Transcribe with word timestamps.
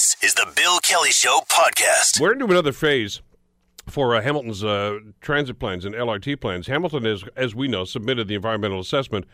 This 0.00 0.16
is 0.22 0.32
the 0.32 0.50
Bill 0.56 0.78
Kelly 0.78 1.10
Show 1.10 1.42
podcast. 1.46 2.18
We're 2.18 2.32
into 2.32 2.46
another 2.46 2.72
phase 2.72 3.20
for 3.86 4.16
uh, 4.16 4.22
Hamilton's 4.22 4.64
uh, 4.64 5.00
transit 5.20 5.58
plans 5.58 5.84
and 5.84 5.94
LRT 5.94 6.40
plans. 6.40 6.68
Hamilton, 6.68 7.04
is, 7.04 7.22
as 7.36 7.54
we 7.54 7.68
know, 7.68 7.84
submitted 7.84 8.26
the 8.26 8.34
environmental 8.34 8.80
assessment 8.80 9.26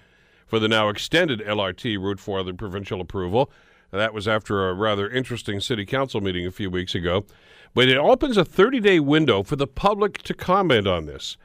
for 0.45 0.59
the 0.59 0.67
now 0.67 0.89
extended 0.89 1.39
LRT 1.39 2.01
route 2.01 2.19
for 2.19 2.43
the 2.43 2.53
provincial 2.53 3.01
approval. 3.01 3.49
That 3.93 4.13
was 4.13 4.27
after 4.27 4.69
a 4.69 4.75
rather 4.75 5.09
interesting 5.09 5.61
city 5.61 5.87
council 5.87 6.21
meeting 6.21 6.49
a 6.49 6.51
few 6.51 6.69
weeks 6.69 6.97
ago. 6.97 7.25
But 7.73 7.89
it 7.89 7.97
opens 7.97 8.37
a 8.37 8.45
30 8.45 8.81
day 8.81 8.99
window 8.99 9.45
for 9.45 9.55
the 9.55 9.69
public 9.69 10.19
to 10.25 10.35
comment 10.35 10.89
on 10.89 11.07
this. 11.07 11.37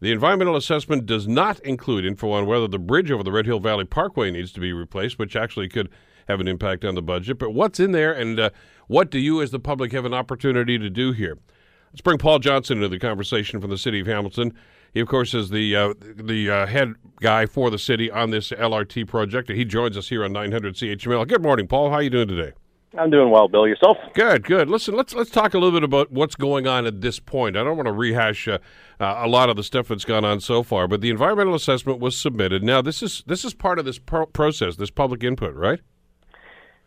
The 0.00 0.10
environmental 0.10 0.56
assessment 0.56 1.06
does 1.06 1.28
not 1.28 1.60
include 1.60 2.04
info 2.04 2.32
on 2.32 2.46
whether 2.46 2.66
the 2.66 2.80
bridge 2.80 3.12
over 3.12 3.22
the 3.22 3.30
Red 3.30 3.46
Hill 3.46 3.60
Valley 3.60 3.84
Parkway 3.84 4.32
needs 4.32 4.50
to 4.50 4.60
be 4.60 4.72
replaced, 4.72 5.16
which 5.16 5.36
actually 5.36 5.68
could 5.68 5.90
have 6.28 6.40
an 6.40 6.48
impact 6.48 6.84
on 6.84 6.94
the 6.94 7.02
budget. 7.02 7.38
But 7.38 7.50
what's 7.50 7.80
in 7.80 7.92
there, 7.92 8.12
and 8.12 8.38
uh, 8.38 8.50
what 8.86 9.10
do 9.10 9.18
you, 9.18 9.42
as 9.42 9.50
the 9.50 9.58
public, 9.58 9.92
have 9.92 10.04
an 10.04 10.14
opportunity 10.14 10.78
to 10.78 10.90
do 10.90 11.12
here? 11.12 11.38
Let's 11.92 12.00
bring 12.00 12.18
Paul 12.18 12.40
Johnson 12.40 12.78
into 12.78 12.88
the 12.88 12.98
conversation 12.98 13.60
from 13.60 13.70
the 13.70 13.78
city 13.78 14.00
of 14.00 14.06
Hamilton. 14.06 14.52
He, 14.92 15.00
of 15.00 15.08
course, 15.08 15.34
is 15.34 15.50
the 15.50 15.74
uh, 15.74 15.94
the 16.00 16.50
uh, 16.50 16.66
head 16.66 16.94
guy 17.20 17.46
for 17.46 17.70
the 17.70 17.78
city 17.78 18.10
on 18.10 18.30
this 18.30 18.50
LRT 18.50 19.06
project. 19.08 19.50
He 19.50 19.64
joins 19.64 19.96
us 19.96 20.08
here 20.08 20.24
on 20.24 20.32
900 20.32 20.74
CHML. 20.74 21.26
Good 21.26 21.42
morning, 21.42 21.66
Paul. 21.66 21.90
How 21.90 21.96
are 21.96 22.02
you 22.02 22.10
doing 22.10 22.28
today? 22.28 22.52
I'm 22.96 23.10
doing 23.10 23.30
well, 23.30 23.48
Bill. 23.48 23.66
Yourself? 23.66 23.96
Good, 24.14 24.44
good. 24.44 24.68
Listen, 24.70 24.94
let's 24.94 25.14
let's 25.14 25.30
talk 25.30 25.54
a 25.54 25.58
little 25.58 25.72
bit 25.72 25.82
about 25.82 26.12
what's 26.12 26.36
going 26.36 26.66
on 26.66 26.86
at 26.86 27.00
this 27.00 27.18
point. 27.18 27.56
I 27.56 27.64
don't 27.64 27.76
want 27.76 27.86
to 27.86 27.92
rehash 27.92 28.46
uh, 28.46 28.58
uh, 29.00 29.14
a 29.18 29.28
lot 29.28 29.50
of 29.50 29.56
the 29.56 29.64
stuff 29.64 29.88
that's 29.88 30.04
gone 30.04 30.24
on 30.24 30.40
so 30.40 30.62
far, 30.62 30.86
but 30.86 31.00
the 31.00 31.10
environmental 31.10 31.54
assessment 31.54 31.98
was 31.98 32.16
submitted. 32.16 32.62
Now, 32.62 32.80
this 32.80 33.02
is 33.02 33.24
this 33.26 33.44
is 33.44 33.52
part 33.52 33.78
of 33.78 33.84
this 33.84 33.98
pro- 33.98 34.26
process, 34.26 34.76
this 34.76 34.90
public 34.90 35.24
input, 35.24 35.54
right? 35.54 35.80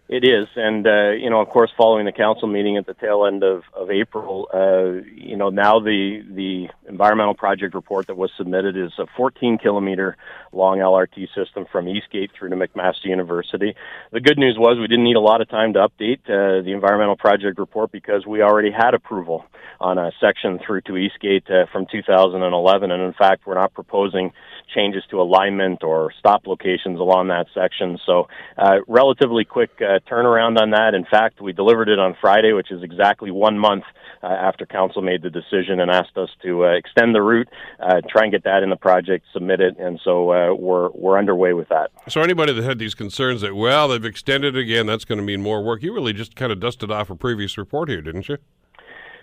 It 0.09 0.23
is, 0.23 0.47
and 0.55 0.87
uh, 0.87 1.09
you 1.09 1.29
know, 1.29 1.41
of 1.41 1.49
course, 1.49 1.69
following 1.77 2.05
the 2.05 2.13
council 2.13 2.47
meeting 2.47 2.77
at 2.77 2.85
the 2.85 2.93
tail 2.93 3.25
end 3.25 3.43
of, 3.43 3.63
of 3.73 3.91
April, 3.91 4.47
uh, 4.53 5.05
you 5.13 5.35
know, 5.35 5.49
now 5.49 5.81
the 5.81 6.23
the 6.33 6.69
environmental 6.87 7.33
project 7.33 7.75
report 7.75 8.07
that 8.07 8.15
was 8.15 8.31
submitted 8.37 8.77
is 8.77 8.93
a 8.99 9.05
14 9.17 9.57
kilometer 9.57 10.15
long 10.53 10.77
LRT 10.77 11.27
system 11.35 11.65
from 11.69 11.89
Eastgate 11.89 12.31
through 12.31 12.51
to 12.51 12.55
McMaster 12.55 13.05
University. 13.05 13.75
The 14.13 14.21
good 14.21 14.37
news 14.37 14.55
was 14.57 14.77
we 14.79 14.87
didn't 14.87 15.03
need 15.03 15.17
a 15.17 15.19
lot 15.19 15.41
of 15.41 15.49
time 15.49 15.73
to 15.73 15.79
update 15.79 16.21
uh, 16.29 16.63
the 16.63 16.71
environmental 16.71 17.17
project 17.17 17.59
report 17.59 17.91
because 17.91 18.25
we 18.25 18.41
already 18.41 18.71
had 18.71 18.93
approval 18.93 19.43
on 19.81 19.97
a 19.97 20.13
section 20.21 20.57
through 20.65 20.81
to 20.81 20.95
Eastgate 20.95 21.51
uh, 21.51 21.65
from 21.73 21.85
2011, 21.91 22.91
and 22.91 23.03
in 23.03 23.13
fact, 23.13 23.45
we're 23.45 23.55
not 23.55 23.73
proposing 23.73 24.31
changes 24.73 25.03
to 25.09 25.21
alignment 25.21 25.83
or 25.83 26.11
stop 26.19 26.47
locations 26.47 26.99
along 26.99 27.27
that 27.29 27.47
section. 27.53 27.97
So, 28.05 28.27
uh, 28.57 28.79
relatively 28.87 29.45
quick 29.45 29.71
uh, 29.79 29.99
turnaround 30.09 30.59
on 30.59 30.71
that. 30.71 30.93
In 30.93 31.05
fact, 31.05 31.41
we 31.41 31.53
delivered 31.53 31.89
it 31.89 31.99
on 31.99 32.15
Friday, 32.19 32.53
which 32.53 32.71
is 32.71 32.83
exactly 32.83 33.31
one 33.31 33.57
month 33.57 33.83
uh, 34.23 34.27
after 34.27 34.65
council 34.65 35.01
made 35.01 35.21
the 35.21 35.29
decision 35.29 35.79
and 35.79 35.91
asked 35.91 36.17
us 36.17 36.29
to 36.43 36.65
uh, 36.65 36.69
extend 36.69 37.13
the 37.13 37.21
route, 37.21 37.47
uh, 37.79 38.01
try 38.09 38.23
and 38.23 38.31
get 38.31 38.43
that 38.43 38.63
in 38.63 38.69
the 38.69 38.75
project, 38.75 39.25
submit 39.33 39.61
it, 39.61 39.77
and 39.77 39.99
so 40.03 40.31
uh, 40.31 40.53
we're 40.53 40.89
we're 40.91 41.17
underway 41.17 41.53
with 41.53 41.69
that. 41.69 41.91
So, 42.07 42.21
anybody 42.21 42.53
that 42.53 42.63
had 42.63 42.79
these 42.79 42.95
concerns 42.95 43.41
that 43.41 43.55
well, 43.55 43.87
they've 43.87 44.03
extended 44.03 44.55
it 44.55 44.59
again, 44.59 44.85
that's 44.85 45.05
going 45.05 45.19
to 45.19 45.23
mean 45.23 45.41
more 45.41 45.63
work. 45.63 45.81
You 45.83 45.93
really 45.93 46.13
just 46.13 46.35
kind 46.35 46.51
of 46.51 46.59
dusted 46.59 46.91
off 46.91 47.09
a 47.09 47.15
previous 47.15 47.57
report 47.57 47.89
here, 47.89 48.01
didn't 48.01 48.27
you? 48.29 48.37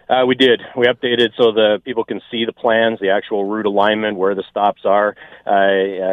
Uh, 0.09 0.25
we 0.27 0.35
did. 0.35 0.61
We 0.77 0.87
updated 0.87 1.31
so 1.37 1.53
the 1.53 1.81
people 1.85 2.05
can 2.05 2.21
see 2.31 2.45
the 2.45 2.53
plans, 2.53 3.01
the 3.01 3.11
actual 3.11 3.47
route 3.47 3.65
alignment, 3.65 4.19
where 4.19 4.35
the 4.35 4.45
stops 4.51 4.83
are 4.85 5.17
uh, 5.47 5.51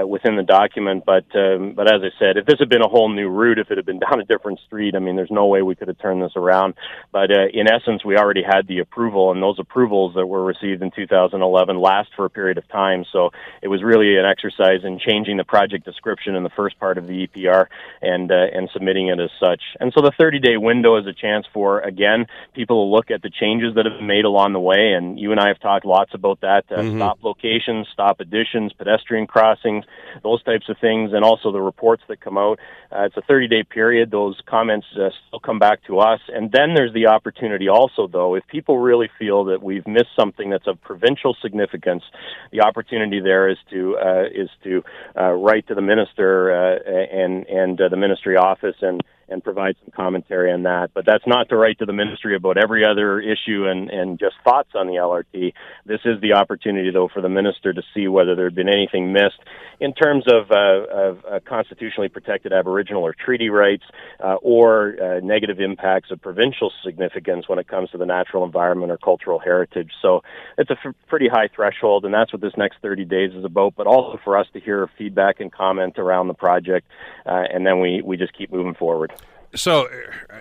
uh, 0.03 0.07
within 0.07 0.37
the 0.37 0.43
document. 0.43 1.03
But 1.05 1.25
um, 1.35 1.73
but 1.75 1.93
as 1.93 2.01
I 2.01 2.09
said, 2.17 2.37
if 2.37 2.45
this 2.45 2.59
had 2.59 2.69
been 2.69 2.81
a 2.81 2.87
whole 2.87 3.09
new 3.09 3.27
route, 3.27 3.59
if 3.59 3.69
it 3.69 3.77
had 3.77 3.85
been 3.85 3.99
down 4.11 4.21
a 4.21 4.25
different 4.25 4.59
street, 4.65 4.95
I 4.95 4.99
mean, 4.99 5.17
there's 5.17 5.31
no 5.31 5.45
way 5.47 5.61
we 5.61 5.75
could 5.75 5.89
have 5.89 5.99
turned 5.99 6.21
this 6.21 6.33
around. 6.35 6.75
But 7.11 7.31
uh, 7.31 7.47
in 7.53 7.67
essence, 7.67 8.05
we 8.05 8.17
already 8.17 8.43
had 8.43 8.67
the 8.67 8.79
approval, 8.79 9.31
and 9.31 9.43
those 9.43 9.59
approvals 9.59 10.15
that 10.15 10.25
were 10.25 10.43
received 10.43 10.81
in 10.81 10.91
2011 10.91 11.79
last 11.79 12.09
for 12.15 12.25
a 12.25 12.29
period 12.29 12.57
of 12.57 12.67
time. 12.69 13.03
So 13.11 13.31
it 13.61 13.67
was 13.67 13.83
really 13.83 14.17
an 14.17 14.25
exercise 14.25 14.85
in 14.85 14.99
changing 14.99 15.35
the 15.35 15.43
project 15.43 15.83
description 15.83 16.35
in 16.35 16.43
the 16.43 16.49
first 16.49 16.79
part 16.79 16.97
of 16.97 17.07
the 17.07 17.27
EPR 17.27 17.65
and 18.01 18.31
uh, 18.31 18.47
and 18.53 18.69
submitting 18.71 19.09
it 19.09 19.19
as 19.19 19.31
such. 19.37 19.61
And 19.81 19.91
so 19.93 20.01
the 20.01 20.11
30-day 20.11 20.57
window 20.57 20.97
is 20.97 21.07
a 21.07 21.13
chance 21.13 21.45
for 21.53 21.81
again 21.81 22.27
people 22.53 22.85
to 22.85 22.95
look 22.95 23.11
at 23.11 23.21
the 23.21 23.29
changes 23.29 23.75
that 23.75 23.80
that 23.81 23.89
have 23.89 23.99
been 23.99 24.07
made 24.07 24.25
along 24.25 24.53
the 24.53 24.59
way, 24.59 24.93
and 24.93 25.19
you 25.19 25.31
and 25.31 25.39
I 25.39 25.47
have 25.47 25.59
talked 25.59 25.85
lots 25.85 26.13
about 26.13 26.41
that. 26.41 26.65
Uh, 26.69 26.81
mm-hmm. 26.81 26.97
Stop 26.97 27.23
locations, 27.23 27.87
stop 27.91 28.19
additions, 28.19 28.73
pedestrian 28.73 29.25
crossings, 29.25 29.85
those 30.21 30.43
types 30.43 30.69
of 30.69 30.77
things, 30.79 31.11
and 31.13 31.23
also 31.23 31.51
the 31.51 31.61
reports 31.61 32.03
that 32.07 32.21
come 32.21 32.37
out. 32.37 32.59
Uh, 32.91 33.03
it's 33.05 33.17
a 33.17 33.21
30-day 33.21 33.63
period. 33.63 34.11
Those 34.11 34.39
comments 34.45 34.85
uh, 34.95 35.09
still 35.27 35.39
come 35.39 35.57
back 35.57 35.83
to 35.87 35.99
us, 35.99 36.19
and 36.27 36.51
then 36.51 36.75
there's 36.75 36.93
the 36.93 37.07
opportunity 37.07 37.69
also, 37.69 38.07
though, 38.07 38.35
if 38.35 38.45
people 38.47 38.77
really 38.77 39.09
feel 39.17 39.45
that 39.45 39.63
we've 39.63 39.87
missed 39.87 40.13
something 40.15 40.49
that's 40.49 40.67
of 40.67 40.79
provincial 40.81 41.35
significance, 41.41 42.03
the 42.51 42.61
opportunity 42.61 43.19
there 43.19 43.49
is 43.49 43.57
to 43.71 43.97
uh, 43.97 44.23
is 44.31 44.49
to 44.63 44.83
uh, 45.19 45.31
write 45.31 45.67
to 45.67 45.75
the 45.75 45.81
minister 45.81 46.51
uh, 46.51 46.77
and 47.11 47.47
and 47.47 47.81
uh, 47.81 47.89
the 47.89 47.97
ministry 47.97 48.37
office 48.37 48.75
and 48.81 49.01
and 49.31 49.43
provide 49.43 49.75
some 49.81 49.91
commentary 49.95 50.51
on 50.51 50.63
that. 50.63 50.91
But 50.93 51.05
that's 51.05 51.25
not 51.25 51.49
to 51.49 51.57
write 51.57 51.79
to 51.79 51.85
the 51.85 51.93
ministry 51.93 52.35
about 52.35 52.57
every 52.57 52.85
other 52.85 53.19
issue 53.19 53.65
and, 53.67 53.89
and 53.89 54.19
just 54.19 54.35
thoughts 54.43 54.69
on 54.75 54.87
the 54.87 54.93
LRT. 54.93 55.53
This 55.85 56.01
is 56.05 56.21
the 56.21 56.33
opportunity, 56.33 56.91
though, 56.91 57.07
for 57.07 57.21
the 57.21 57.29
minister 57.29 57.73
to 57.73 57.81
see 57.93 58.07
whether 58.07 58.35
there 58.35 58.45
had 58.45 58.55
been 58.55 58.69
anything 58.69 59.13
missed 59.13 59.39
in 59.79 59.93
terms 59.93 60.25
of, 60.27 60.51
uh, 60.51 60.85
of 60.93 61.25
uh, 61.25 61.39
constitutionally 61.43 62.07
protected 62.07 62.53
Aboriginal 62.53 63.03
or 63.03 63.13
treaty 63.13 63.49
rights 63.49 63.83
uh, 64.23 64.35
or 64.35 64.95
uh, 65.01 65.19
negative 65.21 65.59
impacts 65.59 66.11
of 66.11 66.21
provincial 66.21 66.71
significance 66.85 67.49
when 67.49 67.57
it 67.57 67.67
comes 67.67 67.89
to 67.89 67.97
the 67.97 68.05
natural 68.05 68.45
environment 68.45 68.91
or 68.91 68.97
cultural 68.97 69.39
heritage. 69.39 69.91
So 70.01 70.21
it's 70.57 70.69
a 70.69 70.77
f- 70.85 70.93
pretty 71.07 71.27
high 71.27 71.49
threshold, 71.53 72.05
and 72.05 72.13
that's 72.13 72.31
what 72.31 72.41
this 72.41 72.53
next 72.57 72.77
30 72.83 73.05
days 73.05 73.31
is 73.33 73.43
about, 73.43 73.73
but 73.75 73.87
also 73.87 74.19
for 74.23 74.37
us 74.37 74.45
to 74.53 74.59
hear 74.59 74.87
feedback 74.97 75.39
and 75.39 75.51
comment 75.51 75.97
around 75.97 76.27
the 76.27 76.35
project, 76.35 76.87
uh, 77.25 77.43
and 77.51 77.65
then 77.65 77.79
we, 77.79 78.01
we 78.03 78.17
just 78.17 78.37
keep 78.37 78.51
moving 78.51 78.75
forward. 78.75 79.11
So, 79.53 79.89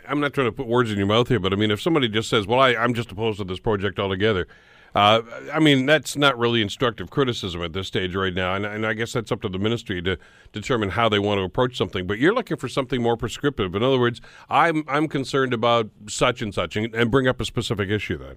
I'm 0.09 0.21
not 0.21 0.33
trying 0.33 0.47
to 0.47 0.53
put 0.53 0.67
words 0.67 0.91
in 0.91 0.99
your 0.99 1.07
mouth 1.07 1.29
here, 1.29 1.41
but 1.41 1.53
I 1.53 1.57
mean, 1.57 1.71
if 1.71 1.81
somebody 1.81 2.09
just 2.09 2.29
says, 2.29 2.47
"Well, 2.47 2.61
I, 2.61 2.71
am 2.71 2.95
just 2.95 3.11
opposed 3.11 3.39
to 3.39 3.45
this 3.45 3.59
project 3.59 3.99
altogether," 3.99 4.47
uh, 4.95 5.23
I 5.53 5.61
mean, 5.61 5.87
that's 5.87 6.17
not 6.17 6.39
really 6.39 6.63
instructive 6.63 7.11
criticism 7.11 7.63
at 7.63 7.73
this 7.73 7.87
stage 7.87 8.15
right 8.15 8.35
now, 8.35 8.55
and, 8.55 8.67
and, 8.67 8.85
I 8.85 8.95
guess 8.95 9.13
that's 9.13 9.31
up 9.31 9.41
to 9.43 9.49
the 9.49 9.59
ministry 9.59 10.03
to 10.03 10.19
determine 10.53 10.91
how 10.91 11.09
they 11.09 11.19
want 11.19 11.39
to 11.39 11.45
approach 11.45 11.77
something. 11.77 12.07
But 12.07 12.19
you're 12.19 12.35
looking 12.35 12.57
for 12.57 12.69
something 12.69 13.01
more 13.01 13.17
prescriptive. 13.17 13.75
In 13.75 13.83
other 13.83 13.99
words, 13.99 14.21
I'm 14.49 14.85
I'm 14.89 15.07
concerned 15.07 15.55
about 15.55 15.91
such 16.09 16.43
and 16.43 16.53
such, 16.53 16.77
and, 16.77 16.93
and 16.95 17.11
bring 17.11 17.29
up 17.29 17.41
a 17.41 17.45
specific 17.45 17.89
issue 17.89 18.19
then. 18.19 18.37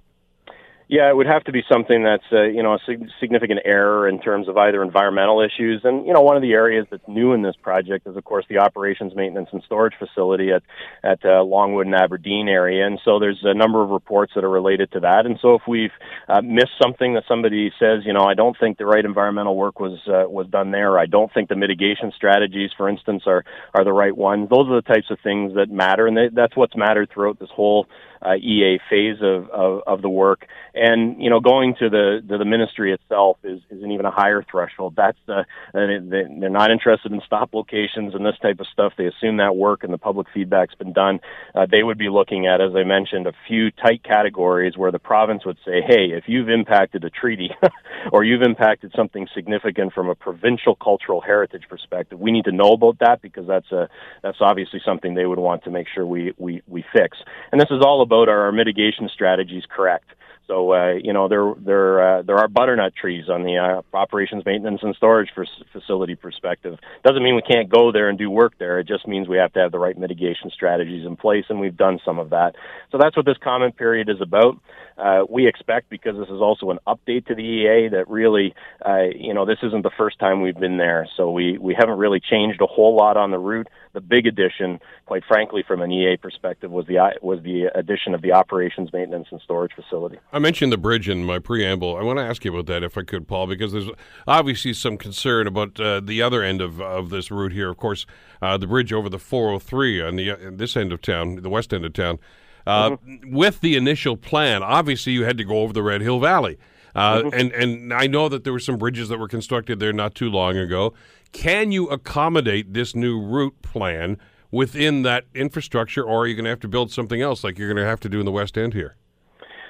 Yeah, 0.90 1.10
it 1.10 1.16
would 1.16 1.28
have 1.28 1.46
to 1.46 1.52
be 1.54 1.62
something 1.72 2.04
that's 2.04 2.26
uh, 2.32 2.44
you 2.44 2.62
know 2.62 2.74
a 2.74 2.80
sig- 2.86 3.08
significant 3.20 3.62
error 3.64 4.08
in 4.08 4.20
terms 4.20 4.50
of 4.50 4.58
either 4.58 4.84
environmental 4.84 5.42
issues, 5.42 5.82
and 5.86 6.06
you 6.06 6.14
know 6.14 6.22
one 6.22 6.36
of 6.36 6.42
the 6.42 6.52
areas 6.52 6.86
that's 6.92 7.08
new 7.08 7.32
in 7.34 7.42
this 7.42 7.56
project 7.62 8.06
is 8.06 8.18
of 8.18 8.24
course 8.26 8.46
the 8.50 8.58
operations, 8.58 9.14
maintenance, 9.16 9.48
and 9.54 9.64
storage 9.66 9.94
facility 9.98 10.52
at 10.52 10.62
at 11.04 11.24
uh, 11.24 11.42
Longwood 11.42 11.86
and 11.86 11.96
Aberdeen 11.96 12.50
area, 12.50 12.86
and 12.86 13.00
so 13.06 13.18
there's 13.18 13.40
a 13.44 13.54
number 13.54 13.82
of 13.82 13.92
reports 13.92 14.34
that 14.36 14.44
are 14.44 14.50
related 14.50 14.92
to 14.92 15.00
that, 15.00 15.26
and 15.26 15.40
so 15.42 15.56
if 15.56 15.62
we've 15.68 15.92
uh, 16.28 16.42
missed 16.42 16.76
something 16.82 17.14
that 17.14 17.24
somebody 17.30 17.72
says, 17.80 18.02
you 18.06 18.14
know, 18.14 18.26
I 18.26 18.34
don't 18.34 18.58
think 18.60 18.78
the 18.78 18.86
right 18.86 19.06
environmental 19.06 19.56
work 19.56 19.80
was 19.80 20.00
uh, 20.08 20.30
was 20.30 20.48
done 20.48 20.72
there, 20.72 21.00
I 21.00 21.06
don't 21.06 21.34
think 21.34 21.48
the 21.48 21.56
mitigation 21.56 22.12
strategies, 22.14 22.72
for 22.76 22.90
instance, 22.90 23.24
are 23.26 23.46
are 23.74 23.86
the 23.86 23.94
right 23.94 24.16
ones. 24.16 24.50
Those 24.50 24.68
are 24.68 24.82
the 24.82 24.94
types 24.94 25.10
of 25.10 25.18
things 25.24 25.56
that 25.56 25.70
matter, 25.72 26.08
and 26.08 26.18
they, 26.18 26.28
that's 26.34 26.58
what's 26.58 26.76
mattered 26.76 27.10
throughout 27.14 27.40
this 27.40 27.50
whole 27.56 27.88
uh, 28.24 28.36
EA 28.36 28.80
phase 28.90 29.18
of, 29.22 29.50
of, 29.50 29.82
of 29.86 30.02
the 30.02 30.10
work. 30.10 30.48
And 30.74 31.22
you 31.22 31.30
know, 31.30 31.40
going 31.40 31.76
to 31.80 31.90
the 31.90 32.24
to 32.30 32.38
the 32.38 32.46
ministry 32.46 32.94
itself 32.94 33.38
is, 33.44 33.60
is 33.70 33.84
an 33.84 33.92
even 33.92 34.06
a 34.06 34.12
higher 34.12 34.44
threshold. 34.50 34.94
That's 34.96 35.18
the 35.28 35.46
they're 35.74 36.50
not 36.50 36.72
interested 36.72 37.12
in 37.12 37.22
stop 37.26 37.54
locations 37.54 38.16
and 38.16 38.26
this 38.26 38.38
type 38.42 38.60
of 38.60 38.68
stuff. 38.72 38.94
They 38.98 39.06
assume 39.06 39.38
that 39.38 39.56
work 39.56 39.84
and 39.84 39.94
the 39.94 39.98
public 39.98 40.28
feedback's 40.34 40.76
been 40.76 40.94
done. 40.94 41.20
Uh, 41.54 41.68
they 41.70 41.84
would 41.84 41.98
be 41.98 42.10
looking 42.10 42.48
at, 42.48 42.62
as 42.62 42.76
I 42.76 42.84
mentioned, 42.84 43.28
a 43.28 43.34
few 43.48 43.72
tight 43.72 44.04
categories 44.04 44.78
where 44.78 44.92
the 44.92 45.00
province 45.00 45.46
would 45.46 45.58
say, 45.66 45.81
"Hey, 45.81 46.12
if 46.12 46.24
you've 46.28 46.50
impacted 46.50 47.04
a 47.04 47.10
treaty 47.10 47.52
or 48.12 48.24
you've 48.24 48.42
impacted 48.42 48.94
something 48.96 49.28
significant 49.34 49.94
from 49.94 50.10
a 50.10 50.16
provincial 50.16 50.76
cultural 50.76 51.22
heritage 51.22 51.64
perspective, 51.69 52.19
we 52.19 52.31
need 52.31 52.46
to 52.46 52.52
know 52.52 52.72
about 52.72 53.00
that 53.00 53.22
because 53.22 53.46
that's 53.48 53.72
a 53.72 53.90
that's 54.22 54.38
obviously 54.40 54.81
something 54.84 55.14
they 55.14 55.26
would 55.26 55.40
want 55.40 55.64
to 55.66 55.72
make 55.72 55.88
sure 55.94 56.06
we 56.06 56.34
we 56.38 56.62
we 56.68 56.86
fix." 56.94 57.18
And 57.52 57.60
this 57.60 57.69
is 57.69 57.81
all 57.86 58.02
about 58.02 58.12
are 58.21 58.42
our 58.42 58.51
mitigation 58.51 59.10
strategies 59.13 59.63
correct? 59.69 60.06
So 60.48 60.74
uh, 60.74 60.94
you 61.01 61.13
know 61.13 61.28
there 61.30 61.54
there 61.57 62.18
uh, 62.18 62.22
there 62.24 62.38
are 62.38 62.48
butternut 62.48 62.94
trees 62.95 63.30
on 63.30 63.44
the 63.44 63.57
uh, 63.57 63.95
operations 63.95 64.44
maintenance 64.45 64.81
and 64.84 64.94
storage 64.95 65.30
for 65.34 65.45
facility 65.72 66.16
perspective. 66.16 66.78
Doesn't 67.04 67.24
mean 67.24 67.36
we 67.36 67.42
can't 67.42 67.69
go 67.69 67.92
there 67.92 68.10
and 68.10 68.18
do 68.18 68.30
work 68.30 68.54
there. 68.60 68.80
It 68.80 68.88
just 68.88 69.07
means 69.07 69.28
we 69.28 69.38
have 69.38 69.54
to 69.54 69.60
have 69.60 69.72
the 69.72 69.80
right 69.80 69.98
mitigation 69.98 70.51
strategies 70.54 71.06
in 71.06 71.16
place, 71.16 71.45
and 71.50 71.60
we've 71.60 71.78
done 71.78 72.00
some 72.04 72.19
of 72.19 72.31
that. 72.31 72.56
So 72.92 72.98
that's 72.98 73.16
what 73.16 73.25
this 73.25 73.38
comment 73.42 73.78
period 73.78 74.10
is 74.10 74.19
about. 74.22 74.60
Uh, 74.98 75.24
we 75.28 75.48
expect 75.48 75.90
because 75.90 76.16
this 76.18 76.28
is 76.28 76.42
also 76.42 76.69
an 76.69 76.80
update 76.86 77.25
to 77.25 77.36
the 77.36 77.42
EA 77.42 77.90
that 77.90 78.06
really, 78.07 78.54
uh, 78.86 79.06
you 79.16 79.34
know, 79.34 79.45
this 79.45 79.57
isn't 79.63 79.81
the 79.81 79.92
first 79.98 80.19
time 80.19 80.42
we've 80.42 80.60
been 80.60 80.78
there. 80.78 81.07
So 81.18 81.31
we 81.31 81.57
we 81.57 81.75
haven't 81.78 81.98
really 81.98 82.19
changed 82.19 82.62
a 82.62 82.68
whole 82.68 82.95
lot 82.95 83.18
on 83.18 83.31
the 83.31 83.40
route. 83.40 83.68
The 83.94 84.01
big 84.01 84.28
addition, 84.28 84.80
quite 85.06 85.24
frankly, 85.28 85.63
from 85.68 85.81
an 85.81 85.92
EA 85.92 86.18
perspective, 86.18 86.69
was 86.69 86.86
the 86.86 86.98
was 87.22 87.42
the 87.44 87.66
addition 87.74 88.13
of 88.13 88.22
the 88.22 88.34
operations 88.34 88.92
maintenance 88.94 89.28
and 89.31 89.42
storage 89.42 89.72
facility. 89.74 90.19
I 90.33 90.39
mentioned 90.39 90.74
the 90.74 90.77
bridge 90.77 91.07
in 91.07 91.24
my 91.24 91.38
preamble. 91.38 91.95
I 91.95 92.01
want 92.01 92.18
to 92.18 92.24
ask 92.24 92.44
you 92.44 92.51
about 92.51 92.65
that, 92.65 92.83
if 92.83 92.97
I 92.97 93.03
could, 93.03 93.27
Paul, 93.27 93.45
because 93.45 93.71
there's 93.71 93.89
obviously 94.27 94.74
some 94.74 94.97
concern 94.97 95.45
about 95.45 95.80
uh, 95.80 96.00
the 96.00 96.24
other 96.24 96.41
end 96.41 96.59
of, 96.59 96.81
of 96.81 97.12
this 97.12 97.30
route 97.30 97.51
here. 97.51 97.69
Of 97.69 97.77
course, 97.77 98.07
uh, 98.41 98.57
the 98.57 98.65
bridge 98.65 98.91
over 98.91 99.09
the 99.09 99.19
403 99.19 100.01
on 100.01 100.15
the 100.15 100.31
uh, 100.31 100.38
this 100.51 100.75
end 100.75 100.91
of 100.91 101.01
town, 101.01 101.35
the 101.35 101.50
west 101.50 101.71
end 101.71 101.85
of 101.85 101.94
town. 101.94 102.18
Uh, 102.65 102.91
mm-hmm. 102.91 103.31
With 103.31 103.62
the 103.62 103.75
initial 103.75 104.18
plan, 104.18 104.63
obviously 104.63 105.13
you 105.13 105.24
had 105.24 105.38
to 105.38 105.44
go 105.44 105.59
over 105.59 105.71
the 105.71 105.83
Red 105.83 106.01
Hill 106.01 106.19
Valley. 106.19 106.57
Uh, 106.95 107.21
mm-hmm. 107.21 107.39
and 107.39 107.51
and 107.51 107.94
I 107.94 108.07
know 108.07 108.27
that 108.30 108.44
there 108.44 108.53
were 108.53 108.59
some 108.59 108.77
bridges 108.77 109.09
that 109.09 109.19
were 109.19 109.27
constructed 109.27 109.80
there 109.80 109.94
not 109.94 110.15
too 110.15 110.30
long 110.30 110.57
ago. 110.57 110.94
Can 111.31 111.71
you 111.71 111.88
accommodate 111.89 112.74
this 112.74 112.95
new 112.95 113.19
route 113.19 113.62
plan 113.62 114.18
within 114.51 115.03
that 115.03 115.25
infrastructure, 115.33 116.03
or 116.03 116.24
are 116.24 116.27
you 116.27 116.35
going 116.35 116.45
to 116.45 116.50
have 116.50 116.59
to 116.62 116.68
build 116.68 116.91
something 116.91 117.21
else 117.21 117.44
like 117.44 117.57
you're 117.57 117.68
going 117.68 117.83
to 117.83 117.89
have 117.89 118.00
to 118.00 118.09
do 118.09 118.19
in 118.19 118.25
the 118.25 118.31
West 118.31 118.57
End 118.57 118.74
here? 118.74 118.95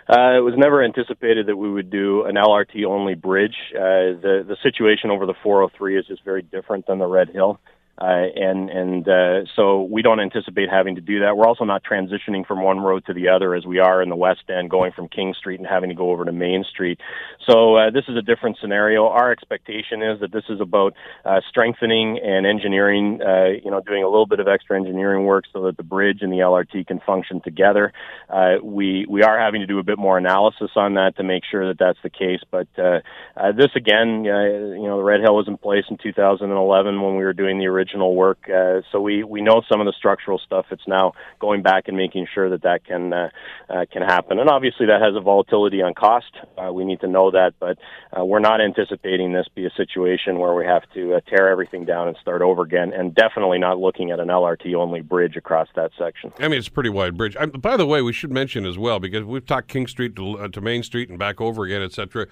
Uh, 0.09 0.35
it 0.35 0.43
was 0.43 0.53
never 0.57 0.83
anticipated 0.83 1.47
that 1.47 1.55
we 1.55 1.71
would 1.71 1.89
do 1.89 2.25
an 2.25 2.35
LRT 2.35 2.85
only 2.85 3.15
bridge. 3.15 3.55
Uh, 3.73 4.19
the 4.19 4.45
the 4.45 4.57
situation 4.61 5.11
over 5.11 5.25
the 5.25 5.33
403 5.41 5.97
is 5.97 6.05
just 6.07 6.23
very 6.23 6.41
different 6.41 6.87
than 6.87 6.99
the 6.99 7.07
Red 7.07 7.29
Hill. 7.29 7.59
Uh, 7.95 8.25
and 8.35 8.71
and 8.71 9.07
uh, 9.07 9.45
so 9.55 9.83
we 9.83 10.01
don't 10.01 10.19
anticipate 10.19 10.67
having 10.67 10.95
to 10.95 11.01
do 11.01 11.19
that. 11.19 11.37
We're 11.37 11.45
also 11.45 11.63
not 11.63 11.83
transitioning 11.83 12.45
from 12.45 12.63
one 12.63 12.79
road 12.79 13.05
to 13.05 13.13
the 13.13 13.29
other 13.29 13.53
as 13.53 13.67
we 13.67 13.77
are 13.77 14.01
in 14.01 14.09
the 14.09 14.15
West 14.15 14.49
End, 14.49 14.71
going 14.71 14.91
from 14.93 15.07
King 15.07 15.35
Street 15.37 15.59
and 15.59 15.67
having 15.67 15.89
to 15.89 15.95
go 15.95 16.09
over 16.09 16.25
to 16.25 16.31
Main 16.31 16.63
Street. 16.63 16.99
So 17.47 17.75
uh, 17.75 17.91
this 17.91 18.05
is 18.07 18.17
a 18.17 18.23
different 18.23 18.57
scenario. 18.59 19.05
Our 19.09 19.31
expectation 19.31 20.01
is 20.01 20.19
that 20.21 20.31
this 20.31 20.45
is 20.49 20.59
about 20.59 20.95
uh, 21.23 21.41
strengthening 21.47 22.17
and 22.17 22.47
engineering. 22.47 23.21
Uh, 23.21 23.59
you 23.63 23.69
know, 23.69 23.79
doing 23.81 24.03
a 24.03 24.09
little 24.09 24.25
bit 24.25 24.39
of 24.39 24.47
extra 24.47 24.75
engineering 24.75 25.25
work 25.25 25.43
so 25.53 25.61
that 25.65 25.77
the 25.77 25.83
bridge 25.83 26.19
and 26.21 26.33
the 26.33 26.37
LRT 26.37 26.87
can 26.87 26.99
function 26.99 27.41
together. 27.41 27.93
Uh, 28.27 28.55
we 28.63 29.05
we 29.07 29.21
are 29.21 29.39
having 29.39 29.61
to 29.61 29.67
do 29.67 29.77
a 29.77 29.83
bit 29.83 29.99
more 29.99 30.17
analysis 30.17 30.71
on 30.75 30.95
that 30.95 31.15
to 31.17 31.23
make 31.23 31.43
sure 31.49 31.67
that 31.67 31.77
that's 31.77 31.99
the 32.01 32.09
case. 32.09 32.41
But 32.49 32.67
this 32.75 33.69
again, 33.75 34.23
you 34.25 34.87
know, 34.87 34.97
the 34.97 35.03
Red 35.03 35.21
Hill 35.21 35.35
was 35.35 35.47
in 35.47 35.57
place 35.57 35.85
in 35.91 35.97
2011 36.01 36.99
when 36.99 37.17
we 37.17 37.23
were 37.23 37.33
doing 37.33 37.59
the 37.59 37.67
original 37.67 37.82
original 37.83 38.15
work. 38.15 38.49
Uh, 38.49 38.81
so 38.91 39.01
we, 39.01 39.23
we 39.23 39.41
know 39.41 39.61
some 39.69 39.81
of 39.81 39.85
the 39.85 39.93
structural 39.97 40.39
stuff. 40.39 40.67
It's 40.71 40.87
now 40.87 41.13
going 41.39 41.61
back 41.61 41.87
and 41.87 41.97
making 41.97 42.27
sure 42.33 42.49
that 42.49 42.63
that 42.63 42.85
can 42.85 43.11
uh, 43.13 43.29
uh, 43.69 43.85
can 43.91 44.01
happen. 44.01 44.39
And 44.39 44.49
obviously 44.49 44.85
that 44.87 45.01
has 45.01 45.15
a 45.15 45.21
volatility 45.21 45.81
on 45.81 45.93
cost. 45.93 46.31
Uh, 46.57 46.71
we 46.71 46.85
need 46.85 47.01
to 47.01 47.07
know 47.07 47.31
that, 47.31 47.53
but 47.59 47.77
uh, 48.17 48.23
we're 48.23 48.39
not 48.39 48.61
anticipating 48.61 49.33
this 49.33 49.47
be 49.53 49.65
a 49.65 49.71
situation 49.71 50.39
where 50.39 50.53
we 50.53 50.65
have 50.65 50.83
to 50.93 51.15
uh, 51.15 51.19
tear 51.29 51.49
everything 51.49 51.85
down 51.85 52.07
and 52.07 52.17
start 52.21 52.41
over 52.41 52.61
again. 52.61 52.93
And 52.93 53.13
definitely 53.13 53.59
not 53.59 53.79
looking 53.79 54.11
at 54.11 54.19
an 54.19 54.27
LRT 54.27 54.73
only 54.75 55.01
bridge 55.01 55.35
across 55.35 55.67
that 55.75 55.91
section. 55.97 56.31
I 56.39 56.47
mean, 56.47 56.59
it's 56.59 56.67
a 56.67 56.71
pretty 56.71 56.89
wide 56.89 57.17
bridge. 57.17 57.35
I, 57.37 57.45
by 57.47 57.77
the 57.77 57.85
way, 57.85 58.01
we 58.01 58.13
should 58.13 58.31
mention 58.31 58.65
as 58.65 58.77
well 58.77 58.99
because 58.99 59.23
we've 59.23 59.45
talked 59.45 59.67
King 59.67 59.87
Street 59.87 60.15
to, 60.15 60.47
to 60.47 60.61
Main 60.61 60.83
Street 60.83 61.09
and 61.09 61.19
back 61.19 61.41
over 61.41 61.65
again, 61.65 61.81
etc. 61.81 62.27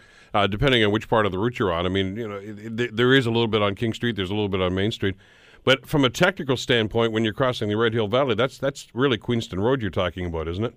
Depending 0.50 0.84
on 0.84 0.92
which 0.92 1.10
part 1.10 1.26
of 1.26 1.32
the 1.32 1.38
route 1.38 1.60
you're 1.60 1.74
on. 1.74 1.86
I 1.86 1.90
mean, 1.90 2.16
you 2.16 2.28
know, 2.28 2.36
it, 2.36 2.80
it, 2.80 2.96
there 2.96 3.14
is 3.14 3.26
a 3.26 3.32
little 3.32 3.48
bit 3.48 3.62
on 3.62 3.76
King 3.76 3.94
Street. 3.94 4.16
There's 4.16 4.30
a 4.30 4.34
little 4.34 4.50
bit 4.50 4.62
on 4.62 4.74
Main 4.74 4.92
Street. 4.92 5.16
But 5.64 5.88
from 5.88 6.04
a 6.04 6.10
technical 6.10 6.58
standpoint, 6.58 7.12
when 7.12 7.24
you're 7.24 7.34
crossing 7.34 7.70
the 7.70 7.78
Red 7.78 7.94
Hill 7.94 8.08
Valley, 8.08 8.36
that's 8.36 8.58
that's 8.58 8.88
really 8.94 9.18
Queenston 9.18 9.60
Road 9.60 9.82
you're 9.82 9.92
talking 9.92 10.26
about, 10.26 10.48
isn't 10.48 10.64
it? 10.64 10.74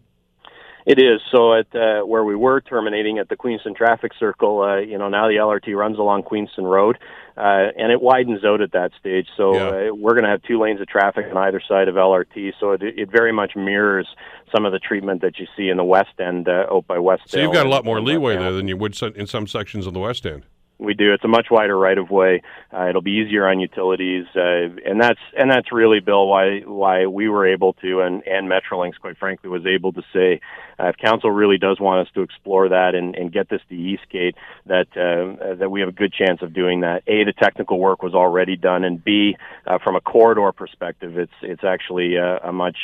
It 0.86 0.98
is. 0.98 1.22
So 1.30 1.54
at 1.54 1.74
uh, 1.74 2.02
where 2.02 2.24
we 2.24 2.36
were 2.36 2.60
terminating 2.60 3.18
at 3.18 3.30
the 3.30 3.36
Queenston 3.36 3.74
traffic 3.74 4.12
circle, 4.18 4.60
uh, 4.60 4.76
you 4.76 4.98
know, 4.98 5.08
now 5.08 5.28
the 5.28 5.36
LRT 5.36 5.74
runs 5.74 5.98
along 5.98 6.24
Queenston 6.24 6.64
Road, 6.64 6.98
uh, 7.38 7.72
and 7.78 7.90
it 7.90 8.02
widens 8.02 8.44
out 8.44 8.60
at 8.60 8.72
that 8.72 8.90
stage. 9.00 9.26
So 9.34 9.54
yeah. 9.54 9.90
uh, 9.90 9.94
we're 9.94 10.12
going 10.12 10.24
to 10.24 10.30
have 10.30 10.42
two 10.42 10.60
lanes 10.60 10.82
of 10.82 10.86
traffic 10.86 11.24
on 11.30 11.38
either 11.38 11.62
side 11.66 11.88
of 11.88 11.94
LRT. 11.94 12.52
So 12.60 12.72
it, 12.72 12.82
it 12.82 13.10
very 13.10 13.32
much 13.32 13.56
mirrors 13.56 14.06
some 14.54 14.66
of 14.66 14.72
the 14.72 14.78
treatment 14.78 15.22
that 15.22 15.38
you 15.38 15.46
see 15.56 15.70
in 15.70 15.78
the 15.78 15.84
West 15.84 16.20
End 16.20 16.48
uh, 16.48 16.66
out 16.70 16.86
by 16.86 16.98
West. 16.98 17.22
So 17.28 17.40
you've 17.40 17.54
got 17.54 17.64
a 17.64 17.70
lot 17.70 17.86
more 17.86 18.02
leeway 18.02 18.36
there 18.36 18.52
than 18.52 18.68
you 18.68 18.76
would 18.76 19.00
in 19.16 19.26
some 19.26 19.46
sections 19.46 19.86
of 19.86 19.94
the 19.94 20.00
West 20.00 20.26
End. 20.26 20.44
We 20.78 20.94
do. 20.94 21.12
It's 21.12 21.24
a 21.24 21.28
much 21.28 21.46
wider 21.50 21.78
right 21.78 21.96
of 21.96 22.10
way. 22.10 22.42
Uh, 22.72 22.88
it'll 22.88 23.00
be 23.00 23.12
easier 23.24 23.46
on 23.48 23.60
utilities, 23.60 24.26
uh, 24.34 24.74
and 24.84 25.00
that's 25.00 25.20
and 25.38 25.48
that's 25.50 25.70
really, 25.72 26.00
Bill, 26.00 26.26
why 26.26 26.60
why 26.60 27.06
we 27.06 27.28
were 27.28 27.46
able 27.46 27.74
to, 27.74 28.00
and 28.00 28.26
and 28.26 28.50
Metrolinx, 28.50 28.94
quite 29.00 29.16
frankly, 29.16 29.48
was 29.48 29.64
able 29.66 29.92
to 29.92 30.02
say, 30.12 30.40
uh, 30.78 30.88
if 30.88 30.96
council 30.96 31.30
really 31.30 31.58
does 31.58 31.80
want 31.80 32.06
us 32.06 32.12
to 32.14 32.22
explore 32.22 32.68
that 32.68 32.94
and, 32.94 33.14
and 33.14 33.32
get 33.32 33.48
this 33.48 33.60
to 33.68 33.74
Eastgate, 33.74 34.36
that 34.66 34.86
uh, 34.96 35.54
that 35.56 35.70
we 35.70 35.80
have 35.80 35.88
a 35.88 35.92
good 35.92 36.12
chance 36.12 36.42
of 36.42 36.52
doing 36.52 36.80
that. 36.80 37.02
A, 37.06 37.24
the 37.24 37.32
technical 37.32 37.78
work 37.78 38.02
was 38.02 38.14
already 38.14 38.56
done, 38.56 38.84
and 38.84 39.02
B, 39.02 39.36
uh, 39.66 39.78
from 39.82 39.96
a 39.96 40.00
corridor 40.00 40.52
perspective, 40.52 41.18
it's 41.18 41.32
it's 41.42 41.64
actually 41.64 42.18
uh, 42.18 42.38
a 42.42 42.52
much 42.52 42.76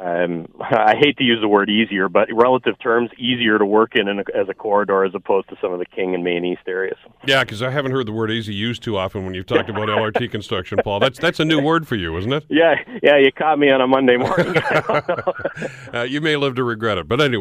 um, 0.00 0.48
I 0.60 0.94
hate 0.98 1.16
to 1.18 1.24
use 1.24 1.40
the 1.40 1.48
word 1.48 1.70
easier, 1.70 2.08
but 2.08 2.28
relative 2.32 2.78
terms, 2.80 3.10
easier 3.18 3.58
to 3.58 3.66
work 3.66 3.92
in, 3.94 4.08
in 4.08 4.20
a, 4.20 4.24
as 4.34 4.48
a 4.48 4.54
corridor 4.54 5.04
as 5.04 5.14
opposed 5.14 5.48
to 5.50 5.56
some 5.60 5.72
of 5.72 5.78
the 5.78 5.86
King 5.86 6.14
and 6.14 6.24
Main 6.24 6.44
East 6.44 6.62
areas. 6.66 6.96
Yeah, 7.26 7.44
because 7.44 7.62
I 7.62 7.70
haven't 7.70 7.92
heard 7.92 8.06
the 8.06 8.12
word 8.12 8.30
easy 8.30 8.54
used 8.54 8.82
too 8.82 8.96
often 8.96 9.24
when 9.24 9.34
you've 9.34 9.46
talked 9.46 9.68
about 9.68 9.88
LRT 9.88 10.30
construction, 10.30 10.78
Paul. 10.82 11.00
That's 11.00 11.18
that's 11.18 11.40
a 11.40 11.44
new 11.44 11.60
word 11.60 11.86
for 11.86 11.96
you, 11.96 12.16
isn't 12.16 12.32
it? 12.32 12.44
Yeah, 12.48 12.74
yeah. 13.02 13.18
You 13.18 13.30
caught 13.32 13.58
me 13.58 13.70
on 13.70 13.80
a 13.80 13.86
Monday 13.86 14.16
morning. 14.16 14.56
uh, 15.94 16.02
you 16.02 16.20
may 16.20 16.36
live 16.36 16.56
to 16.56 16.64
regret 16.64 16.98
it, 16.98 17.08
but 17.08 17.20
anyway, 17.20 17.33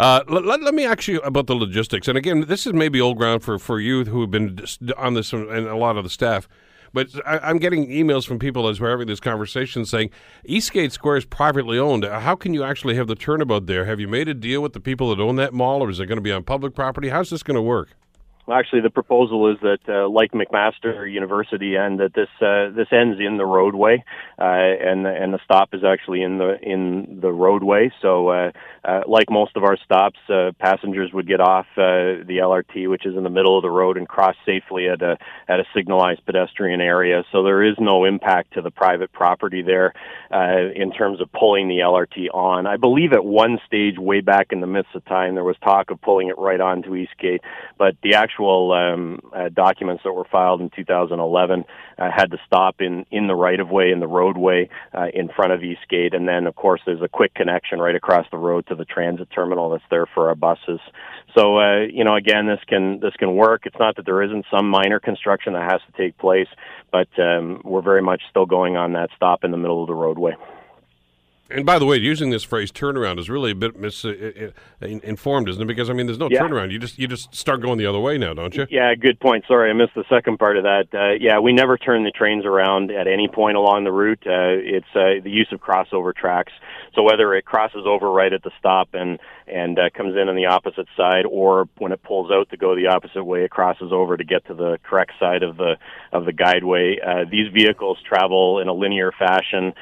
uh, 0.00 0.22
let, 0.28 0.44
let, 0.44 0.62
let, 0.62 0.74
me 0.74 0.84
ask 0.84 1.08
you 1.08 1.20
about 1.20 1.46
the 1.46 1.54
logistics. 1.54 2.08
And 2.08 2.18
again, 2.18 2.46
this 2.46 2.66
is 2.66 2.72
maybe 2.72 3.00
old 3.00 3.16
ground 3.16 3.42
for 3.42 3.58
for 3.58 3.80
you 3.80 4.04
who 4.04 4.20
have 4.20 4.30
been 4.30 4.64
on 4.96 5.14
this 5.14 5.32
and 5.32 5.50
a 5.50 5.76
lot 5.76 5.96
of 5.96 6.04
the 6.04 6.10
staff. 6.10 6.48
But 6.94 7.08
I, 7.26 7.50
am 7.50 7.58
getting 7.58 7.88
emails 7.88 8.26
from 8.26 8.38
people 8.38 8.68
as 8.68 8.80
we're 8.80 8.90
having 8.90 9.06
this 9.06 9.20
conversation 9.20 9.86
saying 9.86 10.10
Eastgate 10.44 10.92
Square 10.92 11.16
is 11.16 11.24
privately 11.24 11.78
owned. 11.78 12.04
How 12.04 12.36
can 12.36 12.52
you 12.52 12.62
actually 12.62 12.96
have 12.96 13.06
the 13.06 13.14
turnabout 13.14 13.66
there? 13.66 13.86
Have 13.86 13.98
you 13.98 14.08
made 14.08 14.28
a 14.28 14.34
deal 14.34 14.60
with 14.60 14.74
the 14.74 14.80
people 14.80 15.14
that 15.14 15.22
own 15.22 15.36
that 15.36 15.54
mall, 15.54 15.82
or 15.82 15.88
is 15.88 16.00
it 16.00 16.06
going 16.06 16.16
to 16.18 16.22
be 16.22 16.32
on 16.32 16.44
public 16.44 16.74
property? 16.74 17.08
How's 17.08 17.30
this 17.30 17.42
going 17.42 17.54
to 17.54 17.62
work? 17.62 17.96
Actually, 18.50 18.80
the 18.80 18.90
proposal 18.90 19.52
is 19.52 19.58
that, 19.62 19.78
uh, 19.88 20.08
like 20.08 20.32
McMaster 20.32 21.10
University, 21.10 21.76
and 21.76 22.00
that 22.00 22.12
this 22.12 22.28
uh, 22.40 22.74
this 22.74 22.88
ends 22.90 23.20
in 23.20 23.36
the 23.36 23.46
roadway, 23.46 24.02
uh, 24.36 24.42
and 24.42 25.06
and 25.06 25.32
the 25.32 25.38
stop 25.44 25.72
is 25.72 25.84
actually 25.84 26.22
in 26.22 26.38
the 26.38 26.58
in 26.60 27.20
the 27.22 27.30
roadway. 27.30 27.92
So, 28.02 28.30
uh, 28.30 28.50
uh, 28.84 29.02
like 29.06 29.30
most 29.30 29.56
of 29.56 29.62
our 29.62 29.76
stops, 29.84 30.18
uh, 30.28 30.50
passengers 30.58 31.12
would 31.12 31.28
get 31.28 31.40
off 31.40 31.66
the 31.76 32.24
LRT, 32.28 32.90
which 32.90 33.06
is 33.06 33.16
in 33.16 33.22
the 33.22 33.30
middle 33.30 33.56
of 33.56 33.62
the 33.62 33.70
road, 33.70 33.96
and 33.96 34.08
cross 34.08 34.34
safely 34.44 34.88
at 34.88 35.02
a 35.02 35.18
at 35.46 35.60
a 35.60 35.64
signalized 35.72 36.26
pedestrian 36.26 36.80
area. 36.80 37.22
So 37.30 37.44
there 37.44 37.62
is 37.62 37.76
no 37.78 38.04
impact 38.04 38.54
to 38.54 38.60
the 38.60 38.72
private 38.72 39.12
property 39.12 39.62
there 39.62 39.92
in 40.74 40.90
terms 40.90 41.20
of 41.20 41.30
pulling 41.30 41.68
the 41.68 41.78
LRT 41.78 42.34
on. 42.34 42.66
I 42.66 42.76
believe 42.76 43.12
at 43.12 43.24
one 43.24 43.60
stage, 43.68 43.98
way 43.98 44.20
back 44.20 44.48
in 44.50 44.60
the 44.60 44.66
midst 44.66 44.96
of 44.96 45.04
time, 45.04 45.36
there 45.36 45.44
was 45.44 45.56
talk 45.62 45.92
of 45.92 46.00
pulling 46.00 46.26
it 46.26 46.38
right 46.38 46.60
onto 46.60 46.96
Eastgate, 46.96 47.42
but 47.78 47.94
the 48.02 48.14
actual 48.14 48.31
actual 48.32 48.72
um, 48.72 49.20
uh, 49.34 49.48
documents 49.48 50.02
that 50.04 50.12
were 50.12 50.24
filed 50.30 50.60
in 50.60 50.70
2011 50.74 51.64
uh, 51.98 52.10
had 52.14 52.30
to 52.30 52.38
stop 52.46 52.76
in 52.80 53.04
in 53.10 53.26
the 53.26 53.34
right 53.34 53.60
of 53.60 53.68
way 53.70 53.90
in 53.90 54.00
the 54.00 54.06
roadway 54.06 54.68
uh, 54.94 55.06
in 55.12 55.28
front 55.28 55.52
of 55.52 55.62
Eastgate, 55.62 56.14
and 56.14 56.26
then 56.26 56.46
of 56.46 56.54
course 56.54 56.80
there's 56.86 57.02
a 57.02 57.08
quick 57.08 57.34
connection 57.34 57.78
right 57.78 57.94
across 57.94 58.26
the 58.30 58.38
road 58.38 58.66
to 58.66 58.74
the 58.74 58.84
transit 58.84 59.28
terminal 59.34 59.70
that's 59.70 59.84
there 59.90 60.06
for 60.14 60.28
our 60.28 60.34
buses. 60.34 60.80
So 61.36 61.58
uh, 61.58 61.80
you 61.82 62.04
know, 62.04 62.16
again, 62.16 62.46
this 62.46 62.60
can 62.66 63.00
this 63.00 63.14
can 63.18 63.36
work. 63.36 63.62
It's 63.66 63.78
not 63.78 63.96
that 63.96 64.06
there 64.06 64.22
isn't 64.22 64.46
some 64.50 64.68
minor 64.68 65.00
construction 65.00 65.52
that 65.54 65.70
has 65.70 65.80
to 65.90 66.02
take 66.02 66.16
place, 66.18 66.48
but 66.90 67.08
um, 67.18 67.60
we're 67.64 67.82
very 67.82 68.02
much 68.02 68.22
still 68.30 68.46
going 68.46 68.76
on 68.76 68.92
that 68.94 69.10
stop 69.16 69.44
in 69.44 69.50
the 69.50 69.58
middle 69.58 69.82
of 69.82 69.88
the 69.88 69.94
roadway. 69.94 70.34
And 71.50 71.66
by 71.66 71.78
the 71.78 71.84
way, 71.84 71.96
using 71.96 72.30
this 72.30 72.42
phrase 72.42 72.72
"turnaround" 72.72 73.18
is 73.18 73.28
really 73.28 73.50
a 73.50 73.54
bit 73.54 73.78
misinformed, 73.78 75.48
uh, 75.48 75.50
isn't 75.50 75.62
it? 75.62 75.66
Because 75.66 75.90
I 75.90 75.92
mean, 75.92 76.06
there's 76.06 76.18
no 76.18 76.28
yeah. 76.30 76.40
turnaround. 76.40 76.70
You 76.70 76.78
just 76.78 76.98
you 76.98 77.06
just 77.06 77.34
start 77.34 77.60
going 77.60 77.78
the 77.78 77.86
other 77.86 78.00
way 78.00 78.16
now, 78.16 78.32
don't 78.32 78.54
you? 78.54 78.66
Yeah, 78.70 78.94
good 78.94 79.20
point. 79.20 79.44
Sorry, 79.46 79.68
I 79.70 79.72
missed 79.74 79.94
the 79.94 80.04
second 80.08 80.38
part 80.38 80.56
of 80.56 80.64
that. 80.64 80.86
Uh, 80.94 81.12
yeah, 81.20 81.38
we 81.38 81.52
never 81.52 81.76
turn 81.76 82.04
the 82.04 82.10
trains 82.10 82.46
around 82.46 82.90
at 82.90 83.06
any 83.06 83.28
point 83.28 83.56
along 83.56 83.84
the 83.84 83.92
route. 83.92 84.22
Uh, 84.26 84.56
it's 84.58 84.86
uh, 84.94 85.22
the 85.22 85.30
use 85.30 85.48
of 85.52 85.60
crossover 85.60 86.14
tracks. 86.14 86.52
So 86.94 87.02
whether 87.02 87.34
it 87.34 87.44
crosses 87.44 87.84
over 87.86 88.10
right 88.10 88.32
at 88.32 88.42
the 88.42 88.50
stop 88.58 88.90
and 88.94 89.18
and 89.46 89.78
uh, 89.78 89.90
comes 89.94 90.14
in 90.16 90.28
on 90.28 90.36
the 90.36 90.46
opposite 90.46 90.86
side, 90.96 91.26
or 91.28 91.68
when 91.76 91.92
it 91.92 92.02
pulls 92.02 92.30
out 92.30 92.48
to 92.50 92.56
go 92.56 92.74
the 92.74 92.86
opposite 92.86 93.24
way, 93.24 93.44
it 93.44 93.50
crosses 93.50 93.92
over 93.92 94.16
to 94.16 94.24
get 94.24 94.46
to 94.46 94.54
the 94.54 94.78
correct 94.82 95.12
side 95.20 95.42
of 95.42 95.56
the 95.58 95.76
of 96.12 96.24
the 96.24 96.32
guideway. 96.32 96.94
Uh, 97.04 97.28
these 97.30 97.52
vehicles 97.52 97.98
travel 98.08 98.60
in 98.60 98.68
a 98.68 98.72
linear 98.72 99.12
fashion. 99.12 99.74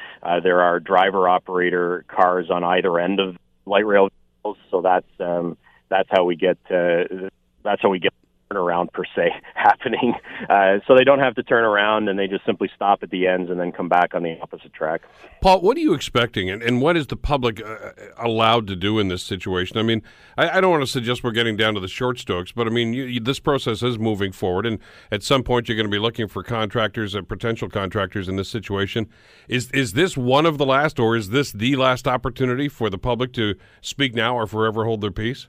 there 0.43 0.61
are 0.61 0.79
driver 0.79 1.29
operated 1.29 1.60
operator 1.61 2.05
cars 2.07 2.49
on 2.49 2.63
either 2.63 2.99
end 2.99 3.19
of 3.19 3.37
light 3.65 3.85
rail 3.85 4.09
vehicles. 4.09 4.57
So 4.71 4.81
that's 4.81 5.07
um, 5.19 5.57
that's 5.89 6.09
how 6.11 6.23
we 6.23 6.35
get 6.35 6.57
uh, 6.69 7.29
that's 7.63 7.81
how 7.81 7.89
we 7.89 7.99
get 7.99 8.13
turnaround 8.51 8.91
per 8.91 9.03
se 9.15 9.29
happening. 9.55 10.13
Uh, 10.49 10.79
so 10.87 10.95
they 10.95 11.03
don't 11.03 11.19
have 11.19 11.35
to 11.35 11.43
turn 11.43 11.63
around 11.63 12.09
and 12.09 12.17
they 12.17 12.27
just 12.27 12.45
simply 12.45 12.69
stop 12.75 13.03
at 13.03 13.09
the 13.09 13.27
ends 13.27 13.49
and 13.49 13.59
then 13.59 13.71
come 13.71 13.89
back 13.89 14.13
on 14.13 14.23
the 14.23 14.37
opposite 14.41 14.73
track. 14.73 15.01
Paul, 15.41 15.61
what 15.61 15.77
are 15.77 15.81
you 15.81 15.93
expecting 15.93 16.49
and, 16.49 16.61
and 16.61 16.81
what 16.81 16.97
is 16.97 17.07
the 17.07 17.15
public 17.15 17.63
uh, 17.63 17.91
allowed 18.17 18.67
to 18.67 18.75
do 18.75 18.99
in 18.99 19.07
this 19.07 19.23
situation? 19.23 19.77
I 19.77 19.83
mean, 19.83 20.01
I, 20.37 20.57
I, 20.57 20.61
don't 20.61 20.71
want 20.71 20.83
to 20.83 20.87
suggest 20.87 21.23
we're 21.23 21.31
getting 21.31 21.57
down 21.57 21.73
to 21.73 21.79
the 21.79 21.87
short 21.87 22.19
strokes, 22.19 22.51
but 22.51 22.67
I 22.67 22.69
mean, 22.69 22.93
you, 22.93 23.03
you, 23.03 23.19
this 23.19 23.39
process 23.39 23.81
is 23.83 23.97
moving 23.97 24.31
forward 24.31 24.65
and 24.65 24.79
at 25.11 25.23
some 25.23 25.43
point 25.43 25.67
you're 25.67 25.77
going 25.77 25.87
to 25.87 25.91
be 25.91 25.99
looking 25.99 26.27
for 26.27 26.43
contractors 26.43 27.15
and 27.15 27.27
potential 27.27 27.69
contractors 27.69 28.27
in 28.27 28.35
this 28.35 28.49
situation. 28.49 29.09
Is, 29.47 29.71
is 29.71 29.93
this 29.93 30.17
one 30.17 30.45
of 30.45 30.57
the 30.57 30.65
last 30.65 30.99
or 30.99 31.15
is 31.15 31.29
this 31.29 31.51
the 31.51 31.75
last 31.75 32.07
opportunity 32.07 32.67
for 32.67 32.89
the 32.89 32.97
public 32.97 33.33
to 33.33 33.55
speak 33.81 34.13
now 34.13 34.35
or 34.35 34.47
forever 34.47 34.85
hold 34.85 35.01
their 35.01 35.11
peace? 35.11 35.47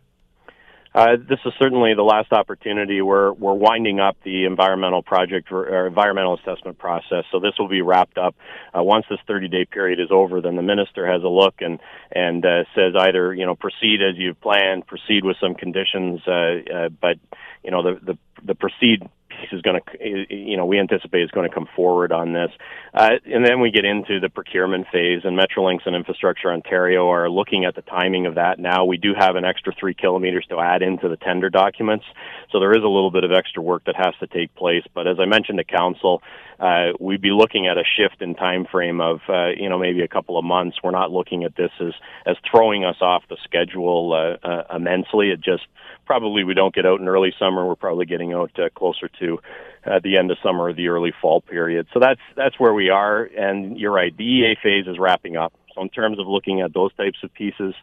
Uh, 0.95 1.17
this 1.17 1.39
is 1.47 1.53
certainly 1.59 1.95
the 1.95 2.03
last 2.03 2.33
opportunity. 2.33 3.01
We're 3.01 3.33
we're 3.33 3.55
winding 3.55 3.99
up 3.99 4.17
the 4.25 4.45
environmental 4.45 5.03
project 5.03 5.51
or 5.51 5.87
environmental 5.87 6.35
assessment 6.35 6.79
process. 6.79 7.25
So 7.33 7.41
this 7.41 7.53
will 7.59 7.69
be 7.69 7.81
wrapped 7.81 8.19
up 8.19 8.35
uh, 8.77 8.83
once 8.83 9.07
this 9.09 9.19
30-day 9.27 9.67
period 9.71 10.01
is 10.01 10.09
over. 10.11 10.43
Then 10.43 10.57
the 10.57 10.63
minister 10.63 11.11
has 11.11 11.23
a 11.23 11.29
look 11.29 11.55
and 11.61 11.79
and 12.11 12.45
uh, 12.45 12.65
says 12.75 12.93
either 12.99 13.33
you 13.33 13.47
know 13.47 13.55
proceed 13.55 14.01
as 14.03 14.19
you've 14.19 14.41
planned, 14.43 14.87
proceed 14.87 15.25
with 15.25 15.39
some 15.41 15.55
conditions, 15.55 16.21
uh, 16.27 16.33
uh, 16.33 16.89
but 17.01 17.17
you 17.65 17.71
know 17.71 17.83
the 17.83 17.99
the 18.05 18.19
the 18.45 18.55
proceed 18.55 19.09
piece 19.41 19.53
is 19.53 19.63
going 19.63 19.81
to, 19.81 20.35
you 20.35 20.57
know, 20.57 20.67
we 20.67 20.79
anticipate 20.79 21.23
is 21.23 21.31
going 21.31 21.49
to 21.49 21.55
come 21.55 21.69
forward 21.75 22.13
on 22.13 22.33
this. 22.33 22.51
Uh, 22.95 23.11
and 23.27 23.45
then 23.47 23.61
we 23.61 23.71
get 23.71 23.85
into 23.85 24.21
the 24.21 24.29
procurement 24.29 24.87
phase, 24.93 25.23
and 25.25 25.39
Metrolinx 25.39 25.81
and 25.87 25.97
Infrastructure 25.97 26.53
Ontario 26.53 27.09
are 27.11 27.29
looking 27.29 27.65
at 27.65 27.75
the 27.75 27.83
timing 27.83 28.27
of 28.27 28.35
that 28.35 28.59
now. 28.59 28.85
We 28.85 28.97
do 28.97 29.15
have 29.19 29.37
an 29.37 29.45
extra 29.45 29.73
three 29.79 29.95
kilometers 29.95 30.47
to 30.51 30.61
add 30.61 30.83
into 30.83 31.09
the 31.09 31.17
tender 31.17 31.51
documents, 31.51 32.05
so 32.51 32.61
there 32.61 32.73
is 32.73 32.85
a 32.85 32.89
little 32.89 33.11
bit 33.11 33.25
of 33.25 33.33
extra 33.33 33.63
work 33.63 33.85
that 33.87 33.97
has 33.97 34.15
to 34.21 34.27
take 34.27 34.55
place. 34.55 34.85
But 34.95 35.07
as 35.07 35.17
I 35.19 35.25
mentioned 35.25 35.59
to 35.59 35.65
Council, 35.65 36.23
uh, 36.63 36.93
we'd 37.01 37.21
be 37.21 37.33
looking 37.33 37.67
at 37.67 37.77
a 37.77 37.83
shift 37.83 38.23
in 38.23 38.37
time 38.37 38.65
frame 38.71 39.01
of, 39.01 39.21
uh, 39.29 39.49
you 39.49 39.69
know, 39.69 39.79
maybe 39.79 40.01
a 40.01 40.09
couple 40.09 40.39
of 40.39 40.45
months. 40.45 40.77
We're 40.83 40.93
not 40.93 41.11
looking 41.11 41.43
at 41.43 41.57
this 41.57 41.73
as, 41.81 41.93
as 42.25 42.37
throwing 42.49 42.85
us 42.85 42.97
off 43.01 43.25
the 43.29 43.37
schedule 43.43 44.13
uh, 44.13 44.47
uh, 44.47 44.77
immensely. 44.77 45.31
It 45.31 45.41
just 45.41 45.65
probably 46.07 46.45
we 46.45 46.55
don't 46.55 46.73
get 46.73 46.87
out 46.87 47.01
in 47.01 47.09
early 47.09 47.35
summer. 47.37 47.67
We're 47.67 47.75
probably 47.75 48.07
getting 48.07 48.33
out 48.33 48.53
uh, 48.61 48.69
closer 48.77 49.09
to 49.19 49.41
uh, 49.85 49.99
the 50.05 50.17
end 50.17 50.31
of 50.31 50.39
summer 50.41 50.67
or 50.67 50.73
the 50.73 50.87
early 50.87 51.13
fall 51.21 51.41
period. 51.41 51.89
So 51.93 51.99
that's 51.99 52.21
that's 52.37 52.61
where 52.61 52.73
we 52.73 52.91
are. 52.91 53.25
And 53.25 53.77
you're 53.77 53.93
right, 53.93 54.17
the 54.17 54.25
EA 54.25 54.57
phase 54.63 54.87
is 54.87 55.01
wrapping 55.01 55.37
up. 55.37 55.53
So 55.75 55.83
in 55.83 55.89
terms 55.89 56.19
of 56.19 56.27
looking 56.27 56.61
at 56.61 56.73
those 56.73 56.93
types 56.95 57.19
of 57.23 57.33
pieces, 57.33 57.75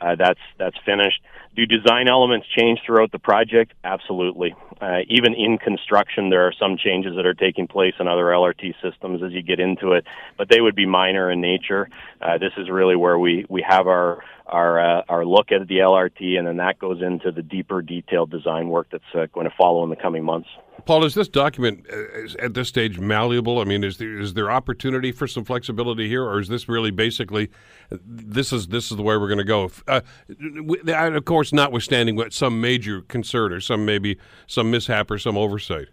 uh, 0.00 0.14
that's 0.14 0.40
that's 0.58 0.76
finished. 0.84 1.20
Do 1.56 1.66
design 1.66 2.08
elements 2.08 2.46
change 2.56 2.80
throughout 2.84 3.10
the 3.10 3.18
project? 3.18 3.72
Absolutely. 3.82 4.54
Uh, 4.80 5.00
even 5.08 5.34
in 5.34 5.58
construction, 5.58 6.30
there 6.30 6.46
are 6.46 6.52
some 6.52 6.76
changes 6.76 7.16
that 7.16 7.26
are 7.26 7.34
taking 7.34 7.66
place 7.66 7.94
in 7.98 8.06
other 8.06 8.24
LRT 8.24 8.74
systems 8.80 9.22
as 9.22 9.32
you 9.32 9.42
get 9.42 9.58
into 9.58 9.92
it, 9.92 10.04
but 10.36 10.48
they 10.48 10.60
would 10.60 10.76
be 10.76 10.86
minor 10.86 11.30
in 11.30 11.40
nature. 11.40 11.88
Uh, 12.20 12.38
this 12.38 12.52
is 12.56 12.70
really 12.70 12.96
where 12.96 13.18
we 13.18 13.44
we 13.48 13.64
have 13.68 13.86
our 13.86 14.22
our 14.46 14.80
uh, 14.80 15.02
our 15.08 15.24
look 15.24 15.50
at 15.52 15.66
the 15.66 15.78
LRT, 15.78 16.38
and 16.38 16.46
then 16.46 16.58
that 16.58 16.78
goes 16.78 17.02
into 17.02 17.32
the 17.32 17.42
deeper, 17.42 17.82
detailed 17.82 18.30
design 18.30 18.68
work 18.68 18.88
that's 18.90 19.14
uh, 19.14 19.26
going 19.32 19.48
to 19.48 19.54
follow 19.56 19.82
in 19.84 19.90
the 19.90 19.96
coming 19.96 20.24
months. 20.24 20.48
Paul, 20.88 21.04
is 21.04 21.12
this 21.12 21.28
document 21.28 21.84
uh, 21.92 22.42
at 22.42 22.54
this 22.54 22.66
stage 22.66 22.98
malleable? 22.98 23.58
I 23.58 23.64
mean, 23.64 23.84
is 23.84 23.98
there 23.98 24.18
is 24.18 24.32
there 24.32 24.50
opportunity 24.50 25.12
for 25.12 25.26
some 25.26 25.44
flexibility 25.44 26.08
here, 26.08 26.24
or 26.24 26.40
is 26.40 26.48
this 26.48 26.66
really 26.66 26.90
basically 26.90 27.50
this 27.90 28.54
is 28.54 28.68
this 28.68 28.90
is 28.90 28.96
the 28.96 29.02
way 29.02 29.18
we're 29.18 29.28
going 29.28 29.36
to 29.36 29.44
go? 29.44 29.70
Uh, 29.86 30.00
of 30.88 31.26
course, 31.26 31.52
notwithstanding 31.52 32.18
some 32.30 32.62
major 32.62 33.02
concern 33.02 33.52
or 33.52 33.60
some 33.60 33.84
maybe 33.84 34.16
some 34.46 34.70
mishap 34.70 35.10
or 35.10 35.18
some 35.18 35.36
oversight. 35.36 35.88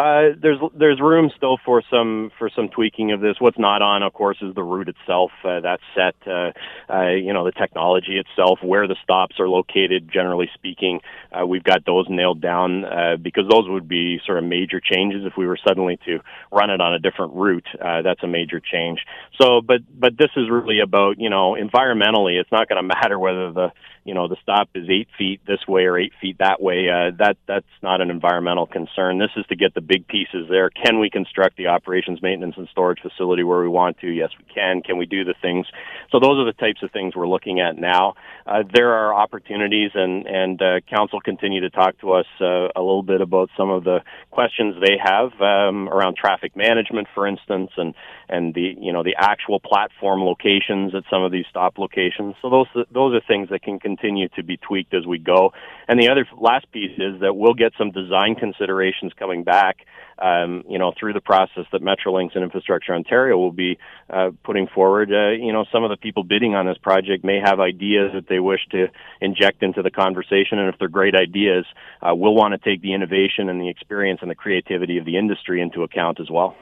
Uh, 0.00 0.32
there's 0.40 0.58
there's 0.74 0.98
room 0.98 1.30
still 1.36 1.58
for 1.62 1.82
some 1.90 2.30
for 2.38 2.48
some 2.56 2.70
tweaking 2.70 3.12
of 3.12 3.20
this. 3.20 3.36
What's 3.38 3.58
not 3.58 3.82
on, 3.82 4.02
of 4.02 4.14
course, 4.14 4.38
is 4.40 4.54
the 4.54 4.62
route 4.62 4.88
itself. 4.88 5.30
Uh, 5.44 5.60
that's 5.60 5.82
set. 5.94 6.14
Uh, 6.26 6.52
uh, 6.90 7.10
you 7.10 7.34
know, 7.34 7.44
the 7.44 7.52
technology 7.52 8.16
itself, 8.16 8.60
where 8.62 8.88
the 8.88 8.96
stops 9.04 9.38
are 9.38 9.48
located. 9.48 10.10
Generally 10.10 10.48
speaking, 10.54 11.00
uh, 11.38 11.46
we've 11.46 11.64
got 11.64 11.84
those 11.84 12.06
nailed 12.08 12.40
down 12.40 12.86
uh, 12.86 13.16
because 13.20 13.44
those 13.50 13.68
would 13.68 13.88
be 13.88 14.18
sort 14.24 14.38
of 14.38 14.44
major 14.44 14.80
changes 14.80 15.26
if 15.26 15.34
we 15.36 15.46
were 15.46 15.58
suddenly 15.68 15.98
to 16.06 16.20
run 16.50 16.70
it 16.70 16.80
on 16.80 16.94
a 16.94 16.98
different 16.98 17.34
route. 17.34 17.68
That's 17.78 18.22
a 18.22 18.28
major 18.28 18.58
change. 18.58 19.00
So, 19.38 19.60
but 19.60 19.80
but 19.92 20.16
this 20.16 20.30
is 20.34 20.48
really 20.48 20.80
about 20.80 21.18
you 21.18 21.28
know 21.28 21.58
environmentally. 21.60 22.40
It's 22.40 22.50
not 22.50 22.70
going 22.70 22.82
to 22.88 22.88
matter 22.88 23.18
whether 23.18 23.52
the 23.52 23.72
you 24.10 24.14
know 24.14 24.26
the 24.26 24.36
stop 24.42 24.68
is 24.74 24.88
eight 24.90 25.06
feet 25.16 25.40
this 25.46 25.60
way 25.68 25.84
or 25.84 25.96
eight 25.96 26.12
feet 26.20 26.38
that 26.40 26.60
way. 26.60 26.88
Uh, 26.88 27.14
that 27.20 27.36
that's 27.46 27.74
not 27.80 28.00
an 28.00 28.10
environmental 28.10 28.66
concern. 28.66 29.18
This 29.18 29.30
is 29.36 29.46
to 29.46 29.54
get 29.54 29.72
the 29.72 29.80
big 29.80 30.08
pieces 30.08 30.48
there. 30.50 30.68
Can 30.68 30.98
we 30.98 31.10
construct 31.10 31.56
the 31.56 31.68
operations, 31.68 32.20
maintenance, 32.20 32.56
and 32.56 32.66
storage 32.72 32.98
facility 33.00 33.44
where 33.44 33.60
we 33.60 33.68
want 33.68 34.00
to? 34.00 34.08
Yes, 34.08 34.30
we 34.36 34.52
can. 34.52 34.82
Can 34.82 34.98
we 34.98 35.06
do 35.06 35.22
the 35.22 35.36
things? 35.40 35.64
So 36.10 36.18
those 36.18 36.40
are 36.40 36.44
the 36.44 36.58
types 36.58 36.82
of 36.82 36.90
things 36.90 37.14
we're 37.14 37.28
looking 37.28 37.60
at 37.60 37.78
now. 37.78 38.14
Uh, 38.44 38.64
there 38.74 38.90
are 38.94 39.14
opportunities, 39.14 39.92
and 39.94 40.26
and 40.26 40.60
uh, 40.60 40.80
council 40.90 41.20
continue 41.20 41.60
to 41.60 41.70
talk 41.70 41.96
to 42.00 42.10
us 42.10 42.26
uh, 42.40 42.66
a 42.74 42.82
little 42.82 43.04
bit 43.04 43.20
about 43.20 43.48
some 43.56 43.70
of 43.70 43.84
the 43.84 44.00
questions 44.32 44.74
they 44.80 44.98
have 45.00 45.40
um, 45.40 45.88
around 45.88 46.16
traffic 46.16 46.56
management, 46.56 47.06
for 47.14 47.28
instance, 47.28 47.70
and 47.76 47.94
and 48.28 48.54
the 48.54 48.74
you 48.76 48.92
know 48.92 49.04
the 49.04 49.14
actual 49.16 49.60
platform 49.60 50.22
locations 50.22 50.96
at 50.96 51.04
some 51.08 51.22
of 51.22 51.30
these 51.30 51.44
stop 51.48 51.78
locations. 51.78 52.34
So 52.42 52.50
those 52.50 52.86
those 52.90 53.14
are 53.14 53.22
things 53.28 53.50
that 53.50 53.62
can 53.62 53.78
continue 53.78 53.99
to 54.00 54.42
be 54.42 54.56
tweaked 54.56 54.94
as 54.94 55.06
we 55.06 55.18
go. 55.18 55.52
And 55.88 56.00
the 56.00 56.08
other 56.08 56.26
last 56.38 56.70
piece 56.72 56.98
is 56.98 57.20
that 57.20 57.34
we'll 57.34 57.54
get 57.54 57.72
some 57.76 57.90
design 57.90 58.34
considerations 58.34 59.12
coming 59.18 59.44
back, 59.44 59.78
um, 60.18 60.64
you 60.68 60.78
know, 60.78 60.92
through 60.98 61.12
the 61.12 61.20
process 61.20 61.64
that 61.72 61.82
Metrolinx 61.82 62.34
and 62.34 62.44
Infrastructure 62.44 62.94
Ontario 62.94 63.36
will 63.36 63.52
be 63.52 63.78
uh, 64.08 64.30
putting 64.44 64.66
forward. 64.66 65.10
Uh, 65.12 65.30
you 65.30 65.52
know, 65.52 65.64
some 65.72 65.84
of 65.84 65.90
the 65.90 65.96
people 65.96 66.22
bidding 66.22 66.54
on 66.54 66.66
this 66.66 66.78
project 66.78 67.24
may 67.24 67.40
have 67.44 67.60
ideas 67.60 68.10
that 68.14 68.28
they 68.28 68.40
wish 68.40 68.60
to 68.70 68.86
inject 69.20 69.62
into 69.62 69.82
the 69.82 69.90
conversation, 69.90 70.58
and 70.58 70.68
if 70.72 70.78
they're 70.78 70.88
great 70.88 71.14
ideas, 71.14 71.64
uh, 72.02 72.14
we'll 72.14 72.34
want 72.34 72.52
to 72.52 72.58
take 72.58 72.82
the 72.82 72.94
innovation 72.94 73.48
and 73.48 73.60
the 73.60 73.68
experience 73.68 74.20
and 74.22 74.30
the 74.30 74.34
creativity 74.34 74.98
of 74.98 75.04
the 75.04 75.16
industry 75.16 75.60
into 75.60 75.82
account 75.82 76.20
as 76.20 76.30
well. 76.30 76.56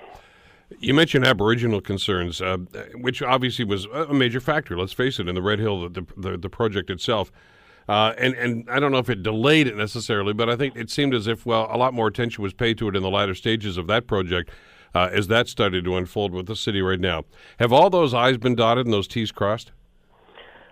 You 0.81 0.95
mentioned 0.95 1.27
Aboriginal 1.27 1.81
concerns, 1.81 2.41
uh, 2.43 2.59
which 2.95 3.23
obviously 3.23 3.65
was 3.65 3.87
a 3.87 4.13
major 4.13 4.41
factor. 4.41 4.79
Let's 4.79 4.93
face 4.93 5.19
it, 5.19 5.29
in 5.29 5.35
the 5.35 5.43
Red 5.43 5.59
Hill, 5.59 5.89
the 5.89 6.07
the, 6.17 6.37
the 6.37 6.51
project 6.51 6.91
itself, 6.91 7.33
uh, 7.89 8.13
and 8.19 8.35
and 8.35 8.69
I 8.71 8.79
don't 8.79 8.93
know 8.93 8.99
if 8.99 9.09
it 9.09 9.23
delayed 9.23 9.67
it 9.67 9.77
necessarily, 9.77 10.35
but 10.35 10.51
I 10.51 10.57
think 10.57 10.77
it 10.77 10.91
seemed 10.91 11.15
as 11.15 11.27
if 11.27 11.47
well 11.47 11.69
a 11.71 11.79
lot 11.79 11.95
more 11.95 12.07
attention 12.07 12.43
was 12.43 12.53
paid 12.53 12.77
to 12.79 12.89
it 12.89 12.97
in 12.97 13.03
the 13.03 13.11
latter 13.11 13.35
stages 13.35 13.79
of 13.79 13.87
that 13.87 14.07
project 14.07 14.51
uh, 14.95 15.09
as 15.13 15.29
that 15.29 15.49
started 15.49 15.85
to 15.85 15.97
unfold 15.97 16.33
with 16.33 16.47
the 16.47 16.57
city 16.57 16.83
right 16.83 17.01
now. 17.01 17.25
Have 17.59 17.73
all 17.73 17.91
those 17.91 18.15
I's 18.15 18.37
been 18.37 18.55
dotted 18.55 18.87
and 18.87 18.93
those 18.93 19.09
T's 19.09 19.33
crossed? 19.33 19.73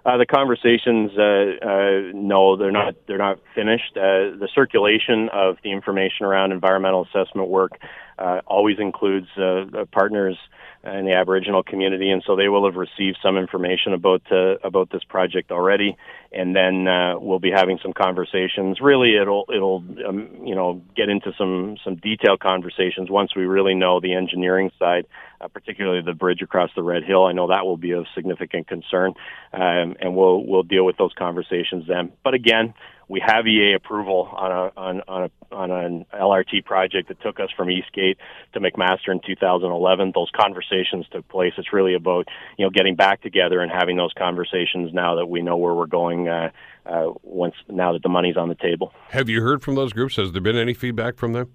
Uh, 0.04 0.16
the 0.18 0.26
conversations, 0.26 1.10
uh, 1.18 1.66
uh, 1.66 2.12
no, 2.14 2.56
they're 2.56 2.70
not. 2.70 2.94
They're 3.08 3.18
not 3.18 3.40
finished. 3.56 3.96
Uh, 3.96 4.38
the 4.38 4.48
circulation 4.54 5.28
of 5.32 5.56
the 5.64 5.72
information 5.72 6.26
around 6.26 6.52
environmental 6.52 7.04
assessment 7.04 7.48
work 7.48 7.72
uh, 8.18 8.40
always 8.46 8.78
includes 8.78 9.28
uh, 9.36 9.84
partners 9.92 10.38
in 10.84 11.04
the 11.04 11.14
Aboriginal 11.14 11.62
community, 11.62 12.10
and 12.10 12.22
so 12.26 12.36
they 12.36 12.48
will 12.48 12.64
have 12.64 12.76
received 12.76 13.18
some 13.22 13.36
information 13.36 13.92
about 13.92 14.22
uh, 14.30 14.56
about 14.62 14.90
this 14.90 15.02
project 15.04 15.50
already. 15.50 15.96
And 16.32 16.54
then 16.54 16.86
uh, 16.86 17.18
we'll 17.18 17.38
be 17.38 17.50
having 17.50 17.78
some 17.82 17.92
conversations. 17.92 18.80
Really, 18.80 19.16
it'll 19.16 19.46
it'll 19.52 19.84
um, 20.06 20.28
you 20.44 20.54
know 20.54 20.82
get 20.94 21.08
into 21.08 21.32
some 21.36 21.76
some 21.82 21.96
detailed 21.96 22.40
conversations 22.40 23.10
once 23.10 23.34
we 23.34 23.46
really 23.46 23.74
know 23.74 24.00
the 24.00 24.14
engineering 24.14 24.70
side, 24.78 25.06
uh, 25.40 25.48
particularly 25.48 26.02
the 26.02 26.14
bridge 26.14 26.42
across 26.42 26.70
the 26.76 26.82
Red 26.82 27.02
Hill. 27.02 27.24
I 27.24 27.32
know 27.32 27.48
that 27.48 27.64
will 27.64 27.76
be 27.76 27.92
of 27.92 28.06
significant 28.14 28.68
concern, 28.68 29.14
um, 29.52 29.96
and 30.00 30.14
we'll 30.14 30.44
we'll 30.46 30.62
deal 30.62 30.84
with 30.84 30.96
those 30.98 31.12
conversations 31.18 31.86
then. 31.88 32.12
But 32.22 32.34
again, 32.34 32.74
we 33.08 33.22
have 33.24 33.46
EA 33.46 33.74
approval 33.74 34.28
on 34.32 34.50
a 34.50 34.80
on 34.80 35.02
on 35.06 35.22
a 35.24 35.54
on 35.54 35.70
an 35.70 36.06
LRT 36.12 36.64
project 36.64 37.08
that 37.08 37.20
took 37.20 37.38
us 37.38 37.50
from 37.56 37.70
Eastgate 37.70 38.18
to 38.52 38.60
McMaster 38.60 39.08
in 39.08 39.20
2011. 39.24 40.12
Those 40.14 40.30
conversations 40.34 41.06
took 41.12 41.26
place. 41.28 41.52
It's 41.56 41.72
really 41.72 41.94
about 41.94 42.26
you 42.58 42.64
know 42.64 42.70
getting 42.70 42.96
back 42.96 43.22
together 43.22 43.60
and 43.60 43.70
having 43.70 43.96
those 43.96 44.12
conversations 44.18 44.92
now 44.92 45.16
that 45.16 45.26
we 45.26 45.42
know 45.42 45.56
where 45.56 45.74
we're 45.74 45.86
going. 45.86 46.28
Uh, 46.28 46.50
uh, 46.84 47.12
once 47.24 47.54
now 47.68 47.92
that 47.92 48.02
the 48.04 48.08
money's 48.08 48.36
on 48.36 48.48
the 48.48 48.54
table. 48.54 48.92
Have 49.08 49.28
you 49.28 49.42
heard 49.42 49.60
from 49.60 49.74
those 49.74 49.92
groups? 49.92 50.14
Has 50.16 50.30
there 50.30 50.40
been 50.40 50.56
any 50.56 50.72
feedback 50.72 51.16
from 51.16 51.32
them? 51.32 51.52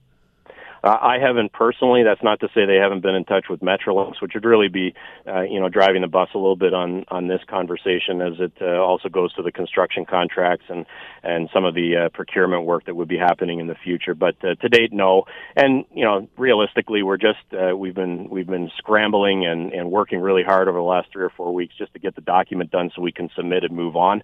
Uh, 0.84 0.98
I 1.00 1.20
haven't 1.20 1.54
personally. 1.54 2.04
That's 2.04 2.24
not 2.24 2.40
to 2.40 2.48
say 2.56 2.66
they 2.66 2.78
haven't 2.82 3.02
been 3.02 3.16
in 3.16 3.24
touch 3.24 3.46
with 3.50 3.60
Metrolinx, 3.60 4.22
which 4.22 4.34
would 4.34 4.46
really 4.46 4.68
be, 4.68 4.94
uh, 5.28 5.42
you 5.42 5.60
know, 5.60 5.70
driving 5.70 6.02
the 6.02 6.08
bus 6.08 6.30
a 6.34 6.38
little 6.38 6.56
bit 6.56 6.74
on 6.74 7.06
on 7.10 7.28
this 7.28 7.42
conversation, 7.48 8.22
as 8.22 8.34
it 8.40 8.54
uh, 8.62 8.82
also 8.82 9.08
goes 9.08 9.34
to 9.34 9.44
the 9.44 9.52
construction 9.52 10.06
contracts 10.06 10.66
and 10.70 10.86
and 11.24 11.50
some 11.54 11.66
of 11.66 11.76
the 11.76 12.06
uh, 12.06 12.10
procurement 12.10 12.66
work 12.66 12.86
that 12.86 12.96
would 12.96 13.08
be 13.08 13.18
happening 13.18 13.60
in 13.60 13.68
the 13.68 13.76
future. 13.76 14.16
But 14.16 14.36
uh, 14.44 14.56
to 14.56 14.70
date, 14.70 14.92
no. 14.92 15.26
And 15.56 15.86
you 15.94 16.04
know, 16.04 16.28
realistically, 16.38 17.04
we're 17.04 17.18
just 17.18 17.40
uh, 17.54 17.76
we've 17.78 17.96
been 17.96 18.30
we've 18.30 18.48
been 18.48 18.72
scrambling 18.78 19.46
and 19.46 19.74
and 19.74 19.92
working 19.92 20.20
really 20.20 20.44
hard 20.44 20.68
over 20.68 20.80
the 20.80 20.84
last 20.84 21.10
three 21.14 21.24
or 21.24 21.32
four 21.38 21.54
weeks 21.54 21.76
just 21.78 21.94
to 21.94 22.00
get 22.00 22.16
the 22.16 22.22
document 22.22 22.72
done 22.72 22.90
so 22.96 23.02
we 23.02 23.12
can 23.12 23.30
submit 23.36 23.64
and 23.64 23.76
move 23.76 23.96
on. 23.96 24.24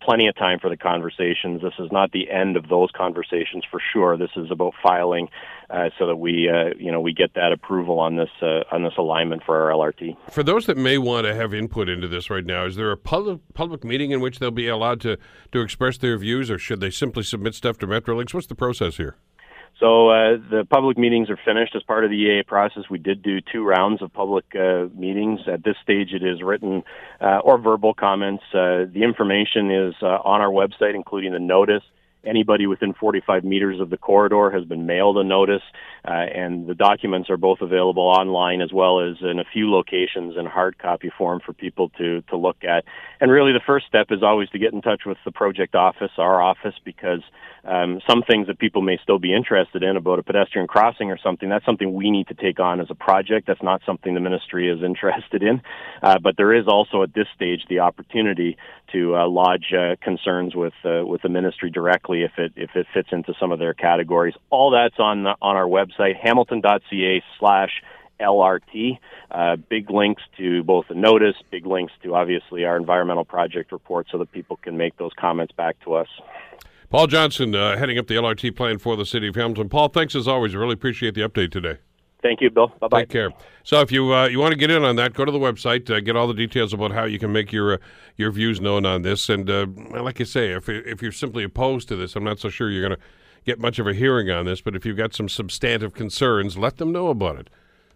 Plenty 0.00 0.26
of 0.26 0.36
time 0.36 0.58
for 0.58 0.68
the 0.70 0.76
conversations. 0.76 1.62
This 1.62 1.74
is 1.78 1.90
not 1.92 2.12
the 2.12 2.30
end 2.30 2.56
of 2.56 2.68
those 2.68 2.90
conversations 2.96 3.64
for 3.70 3.80
sure. 3.92 4.16
This 4.16 4.30
is 4.36 4.50
about 4.50 4.74
filing 4.82 5.28
uh, 5.72 5.88
so 5.98 6.06
that 6.06 6.16
we 6.16 6.48
uh, 6.48 6.74
you 6.78 6.92
know 6.92 7.00
we 7.00 7.12
get 7.12 7.34
that 7.34 7.52
approval 7.52 7.98
on 7.98 8.16
this 8.16 8.30
uh, 8.42 8.62
on 8.70 8.82
this 8.82 8.92
alignment 8.98 9.42
for 9.44 9.62
our 9.62 9.70
LRT. 9.70 10.16
For 10.30 10.42
those 10.42 10.66
that 10.66 10.76
may 10.76 10.98
want 10.98 11.26
to 11.26 11.34
have 11.34 11.54
input 11.54 11.88
into 11.88 12.08
this 12.08 12.28
right 12.30 12.44
now, 12.44 12.66
is 12.66 12.76
there 12.76 12.90
a 12.90 12.96
public 12.96 13.40
public 13.54 13.82
meeting 13.82 14.10
in 14.10 14.20
which 14.20 14.38
they'll 14.38 14.50
be 14.50 14.68
allowed 14.68 15.00
to 15.00 15.18
to 15.52 15.60
express 15.60 15.96
their 15.98 16.18
views, 16.18 16.50
or 16.50 16.58
should 16.58 16.80
they 16.80 16.90
simply 16.90 17.22
submit 17.22 17.54
stuff 17.54 17.78
to 17.78 17.86
Metrolinx? 17.86 18.34
What's 18.34 18.46
the 18.46 18.54
process 18.54 18.96
here? 18.98 19.16
So 19.80 20.10
uh, 20.10 20.36
the 20.50 20.64
public 20.68 20.98
meetings 20.98 21.30
are 21.30 21.38
finished 21.44 21.74
as 21.74 21.82
part 21.82 22.04
of 22.04 22.10
the 22.10 22.16
EA 22.16 22.42
process. 22.46 22.84
We 22.90 22.98
did 22.98 23.22
do 23.22 23.40
two 23.40 23.64
rounds 23.64 24.02
of 24.02 24.12
public 24.12 24.44
uh, 24.54 24.86
meetings. 24.94 25.40
At 25.52 25.64
this 25.64 25.76
stage, 25.82 26.12
it 26.12 26.22
is 26.22 26.42
written 26.42 26.82
uh, 27.20 27.38
or 27.38 27.58
verbal 27.58 27.94
comments. 27.94 28.44
Uh, 28.52 28.84
the 28.92 29.02
information 29.02 29.70
is 29.70 29.94
uh, 30.02 30.06
on 30.06 30.40
our 30.40 30.50
website, 30.50 30.94
including 30.94 31.32
the 31.32 31.40
notice 31.40 31.82
anybody 32.24 32.66
within 32.66 32.94
45 32.94 33.44
meters 33.44 33.80
of 33.80 33.90
the 33.90 33.96
corridor 33.96 34.50
has 34.50 34.64
been 34.64 34.86
mailed 34.86 35.18
a 35.18 35.24
notice, 35.24 35.62
uh, 36.06 36.10
and 36.10 36.66
the 36.66 36.74
documents 36.74 37.30
are 37.30 37.36
both 37.36 37.60
available 37.60 38.02
online 38.02 38.60
as 38.60 38.72
well 38.72 39.00
as 39.00 39.16
in 39.20 39.38
a 39.38 39.44
few 39.52 39.70
locations 39.70 40.36
in 40.36 40.46
hard 40.46 40.78
copy 40.78 41.10
form 41.16 41.40
for 41.44 41.52
people 41.52 41.90
to 41.98 42.22
to 42.22 42.36
look 42.36 42.64
at. 42.64 42.84
And 43.20 43.30
really, 43.30 43.52
the 43.52 43.60
first 43.66 43.86
step 43.86 44.06
is 44.10 44.22
always 44.22 44.48
to 44.50 44.58
get 44.58 44.72
in 44.72 44.82
touch 44.82 45.02
with 45.06 45.18
the 45.24 45.32
project 45.32 45.74
office, 45.74 46.10
our 46.18 46.42
office, 46.42 46.74
because 46.84 47.22
um, 47.64 48.00
some 48.08 48.22
things 48.22 48.48
that 48.48 48.58
people 48.58 48.82
may 48.82 48.98
still 49.02 49.20
be 49.20 49.34
interested 49.34 49.82
in 49.82 49.96
about 49.96 50.18
a 50.18 50.22
pedestrian 50.22 50.66
crossing 50.66 51.10
or 51.10 51.18
something, 51.22 51.48
that's 51.48 51.64
something 51.64 51.94
we 51.94 52.10
need 52.10 52.26
to 52.28 52.34
take 52.34 52.58
on 52.58 52.80
as 52.80 52.88
a 52.90 52.94
project. 52.94 53.46
That's 53.46 53.62
not 53.62 53.82
something 53.86 54.14
the 54.14 54.20
ministry 54.20 54.68
is 54.68 54.82
interested 54.84 55.42
in. 55.42 55.62
Uh, 56.02 56.18
but 56.18 56.36
there 56.36 56.52
is 56.52 56.66
also 56.66 57.02
at 57.02 57.14
this 57.14 57.26
stage 57.34 57.60
the 57.68 57.80
opportunity 57.80 58.56
to 58.92 59.16
uh, 59.16 59.28
lodge 59.28 59.72
uh, 59.72 59.96
concerns 60.02 60.54
with 60.54 60.74
uh, 60.84 61.04
with 61.04 61.22
the 61.22 61.28
ministry 61.28 61.70
directly 61.70 62.22
if 62.22 62.32
it 62.38 62.52
if 62.56 62.70
it 62.74 62.86
fits 62.92 63.08
into 63.12 63.34
some 63.40 63.52
of 63.52 63.58
their 63.58 63.74
categories. 63.74 64.34
All 64.50 64.70
that's 64.70 64.98
on 64.98 65.24
the, 65.24 65.34
on 65.42 65.56
our 65.56 65.66
website, 65.66 66.16
hamilton.ca 66.20 67.22
slash 67.38 67.70
LRT. 68.20 68.98
Uh, 69.30 69.56
big 69.56 69.90
links 69.90 70.22
to 70.36 70.62
both 70.62 70.86
the 70.88 70.94
notice, 70.94 71.36
big 71.50 71.66
links 71.66 71.92
to 72.02 72.14
obviously 72.14 72.64
our 72.64 72.76
environmental 72.76 73.24
project 73.24 73.72
report 73.72 74.06
so 74.10 74.18
that 74.18 74.30
people 74.32 74.56
can 74.56 74.76
make 74.76 74.96
those 74.98 75.12
comments 75.18 75.52
back 75.56 75.76
to 75.84 75.94
us. 75.94 76.08
Paul 76.90 77.06
Johnson, 77.06 77.54
uh, 77.54 77.76
heading 77.78 77.98
up 77.98 78.06
the 78.06 78.14
LRT 78.14 78.54
plan 78.54 78.78
for 78.78 78.96
the 78.96 79.06
city 79.06 79.26
of 79.26 79.34
Hamilton. 79.34 79.70
Paul, 79.70 79.88
thanks 79.88 80.14
as 80.14 80.28
always. 80.28 80.54
Really 80.54 80.74
appreciate 80.74 81.14
the 81.14 81.22
update 81.22 81.50
today. 81.50 81.78
Thank 82.22 82.40
you, 82.40 82.50
Bill. 82.50 82.68
Bye 82.80 82.88
bye. 82.88 83.00
Take 83.00 83.10
care. 83.10 83.32
So, 83.64 83.80
if 83.80 83.90
you 83.90 84.14
uh, 84.14 84.26
you 84.26 84.38
want 84.38 84.52
to 84.52 84.58
get 84.58 84.70
in 84.70 84.84
on 84.84 84.96
that, 84.96 85.12
go 85.12 85.24
to 85.24 85.32
the 85.32 85.38
website, 85.38 85.90
uh, 85.90 86.00
get 86.00 86.16
all 86.16 86.28
the 86.28 86.34
details 86.34 86.72
about 86.72 86.92
how 86.92 87.04
you 87.04 87.18
can 87.18 87.32
make 87.32 87.52
your 87.52 87.74
uh, 87.74 87.78
your 88.16 88.30
views 88.30 88.60
known 88.60 88.86
on 88.86 89.02
this. 89.02 89.28
And 89.28 89.50
uh, 89.50 89.66
like 89.90 90.20
I 90.20 90.24
say, 90.24 90.52
if 90.52 90.68
if 90.68 91.02
you're 91.02 91.12
simply 91.12 91.42
opposed 91.44 91.88
to 91.88 91.96
this, 91.96 92.14
I'm 92.14 92.24
not 92.24 92.38
so 92.38 92.48
sure 92.48 92.70
you're 92.70 92.86
going 92.86 92.98
to 92.98 93.04
get 93.44 93.58
much 93.58 93.78
of 93.78 93.86
a 93.86 93.92
hearing 93.92 94.30
on 94.30 94.46
this. 94.46 94.60
But 94.60 94.76
if 94.76 94.86
you've 94.86 94.96
got 94.96 95.14
some 95.14 95.28
substantive 95.28 95.94
concerns, 95.94 96.56
let 96.56 96.76
them 96.76 96.92
know 96.92 97.08
about 97.08 97.36
it. 97.38 97.50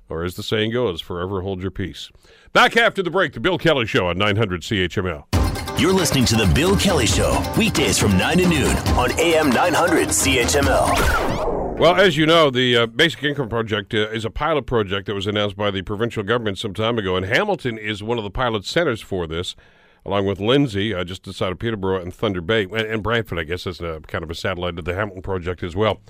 Or 0.09 0.25
as 0.25 0.35
the 0.35 0.42
saying 0.42 0.73
goes, 0.73 1.00
forever 1.00 1.42
hold 1.42 1.62
your 1.62 1.71
peace. 1.71 2.11
Back 2.52 2.76
after 2.76 3.02
the 3.02 3.11
break, 3.11 3.33
the 3.33 3.40
Bill 3.40 3.59
Kelly 3.59 3.87
Show 3.87 4.09
on 4.09 4.18
900 4.18 4.62
CHML. 4.62 5.25
You're 5.80 5.92
listening 5.92 6.25
to 6.26 6.37
The 6.37 6.47
Bill 6.54 6.76
Kelly 6.76 7.06
Show, 7.06 7.42
weekdays 7.59 7.99
from 7.99 8.16
9 8.16 8.38
to 8.38 8.49
noon 8.49 8.76
on 8.97 9.12
AM 9.21 9.50
900 9.50 10.09
CHML. 10.09 11.36
Well, 11.78 11.97
as 11.97 12.16
you 12.16 12.25
know, 12.25 12.49
the 12.49 12.75
uh, 12.75 12.87
Basic 12.87 13.23
Income 13.23 13.50
Project 13.50 13.92
uh, 13.92 14.09
is 14.09 14.25
a 14.25 14.30
pilot 14.30 14.64
project 14.64 15.06
that 15.06 15.14
was 15.14 15.26
announced 15.26 15.59
by 15.59 15.71
the 15.71 15.83
provincial 15.83 16.23
government 16.23 16.56
some 16.56 16.73
time 16.73 16.97
ago, 16.97 17.16
and 17.16 17.26
Hamilton 17.26 17.76
is 17.76 18.02
one 18.02 18.16
of 18.16 18.25
the 18.25 18.30
pilot 18.30 18.64
centers 18.64 19.02
for 19.02 19.26
this, 19.26 19.54
along 20.02 20.25
with 20.25 20.40
Lindsay, 20.40 20.95
uh, 20.95 21.04
just 21.04 21.28
outside 21.28 21.52
of 21.52 21.59
Peterborough, 21.59 22.00
and 22.00 22.14
Thunder 22.14 22.40
Bay, 22.40 22.62
and, 22.62 22.73
and 22.73 23.02
Brantford, 23.02 23.38
I 23.38 23.45
guess, 23.45 23.66
is 23.66 23.83
a, 23.83 24.00
kind 24.06 24.25
of 24.25 24.30
a 24.30 24.35
satellite 24.35 24.78
of 24.78 24.87
the 24.87 24.95
Hamilton 24.95 25.21
project 25.21 25.62
as 25.62 25.76
well. 25.76 26.00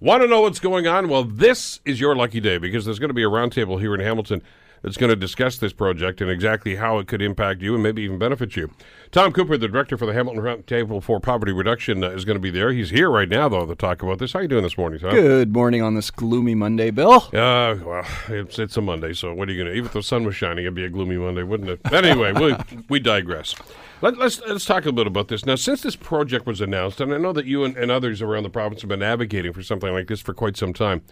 Want 0.00 0.24
to 0.24 0.26
know 0.26 0.40
what's 0.40 0.58
going 0.58 0.88
on? 0.88 1.08
Well, 1.08 1.22
this 1.22 1.78
is 1.84 2.00
your 2.00 2.16
lucky 2.16 2.40
day 2.40 2.58
because 2.58 2.84
there's 2.84 2.98
going 2.98 3.10
to 3.10 3.14
be 3.14 3.22
a 3.22 3.30
roundtable 3.30 3.78
here 3.78 3.94
in 3.94 4.00
Hamilton 4.00 4.42
that's 4.82 4.96
going 4.96 5.10
to 5.10 5.16
discuss 5.16 5.58
this 5.58 5.72
project 5.72 6.20
and 6.20 6.30
exactly 6.30 6.76
how 6.76 6.98
it 6.98 7.06
could 7.06 7.22
impact 7.22 7.62
you 7.62 7.74
and 7.74 7.82
maybe 7.82 8.02
even 8.02 8.18
benefit 8.18 8.56
you. 8.56 8.70
Tom 9.10 9.32
Cooper, 9.32 9.56
the 9.56 9.68
director 9.68 9.96
for 9.96 10.06
the 10.06 10.12
Hamilton 10.12 10.42
Roundtable 10.42 11.02
for 11.02 11.20
Poverty 11.20 11.52
Reduction, 11.52 12.02
uh, 12.02 12.10
is 12.10 12.24
going 12.24 12.36
to 12.36 12.40
be 12.40 12.50
there. 12.50 12.72
He's 12.72 12.90
here 12.90 13.10
right 13.10 13.28
now, 13.28 13.48
though, 13.48 13.66
to 13.66 13.74
talk 13.74 14.02
about 14.02 14.18
this. 14.18 14.32
How 14.32 14.40
are 14.40 14.42
you 14.42 14.48
doing 14.48 14.62
this 14.62 14.76
morning, 14.76 15.00
Tom? 15.00 15.10
Good 15.10 15.52
morning 15.52 15.82
on 15.82 15.94
this 15.94 16.10
gloomy 16.10 16.54
Monday, 16.54 16.90
Bill. 16.90 17.24
Uh, 17.32 17.76
well, 17.84 18.06
it's, 18.28 18.58
it's 18.58 18.76
a 18.76 18.80
Monday, 18.80 19.12
so 19.12 19.32
what 19.34 19.48
are 19.48 19.52
you 19.52 19.62
going 19.62 19.72
to 19.72 19.76
Even 19.76 19.86
if 19.86 19.92
the 19.92 20.02
sun 20.02 20.24
was 20.24 20.34
shining, 20.34 20.64
it'd 20.64 20.74
be 20.74 20.84
a 20.84 20.90
gloomy 20.90 21.16
Monday, 21.16 21.42
wouldn't 21.42 21.70
it? 21.70 21.82
But 21.82 22.04
anyway, 22.04 22.32
we, 22.32 22.56
we 22.88 23.00
digress. 23.00 23.54
Let, 24.00 24.14
us 24.14 24.18
let's, 24.18 24.40
let's 24.48 24.64
talk 24.64 24.82
a 24.82 24.86
little 24.86 25.04
bit 25.04 25.06
about 25.06 25.28
this. 25.28 25.46
Now, 25.46 25.54
since 25.54 25.82
this 25.82 25.94
project 25.94 26.44
was 26.46 26.60
announced, 26.60 27.00
and 27.00 27.14
I 27.14 27.18
know 27.18 27.32
that 27.32 27.46
you 27.46 27.64
and, 27.64 27.76
and 27.76 27.90
others 27.90 28.20
around 28.20 28.42
the 28.42 28.50
province 28.50 28.80
have 28.80 28.88
been 28.88 29.02
advocating 29.02 29.52
for 29.52 29.62
something 29.62 29.92
like 29.92 30.08
this 30.08 30.20
for 30.20 30.34
quite 30.34 30.56
some 30.56 30.72
time, 30.72 31.02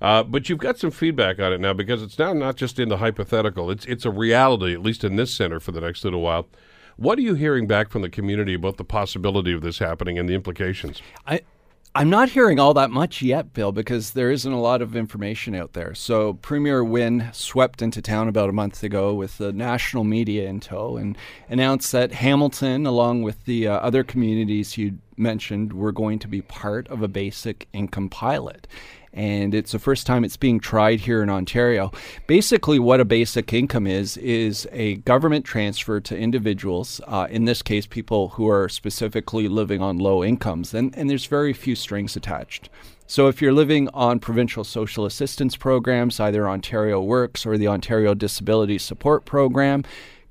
uh, 0.00 0.22
but 0.22 0.48
you've 0.48 0.58
got 0.58 0.78
some 0.78 0.90
feedback 0.90 1.38
on 1.38 1.52
it 1.52 1.60
now 1.60 1.72
because 1.72 2.02
it's 2.02 2.18
now 2.18 2.32
not 2.32 2.56
just 2.56 2.78
in 2.78 2.88
the 2.88 2.98
hypothetical; 2.98 3.70
it's 3.70 3.84
it's 3.86 4.04
a 4.04 4.10
reality, 4.10 4.74
at 4.74 4.82
least 4.82 5.04
in 5.04 5.16
this 5.16 5.34
center 5.34 5.60
for 5.60 5.72
the 5.72 5.80
next 5.80 6.04
little 6.04 6.20
while. 6.20 6.46
What 6.96 7.18
are 7.18 7.22
you 7.22 7.34
hearing 7.34 7.66
back 7.66 7.90
from 7.90 8.02
the 8.02 8.08
community 8.08 8.54
about 8.54 8.76
the 8.76 8.84
possibility 8.84 9.52
of 9.52 9.62
this 9.62 9.78
happening 9.78 10.18
and 10.18 10.28
the 10.28 10.34
implications? 10.34 11.02
I, 11.26 11.40
I'm 11.96 12.10
not 12.10 12.30
hearing 12.30 12.58
all 12.58 12.74
that 12.74 12.90
much 12.90 13.22
yet, 13.22 13.52
Bill, 13.52 13.70
because 13.70 14.12
there 14.12 14.32
isn't 14.32 14.52
a 14.52 14.60
lot 14.60 14.82
of 14.82 14.96
information 14.96 15.54
out 15.54 15.74
there. 15.74 15.94
So 15.94 16.34
Premier 16.34 16.82
Wynne 16.82 17.30
swept 17.32 17.82
into 17.82 18.02
town 18.02 18.26
about 18.26 18.48
a 18.48 18.52
month 18.52 18.82
ago 18.82 19.14
with 19.14 19.38
the 19.38 19.52
national 19.52 20.02
media 20.02 20.48
in 20.48 20.58
tow 20.58 20.96
and 20.96 21.16
announced 21.48 21.92
that 21.92 22.10
Hamilton, 22.10 22.84
along 22.84 23.22
with 23.22 23.44
the 23.44 23.68
uh, 23.68 23.76
other 23.76 24.02
communities 24.02 24.76
you 24.76 24.98
mentioned, 25.16 25.72
were 25.72 25.92
going 25.92 26.18
to 26.18 26.26
be 26.26 26.42
part 26.42 26.88
of 26.88 27.00
a 27.00 27.06
basic 27.06 27.68
income 27.72 28.08
pilot 28.08 28.66
and 29.14 29.54
it's 29.54 29.72
the 29.72 29.78
first 29.78 30.06
time 30.06 30.24
it's 30.24 30.36
being 30.36 30.60
tried 30.60 31.00
here 31.00 31.22
in 31.22 31.30
Ontario. 31.30 31.92
Basically, 32.26 32.78
what 32.78 33.00
a 33.00 33.04
basic 33.04 33.52
income 33.52 33.86
is 33.86 34.16
is 34.18 34.68
a 34.72 34.96
government 34.96 35.44
transfer 35.44 36.00
to 36.00 36.18
individuals. 36.18 37.00
Uh, 37.06 37.28
in 37.30 37.44
this 37.44 37.62
case, 37.62 37.86
people 37.86 38.30
who 38.30 38.48
are 38.48 38.68
specifically 38.68 39.48
living 39.48 39.80
on 39.80 39.98
low 39.98 40.22
incomes, 40.22 40.74
and, 40.74 40.94
and 40.96 41.08
there's 41.08 41.26
very 41.26 41.52
few 41.52 41.76
strings 41.76 42.16
attached. 42.16 42.68
So, 43.06 43.28
if 43.28 43.40
you're 43.42 43.52
living 43.52 43.88
on 43.90 44.18
provincial 44.18 44.64
social 44.64 45.04
assistance 45.04 45.56
programs, 45.56 46.18
either 46.18 46.48
Ontario 46.48 47.00
Works 47.02 47.44
or 47.44 47.58
the 47.58 47.68
Ontario 47.68 48.14
Disability 48.14 48.78
Support 48.78 49.26
Program, 49.26 49.84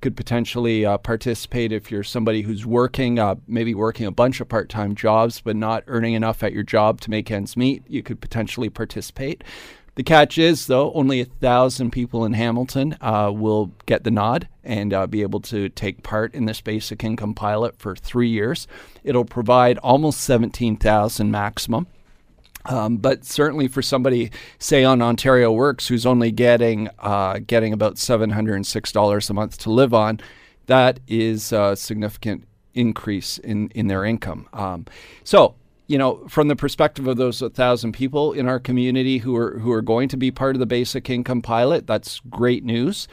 could 0.04 0.18
potentially 0.18 0.86
uh, 0.86 0.98
participate 0.98 1.72
if 1.72 1.90
you're 1.90 2.04
somebody 2.04 2.42
who's 2.42 2.66
working, 2.66 3.20
uh, 3.20 3.36
maybe 3.48 3.74
working 3.74 4.06
a 4.06 4.12
bunch 4.12 4.42
of 4.42 4.50
part 4.50 4.68
time 4.68 4.96
jobs, 4.96 5.40
but 5.40 5.56
not 5.56 5.82
earning 5.88 6.14
enough 6.14 6.44
at 6.44 6.52
your 6.52 6.62
job 6.62 7.00
to 7.00 7.10
make 7.10 7.32
ends 7.32 7.56
meet. 7.56 7.84
You 7.88 8.04
could 8.04 8.20
potentially 8.20 8.70
participate. 8.70 9.46
The 9.96 10.04
catch 10.04 10.38
is, 10.38 10.68
though, 10.68 10.92
only 10.92 11.22
a 11.22 11.26
thousand 11.26 11.92
people 11.92 12.26
in 12.26 12.34
Hamilton 12.34 12.98
uh, 13.00 13.32
will 13.34 13.72
get 13.86 14.04
the 14.04 14.12
nod 14.12 14.50
and 14.62 14.94
uh, 14.94 15.08
be 15.08 15.22
able 15.22 15.40
to 15.40 15.70
take 15.70 16.04
part 16.04 16.36
in 16.36 16.48
this 16.48 16.60
basic 16.60 17.02
income 17.02 17.34
pilot 17.34 17.80
for 17.80 17.96
three 17.96 18.30
years. 18.30 18.68
It'll 19.06 19.24
provide 19.24 19.78
almost 19.78 20.20
17,000 20.20 21.32
maximum. 21.32 21.88
Um, 22.66 22.98
but 22.98 23.26
certainly 23.26 23.68
for 23.68 23.82
somebody, 23.82 24.32
say 24.60 24.84
on 24.84 25.02
Ontario 25.02 25.52
Works, 25.52 25.88
who's 25.88 26.06
only 26.06 26.32
getting 26.32 26.90
uh, 27.00 27.40
getting 27.46 27.74
about 27.74 27.98
seven 27.98 28.30
hundred 28.30 28.56
and 28.56 28.68
six 28.68 28.92
dollars 28.92 29.30
a 29.30 29.34
month 29.34 29.58
to 29.60 29.70
live 29.70 29.94
on, 29.94 30.20
that 30.68 31.00
is 31.08 31.52
a 31.52 31.76
significant 31.76 32.46
increase 32.74 33.38
in 33.38 33.70
in 33.70 33.88
their 33.88 34.06
income. 34.06 34.48
Um, 34.54 34.86
so 35.24 35.56
you 35.88 35.98
know, 35.98 36.26
from 36.30 36.48
the 36.48 36.56
perspective 36.56 37.08
of 37.08 37.18
those 37.18 37.42
thousand 37.54 37.92
people 37.92 38.32
in 38.32 38.48
our 38.48 38.60
community 38.60 39.18
who 39.18 39.36
are 39.36 39.60
who 39.60 39.72
are 39.72 39.82
going 39.82 40.08
to 40.10 40.18
be 40.18 40.32
part 40.32 40.56
of 40.56 40.60
the 40.60 40.66
basic 40.66 41.10
income 41.10 41.42
pilot, 41.42 41.86
that's 41.86 42.22
great 42.30 42.64
news 42.64 43.08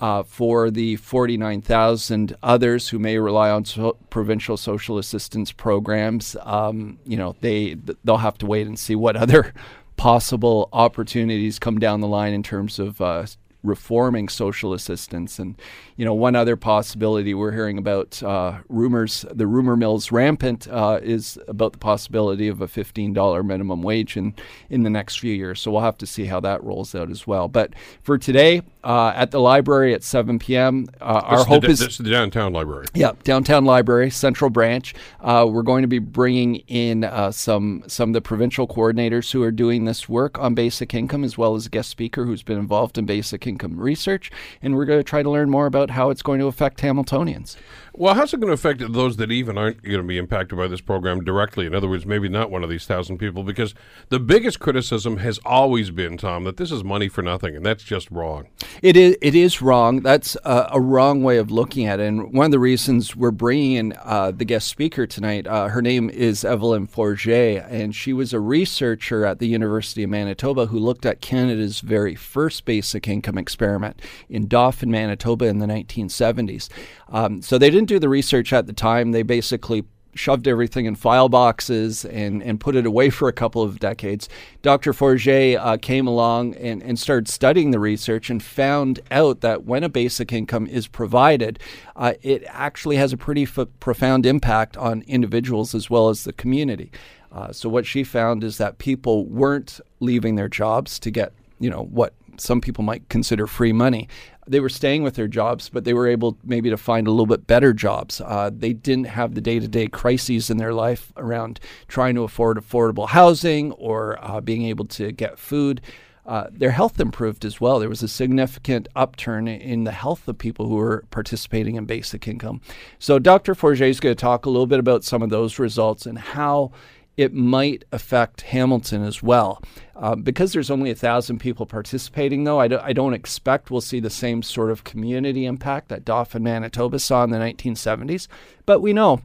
uh, 0.00 0.22
for 0.22 0.70
the 0.70 0.96
49,000 0.96 2.36
others 2.42 2.88
who 2.88 2.98
may 2.98 3.18
rely 3.18 3.50
on 3.50 3.64
so- 3.64 3.96
provincial 4.10 4.56
social 4.56 4.98
assistance 4.98 5.50
programs. 5.52 6.36
Um, 6.42 6.98
you 7.04 7.16
know, 7.16 7.36
they 7.40 7.76
they'll 8.04 8.18
have 8.18 8.38
to 8.38 8.46
wait 8.46 8.66
and 8.66 8.78
see 8.78 8.94
what 8.94 9.16
other 9.16 9.52
possible 9.96 10.68
opportunities 10.72 11.58
come 11.58 11.78
down 11.78 12.00
the 12.00 12.06
line 12.06 12.32
in 12.32 12.42
terms 12.42 12.78
of 12.78 13.00
uh, 13.00 13.26
reforming 13.62 14.28
social 14.28 14.72
assistance. 14.72 15.38
And 15.38 15.60
you 15.98 16.04
know, 16.04 16.14
one 16.14 16.36
other 16.36 16.54
possibility 16.54 17.34
we're 17.34 17.50
hearing 17.50 17.76
about 17.76 18.22
uh, 18.22 18.58
rumors, 18.68 19.24
the 19.32 19.48
rumor 19.48 19.76
mill's 19.76 20.12
rampant, 20.12 20.68
uh, 20.68 21.00
is 21.02 21.40
about 21.48 21.72
the 21.72 21.78
possibility 21.78 22.46
of 22.46 22.62
a 22.62 22.68
$15 22.68 23.44
minimum 23.44 23.82
wage 23.82 24.16
in, 24.16 24.32
in 24.70 24.84
the 24.84 24.90
next 24.90 25.18
few 25.18 25.34
years. 25.34 25.60
So 25.60 25.72
we'll 25.72 25.80
have 25.80 25.98
to 25.98 26.06
see 26.06 26.26
how 26.26 26.38
that 26.38 26.62
rolls 26.62 26.94
out 26.94 27.10
as 27.10 27.26
well. 27.26 27.48
But 27.48 27.72
for 28.00 28.16
today, 28.16 28.62
uh, 28.84 29.12
at 29.16 29.32
the 29.32 29.40
library 29.40 29.92
at 29.92 30.04
7 30.04 30.38
p.m., 30.38 30.86
uh, 31.00 31.20
our 31.24 31.44
hope 31.44 31.62
the, 31.62 31.70
is. 31.70 31.80
This 31.80 31.90
is 31.90 31.98
the 31.98 32.10
downtown 32.10 32.52
library. 32.52 32.86
Yeah, 32.94 33.12
downtown 33.24 33.64
library, 33.64 34.10
central 34.10 34.50
branch. 34.50 34.94
Uh, 35.20 35.46
we're 35.50 35.62
going 35.62 35.82
to 35.82 35.88
be 35.88 35.98
bringing 35.98 36.56
in 36.68 37.04
uh, 37.04 37.32
some 37.32 37.82
some 37.86 38.10
of 38.10 38.12
the 38.14 38.20
provincial 38.20 38.68
coordinators 38.68 39.32
who 39.32 39.42
are 39.42 39.50
doing 39.50 39.84
this 39.84 40.08
work 40.08 40.38
on 40.38 40.54
basic 40.54 40.94
income, 40.94 41.24
as 41.24 41.36
well 41.36 41.54
as 41.56 41.66
a 41.66 41.68
guest 41.68 41.90
speaker 41.90 42.24
who's 42.24 42.42
been 42.42 42.58
involved 42.58 42.96
in 42.96 43.04
basic 43.04 43.46
income 43.46 43.78
research, 43.78 44.30
and 44.62 44.76
we're 44.76 44.84
going 44.84 45.00
to 45.00 45.04
try 45.04 45.22
to 45.22 45.30
learn 45.30 45.50
more 45.50 45.66
about 45.66 45.87
how 45.90 46.10
it's 46.10 46.22
going 46.22 46.40
to 46.40 46.46
affect 46.46 46.80
Hamiltonians. 46.80 47.56
Well, 47.94 48.14
how's 48.14 48.32
it 48.32 48.38
going 48.38 48.48
to 48.48 48.54
affect 48.54 48.92
those 48.92 49.16
that 49.16 49.32
even 49.32 49.58
aren't 49.58 49.82
going 49.82 49.96
to 49.96 50.02
be 50.04 50.18
impacted 50.18 50.56
by 50.56 50.68
this 50.68 50.80
program 50.80 51.24
directly? 51.24 51.66
In 51.66 51.74
other 51.74 51.88
words, 51.88 52.06
maybe 52.06 52.28
not 52.28 52.48
one 52.48 52.62
of 52.62 52.70
these 52.70 52.86
thousand 52.86 53.18
people, 53.18 53.42
because 53.42 53.74
the 54.08 54.20
biggest 54.20 54.60
criticism 54.60 55.16
has 55.16 55.40
always 55.44 55.90
been, 55.90 56.16
Tom, 56.16 56.44
that 56.44 56.58
this 56.58 56.70
is 56.70 56.84
money 56.84 57.08
for 57.08 57.22
nothing, 57.22 57.56
and 57.56 57.66
that's 57.66 57.82
just 57.82 58.08
wrong. 58.10 58.46
It 58.82 58.96
is. 58.96 59.16
It 59.20 59.34
is 59.34 59.60
wrong. 59.60 60.00
That's 60.00 60.36
a, 60.44 60.68
a 60.74 60.80
wrong 60.80 61.24
way 61.24 61.38
of 61.38 61.50
looking 61.50 61.86
at 61.86 61.98
it. 61.98 62.06
And 62.06 62.32
one 62.32 62.46
of 62.46 62.52
the 62.52 62.60
reasons 62.60 63.16
we're 63.16 63.32
bringing 63.32 63.72
in 63.72 63.94
uh, 64.04 64.30
the 64.30 64.44
guest 64.44 64.68
speaker 64.68 65.06
tonight, 65.06 65.48
uh, 65.48 65.68
her 65.68 65.82
name 65.82 66.08
is 66.08 66.44
Evelyn 66.44 66.86
Forget, 66.86 67.68
and 67.68 67.96
she 67.96 68.12
was 68.12 68.32
a 68.32 68.38
researcher 68.38 69.24
at 69.24 69.40
the 69.40 69.48
University 69.48 70.04
of 70.04 70.10
Manitoba 70.10 70.66
who 70.66 70.78
looked 70.78 71.04
at 71.04 71.20
Canada's 71.20 71.80
very 71.80 72.14
first 72.14 72.64
basic 72.64 73.08
income 73.08 73.38
experiment 73.38 74.00
in 74.28 74.46
Dauphin, 74.46 74.90
Manitoba, 74.90 75.46
in 75.46 75.58
the 75.58 75.66
1970s. 75.86 76.68
Um, 77.08 77.42
so 77.42 77.58
they 77.58 77.70
didn't 77.70 77.88
do 77.88 77.98
the 77.98 78.08
research 78.08 78.52
at 78.52 78.66
the 78.66 78.72
time. 78.72 79.12
They 79.12 79.22
basically 79.22 79.84
shoved 80.18 80.48
everything 80.48 80.86
in 80.86 80.96
file 80.96 81.28
boxes 81.28 82.04
and, 82.04 82.42
and 82.42 82.60
put 82.60 82.74
it 82.74 82.84
away 82.84 83.08
for 83.10 83.28
a 83.28 83.32
couple 83.32 83.62
of 83.62 83.78
decades. 83.78 84.28
Dr. 84.62 84.92
Forget 84.92 85.58
uh, 85.60 85.76
came 85.76 86.06
along 86.06 86.54
and, 86.56 86.82
and 86.82 86.98
started 86.98 87.28
studying 87.28 87.70
the 87.70 87.78
research 87.78 88.28
and 88.28 88.42
found 88.42 89.00
out 89.10 89.40
that 89.40 89.64
when 89.64 89.84
a 89.84 89.88
basic 89.88 90.32
income 90.32 90.66
is 90.66 90.88
provided, 90.88 91.58
uh, 91.96 92.14
it 92.22 92.42
actually 92.48 92.96
has 92.96 93.12
a 93.12 93.16
pretty 93.16 93.44
f- 93.44 93.68
profound 93.80 94.26
impact 94.26 94.76
on 94.76 95.02
individuals 95.06 95.74
as 95.74 95.88
well 95.88 96.08
as 96.08 96.24
the 96.24 96.32
community. 96.32 96.90
Uh, 97.30 97.52
so 97.52 97.68
what 97.68 97.86
she 97.86 98.02
found 98.02 98.42
is 98.42 98.58
that 98.58 98.78
people 98.78 99.26
weren't 99.26 99.80
leaving 100.00 100.34
their 100.34 100.48
jobs 100.48 100.98
to 100.98 101.10
get, 101.10 101.32
you 101.60 101.70
know, 101.70 101.84
what 101.84 102.14
some 102.38 102.60
people 102.60 102.84
might 102.84 103.08
consider 103.08 103.46
free 103.46 103.72
money 103.72 104.08
they 104.48 104.60
were 104.60 104.68
staying 104.68 105.02
with 105.02 105.14
their 105.14 105.28
jobs, 105.28 105.68
but 105.68 105.84
they 105.84 105.94
were 105.94 106.06
able 106.06 106.38
maybe 106.44 106.70
to 106.70 106.76
find 106.76 107.06
a 107.06 107.10
little 107.10 107.26
bit 107.26 107.46
better 107.46 107.72
jobs. 107.72 108.20
Uh, 108.20 108.50
they 108.52 108.72
didn't 108.72 109.06
have 109.06 109.34
the 109.34 109.40
day 109.40 109.58
to 109.58 109.68
day 109.68 109.86
crises 109.86 110.50
in 110.50 110.56
their 110.56 110.72
life 110.72 111.12
around 111.16 111.60
trying 111.86 112.14
to 112.14 112.22
afford 112.22 112.58
affordable 112.58 113.08
housing 113.08 113.72
or 113.72 114.18
uh, 114.20 114.40
being 114.40 114.64
able 114.64 114.84
to 114.86 115.12
get 115.12 115.38
food. 115.38 115.80
Uh, 116.28 116.46
their 116.52 116.72
health 116.72 117.00
improved 117.00 117.42
as 117.46 117.58
well. 117.58 117.78
There 117.78 117.88
was 117.88 118.02
a 118.02 118.08
significant 118.08 118.86
upturn 118.94 119.48
in 119.48 119.84
the 119.84 119.92
health 119.92 120.28
of 120.28 120.36
people 120.36 120.68
who 120.68 120.74
were 120.74 121.06
participating 121.10 121.76
in 121.76 121.86
basic 121.86 122.28
income. 122.28 122.60
So, 122.98 123.18
Dr. 123.18 123.54
Forget 123.54 123.88
is 123.88 123.98
going 123.98 124.14
to 124.14 124.20
talk 124.20 124.44
a 124.44 124.50
little 124.50 124.66
bit 124.66 124.78
about 124.78 125.04
some 125.04 125.22
of 125.22 125.30
those 125.30 125.58
results 125.58 126.04
and 126.04 126.18
how 126.18 126.72
it 127.18 127.34
might 127.34 127.84
affect 127.90 128.42
Hamilton 128.42 129.02
as 129.02 129.22
well. 129.22 129.60
Uh, 129.96 130.14
because 130.14 130.52
there's 130.52 130.70
only 130.70 130.92
a 130.92 130.94
thousand 130.94 131.40
people 131.40 131.66
participating, 131.66 132.44
though, 132.44 132.60
I, 132.60 132.68
do, 132.68 132.78
I 132.80 132.92
don't 132.92 133.12
expect 133.12 133.72
we'll 133.72 133.80
see 133.80 133.98
the 133.98 134.08
same 134.08 134.40
sort 134.44 134.70
of 134.70 134.84
community 134.84 135.44
impact 135.44 135.88
that 135.88 136.04
Dauphin, 136.04 136.44
Manitoba 136.44 137.00
saw 137.00 137.24
in 137.24 137.30
the 137.30 137.38
1970s. 137.38 138.28
But 138.66 138.80
we 138.80 138.92
know 138.92 139.20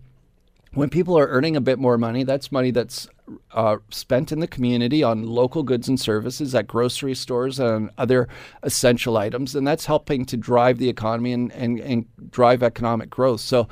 when 0.74 0.90
people 0.90 1.16
are 1.20 1.28
earning 1.28 1.56
a 1.56 1.62
bit 1.62 1.78
more 1.78 2.00
money, 2.00 2.24
that's 2.24 2.52
money 2.52 2.72
that's 2.72 3.08
uh, 3.52 3.78
spent 3.92 4.32
in 4.32 4.40
the 4.40 4.48
community 4.48 5.04
on 5.04 5.28
local 5.28 5.62
goods 5.62 5.88
and 5.88 6.00
services 6.00 6.56
at 6.56 6.66
grocery 6.66 7.14
stores 7.14 7.60
and 7.60 7.92
other 8.00 8.28
essential 8.64 9.18
items, 9.18 9.54
and 9.54 9.68
that's 9.68 9.86
helping 9.86 10.26
to 10.26 10.36
drive 10.36 10.80
the 10.80 10.90
economy 10.90 11.32
and, 11.32 11.52
and, 11.52 11.80
and 11.80 12.08
drive 12.32 12.64
economic 12.64 13.12
growth. 13.12 13.42
So 13.42 13.68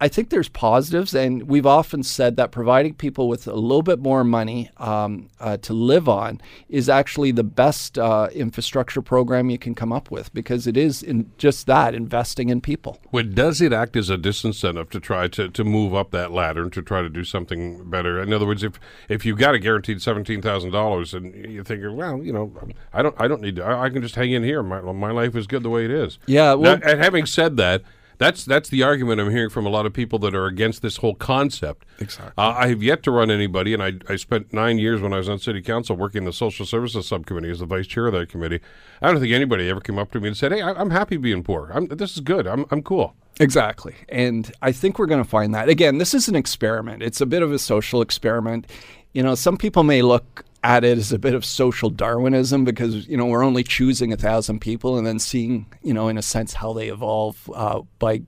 I 0.00 0.08
think 0.08 0.30
there's 0.30 0.48
positives, 0.48 1.14
and 1.14 1.44
we've 1.44 1.66
often 1.66 2.02
said 2.02 2.36
that 2.36 2.50
providing 2.50 2.94
people 2.94 3.28
with 3.28 3.46
a 3.46 3.54
little 3.54 3.82
bit 3.82 4.00
more 4.00 4.24
money 4.24 4.70
um, 4.76 5.30
uh, 5.38 5.56
to 5.58 5.72
live 5.72 6.08
on 6.08 6.40
is 6.68 6.88
actually 6.88 7.30
the 7.30 7.44
best 7.44 7.96
uh, 7.96 8.28
infrastructure 8.32 9.00
program 9.00 9.50
you 9.50 9.58
can 9.58 9.74
come 9.74 9.92
up 9.92 10.10
with 10.10 10.34
because 10.34 10.66
it 10.66 10.76
is 10.76 11.02
in 11.02 11.30
just 11.38 11.66
that 11.68 11.94
investing 11.94 12.48
in 12.48 12.60
people. 12.60 13.00
Well, 13.12 13.24
does 13.24 13.60
it 13.60 13.72
act 13.72 13.96
as 13.96 14.10
a 14.10 14.18
disincentive 14.18 14.90
to 14.90 15.00
try 15.00 15.28
to, 15.28 15.48
to 15.48 15.64
move 15.64 15.94
up 15.94 16.10
that 16.10 16.32
ladder 16.32 16.64
and 16.64 16.72
to 16.72 16.82
try 16.82 17.00
to 17.00 17.08
do 17.08 17.22
something 17.22 17.88
better? 17.88 18.20
In 18.20 18.32
other 18.32 18.46
words, 18.46 18.64
if 18.64 18.80
if 19.08 19.24
you've 19.24 19.38
got 19.38 19.54
a 19.54 19.60
guaranteed 19.60 20.02
seventeen 20.02 20.42
thousand 20.42 20.72
dollars 20.72 21.14
and 21.14 21.34
you 21.50 21.62
think, 21.62 21.82
well, 21.92 22.20
you 22.22 22.32
know, 22.32 22.52
I 22.92 23.02
don't 23.02 23.14
I 23.18 23.28
don't 23.28 23.40
need 23.40 23.56
to, 23.56 23.64
I, 23.64 23.84
I, 23.84 23.90
can 23.90 24.02
just 24.02 24.16
hang 24.16 24.32
in 24.32 24.42
here. 24.42 24.62
My 24.62 24.80
my 24.80 25.12
life 25.12 25.36
is 25.36 25.46
good 25.46 25.62
the 25.62 25.70
way 25.70 25.84
it 25.84 25.92
is. 25.92 26.18
Yeah. 26.26 26.54
Well, 26.54 26.78
now, 26.78 26.88
and 26.88 27.00
having 27.00 27.26
said 27.26 27.56
that 27.58 27.82
that's 28.18 28.44
that's 28.44 28.68
the 28.68 28.82
argument 28.82 29.20
I'm 29.20 29.30
hearing 29.30 29.50
from 29.50 29.66
a 29.66 29.68
lot 29.68 29.86
of 29.86 29.92
people 29.92 30.18
that 30.20 30.34
are 30.34 30.46
against 30.46 30.82
this 30.82 30.98
whole 30.98 31.14
concept. 31.14 31.86
Exactly. 31.98 32.32
Uh, 32.36 32.54
I 32.56 32.68
have 32.68 32.82
yet 32.82 33.02
to 33.04 33.10
run 33.10 33.30
anybody, 33.30 33.74
and 33.74 33.82
I, 33.82 33.94
I 34.08 34.16
spent 34.16 34.52
nine 34.52 34.78
years 34.78 35.00
when 35.00 35.12
I 35.12 35.18
was 35.18 35.28
on 35.28 35.38
city 35.38 35.62
council 35.62 35.96
working 35.96 36.24
the 36.24 36.32
social 36.32 36.66
services 36.66 37.06
subcommittee 37.06 37.50
as 37.50 37.60
the 37.60 37.66
vice 37.66 37.86
chair 37.86 38.06
of 38.06 38.12
that 38.14 38.28
committee. 38.28 38.60
I 39.02 39.10
don't 39.10 39.20
think 39.20 39.32
anybody 39.32 39.68
ever 39.68 39.80
came 39.80 39.98
up 39.98 40.10
to 40.12 40.20
me 40.20 40.28
and 40.28 40.36
said, 40.36 40.52
"Hey, 40.52 40.62
I, 40.62 40.80
am 40.80 40.90
happy 40.90 41.16
being 41.16 41.42
poor. 41.42 41.70
I'm, 41.74 41.86
this 41.88 42.14
is 42.14 42.20
good. 42.20 42.46
I'm 42.46 42.66
I'm 42.70 42.82
cool." 42.82 43.14
Exactly. 43.40 43.94
And 44.08 44.52
I 44.62 44.72
think 44.72 44.98
we're 44.98 45.06
going 45.06 45.22
to 45.22 45.28
find 45.28 45.54
that. 45.54 45.68
Again, 45.68 45.98
this 45.98 46.14
is 46.14 46.28
an 46.28 46.36
experiment. 46.36 47.02
It's 47.02 47.20
a 47.20 47.26
bit 47.26 47.42
of 47.42 47.52
a 47.52 47.58
social 47.58 48.00
experiment. 48.00 48.66
You 49.12 49.22
know, 49.22 49.34
some 49.34 49.56
people 49.56 49.82
may 49.82 50.02
look 50.02 50.44
at 50.64 50.82
it 50.82 50.96
as 50.96 51.12
a 51.12 51.18
bit 51.18 51.34
of 51.34 51.44
social 51.44 51.90
Darwinism 51.90 52.64
because 52.64 53.06
you 53.06 53.16
know 53.16 53.26
we're 53.26 53.44
only 53.44 53.62
choosing 53.62 54.12
a 54.12 54.16
thousand 54.16 54.60
people 54.60 54.96
and 54.96 55.06
then 55.06 55.18
seeing 55.18 55.66
you 55.82 55.94
know 55.94 56.08
in 56.08 56.18
a 56.18 56.22
sense 56.22 56.54
how 56.54 56.72
they 56.72 56.88
evolve 56.88 57.50
uh, 57.54 57.82
by 57.98 58.22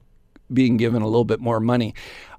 being 0.53 0.77
given 0.77 1.03
a 1.03 1.07
little 1.07 1.25
bit 1.25 1.41
more 1.41 1.59
money. 1.59 1.95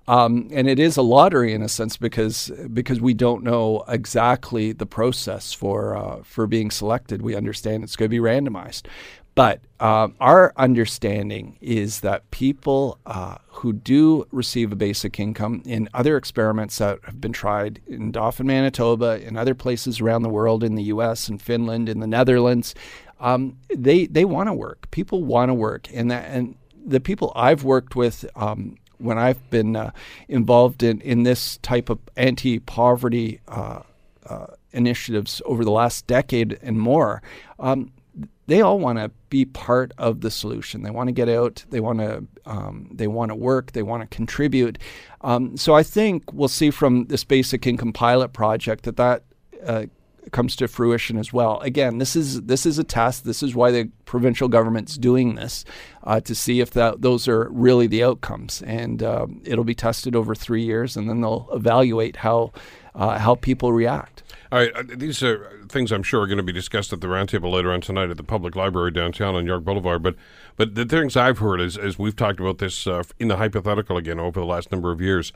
Um, 0.10 0.47
and 0.53 0.69
it 0.69 0.79
is 0.79 0.95
a 0.95 1.01
lottery 1.01 1.53
in 1.53 1.62
a 1.62 1.67
sense 1.67 1.97
because 1.97 2.49
because 2.71 3.01
we 3.01 3.13
don't 3.13 3.43
know 3.43 3.83
exactly 3.89 4.71
the 4.71 4.86
process 4.86 5.51
for 5.51 5.97
uh, 5.97 6.23
for 6.23 6.47
being 6.47 6.71
selected. 6.71 7.21
We 7.21 7.36
understand 7.36 7.83
it's 7.83 7.97
going 7.97 8.10
to 8.10 8.15
be 8.15 8.23
randomized, 8.23 8.83
but 9.38 9.62
uh, 9.80 10.08
our 10.19 10.52
understanding 10.58 11.60
is 11.62 12.00
that 12.00 12.32
people 12.32 12.97
uh, 13.06 13.36
who 13.50 13.71
do 13.71 14.26
receive 14.32 14.71
a 14.71 14.76
basic 14.76 15.19
income 15.19 15.62
in 15.63 15.88
other 15.93 16.17
experiments 16.17 16.80
that 16.80 16.97
have 17.04 17.21
been 17.21 17.34
tried 17.34 17.80
in 17.86 18.12
Dauphin, 18.12 18.47
Manitoba, 18.47 19.23
in 19.23 19.38
other 19.38 19.54
places 19.54 20.02
around 20.02 20.23
the 20.23 20.30
world, 20.30 20.63
in 20.63 20.73
the 20.73 20.86
U.S. 20.86 21.30
and 21.30 21.39
Finland, 21.39 21.88
in 21.88 22.00
the 22.00 22.08
Netherlands, 22.08 22.73
um, 23.19 23.56
they 23.69 24.08
they 24.08 24.26
want 24.26 24.50
to 24.50 24.54
work. 24.54 24.89
People 24.89 25.23
want 25.23 25.50
to 25.50 25.54
work, 25.54 25.88
and 25.93 26.10
that 26.10 26.26
and 26.32 26.56
the 26.84 27.00
people 27.00 27.32
I've 27.36 27.63
worked 27.63 27.95
with. 27.95 28.26
Um, 28.36 28.78
when 28.97 29.19
I've 29.19 29.47
been 29.52 29.76
uh, 29.76 29.91
involved 30.28 30.82
in, 30.82 31.00
in 31.02 31.21
this 31.21 31.58
type 31.58 31.91
of 31.91 32.00
anti 32.15 32.58
poverty 32.58 33.39
uh, 33.47 33.82
uh, 34.26 34.47
initiatives 34.71 35.43
over 35.45 35.63
the 35.63 35.69
last 35.69 36.08
decade 36.08 36.58
and 36.63 36.80
more, 36.80 37.21
um, 37.60 37.91
they 38.47 38.62
all 38.62 38.80
want 38.80 38.97
to 38.97 39.12
be 39.30 39.45
part 39.45 39.91
of 39.97 40.21
the 40.21 40.32
solution. 40.32 40.84
They 40.84 40.89
want 40.89 41.10
to 41.10 41.13
get 41.13 41.30
out. 41.30 41.65
They 41.69 41.80
want 41.80 41.99
to 41.99 42.25
um, 42.45 42.89
they 42.93 43.08
want 43.08 43.30
to 43.30 43.36
work. 43.36 43.73
They 43.73 43.84
want 43.84 44.10
to 44.10 44.15
contribute. 44.15 44.77
Um, 45.21 45.58
so 45.58 45.75
I 45.75 45.84
think 45.84 46.32
we'll 46.34 46.47
see 46.47 46.71
from 46.71 47.06
this 47.06 47.23
basic 47.23 47.67
income 47.67 47.93
pilot 47.93 48.34
project 48.34 48.84
that 48.84 48.95
that 48.97 49.23
uh, 49.65 49.86
comes 50.32 50.56
to 50.58 50.67
fruition 50.67 51.17
as 51.17 51.32
well. 51.34 51.60
Again, 51.60 51.97
this 51.97 52.15
is 52.15 52.43
this 52.43 52.65
is 52.65 52.80
a 52.80 52.84
test. 52.84 53.25
This 53.25 53.43
is 53.43 53.56
why 53.56 53.71
the 53.71 53.89
provincial 54.06 54.47
government's 54.47 54.97
doing 54.97 55.36
this 55.36 55.65
uh, 56.03 56.19
to 56.21 56.34
see 56.34 56.60
if 56.60 56.71
that 56.71 57.01
those 57.01 57.27
are 57.27 57.49
really 57.49 57.88
the 57.88 58.03
outcomes. 58.03 58.62
And 58.63 59.03
uh, 59.03 59.27
it'll 59.43 59.63
be 59.63 59.75
tested 59.75 60.15
over 60.15 60.36
three 60.36 60.63
years, 60.63 60.95
and 60.95 61.10
then 61.10 61.21
they'll 61.21 61.49
evaluate 61.51 62.17
how 62.17 62.53
uh, 62.95 63.19
how 63.19 63.36
people 63.36 63.73
react. 63.73 64.23
All 64.49 64.60
right, 64.60 64.97
these 64.97 65.21
are 65.23 65.62
things 65.67 65.91
I'm 65.91 66.03
sure 66.03 66.21
are 66.21 66.27
going 66.27 66.38
to 66.38 66.43
be 66.43 66.53
discussed 66.53 66.93
at 66.93 67.01
the 67.01 67.07
roundtable 67.07 67.51
later 67.51 67.69
on 67.71 67.81
tonight 67.81 68.10
at 68.10 68.15
the 68.15 68.23
Public 68.23 68.55
Library 68.55 68.91
downtown 68.91 69.36
on 69.36 69.45
York 69.45 69.65
Boulevard. 69.65 70.01
But 70.01 70.15
but 70.55 70.75
the 70.75 70.86
things 70.86 71.17
I've 71.17 71.39
heard 71.39 71.60
is, 71.60 71.77
as 71.77 71.99
we've 71.99 72.15
talked 72.15 72.39
about 72.39 72.60
this 72.60 72.88
uh, 72.88 73.03
in 73.19 73.27
the 73.27 73.36
hypothetical 73.36 73.97
again 73.97 74.19
over 74.19 74.39
the 74.39 74.45
last 74.45 74.71
number 74.71 74.91
of 74.91 75.01
years. 75.01 75.33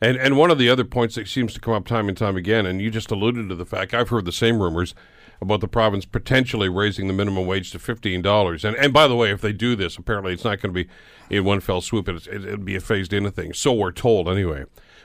And 0.00 0.16
and 0.16 0.38
one 0.38 0.50
of 0.50 0.56
the 0.56 0.70
other 0.70 0.84
points 0.84 1.16
that 1.16 1.28
seems 1.28 1.52
to 1.54 1.60
come 1.60 1.74
up 1.74 1.86
time 1.86 2.08
and 2.08 2.16
time 2.16 2.36
again, 2.36 2.64
and 2.64 2.80
you 2.80 2.90
just 2.90 3.10
alluded 3.10 3.50
to 3.50 3.54
the 3.54 3.66
fact 3.66 3.92
I've 3.92 4.08
heard 4.08 4.24
the 4.24 4.32
same 4.32 4.62
rumors 4.62 4.94
about 5.42 5.60
the 5.60 5.68
province 5.68 6.06
potentially 6.06 6.70
raising 6.70 7.06
the 7.06 7.12
minimum 7.12 7.46
wage 7.46 7.70
to 7.72 7.78
fifteen 7.78 8.22
dollars. 8.22 8.64
And 8.64 8.76
and 8.76 8.94
by 8.94 9.08
the 9.08 9.14
way, 9.14 9.30
if 9.30 9.42
they 9.42 9.52
do 9.52 9.76
this, 9.76 9.98
apparently 9.98 10.32
it's 10.32 10.44
not 10.44 10.62
going 10.62 10.74
to 10.74 10.84
be 10.84 10.88
in 11.28 11.44
one 11.44 11.60
fell 11.60 11.82
swoop. 11.82 12.08
It, 12.08 12.26
it, 12.28 12.44
it'll 12.46 12.56
be 12.56 12.76
a 12.76 12.80
phased 12.80 13.12
in 13.12 13.30
thing. 13.30 13.52
So 13.52 13.74
we're 13.74 13.92
told 13.92 14.26
anyway. 14.26 14.64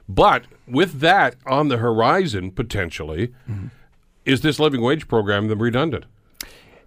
But 0.10 0.46
with 0.68 1.00
that 1.02 1.36
on 1.46 1.68
the 1.68 1.78
horizon, 1.78 2.52
potentially, 2.52 3.28
mm-hmm. 3.48 3.68
is 4.26 4.42
this 4.42 4.60
living 4.60 4.82
wage 4.82 5.08
program 5.08 5.48
then 5.48 5.60
redundant? 5.60 6.06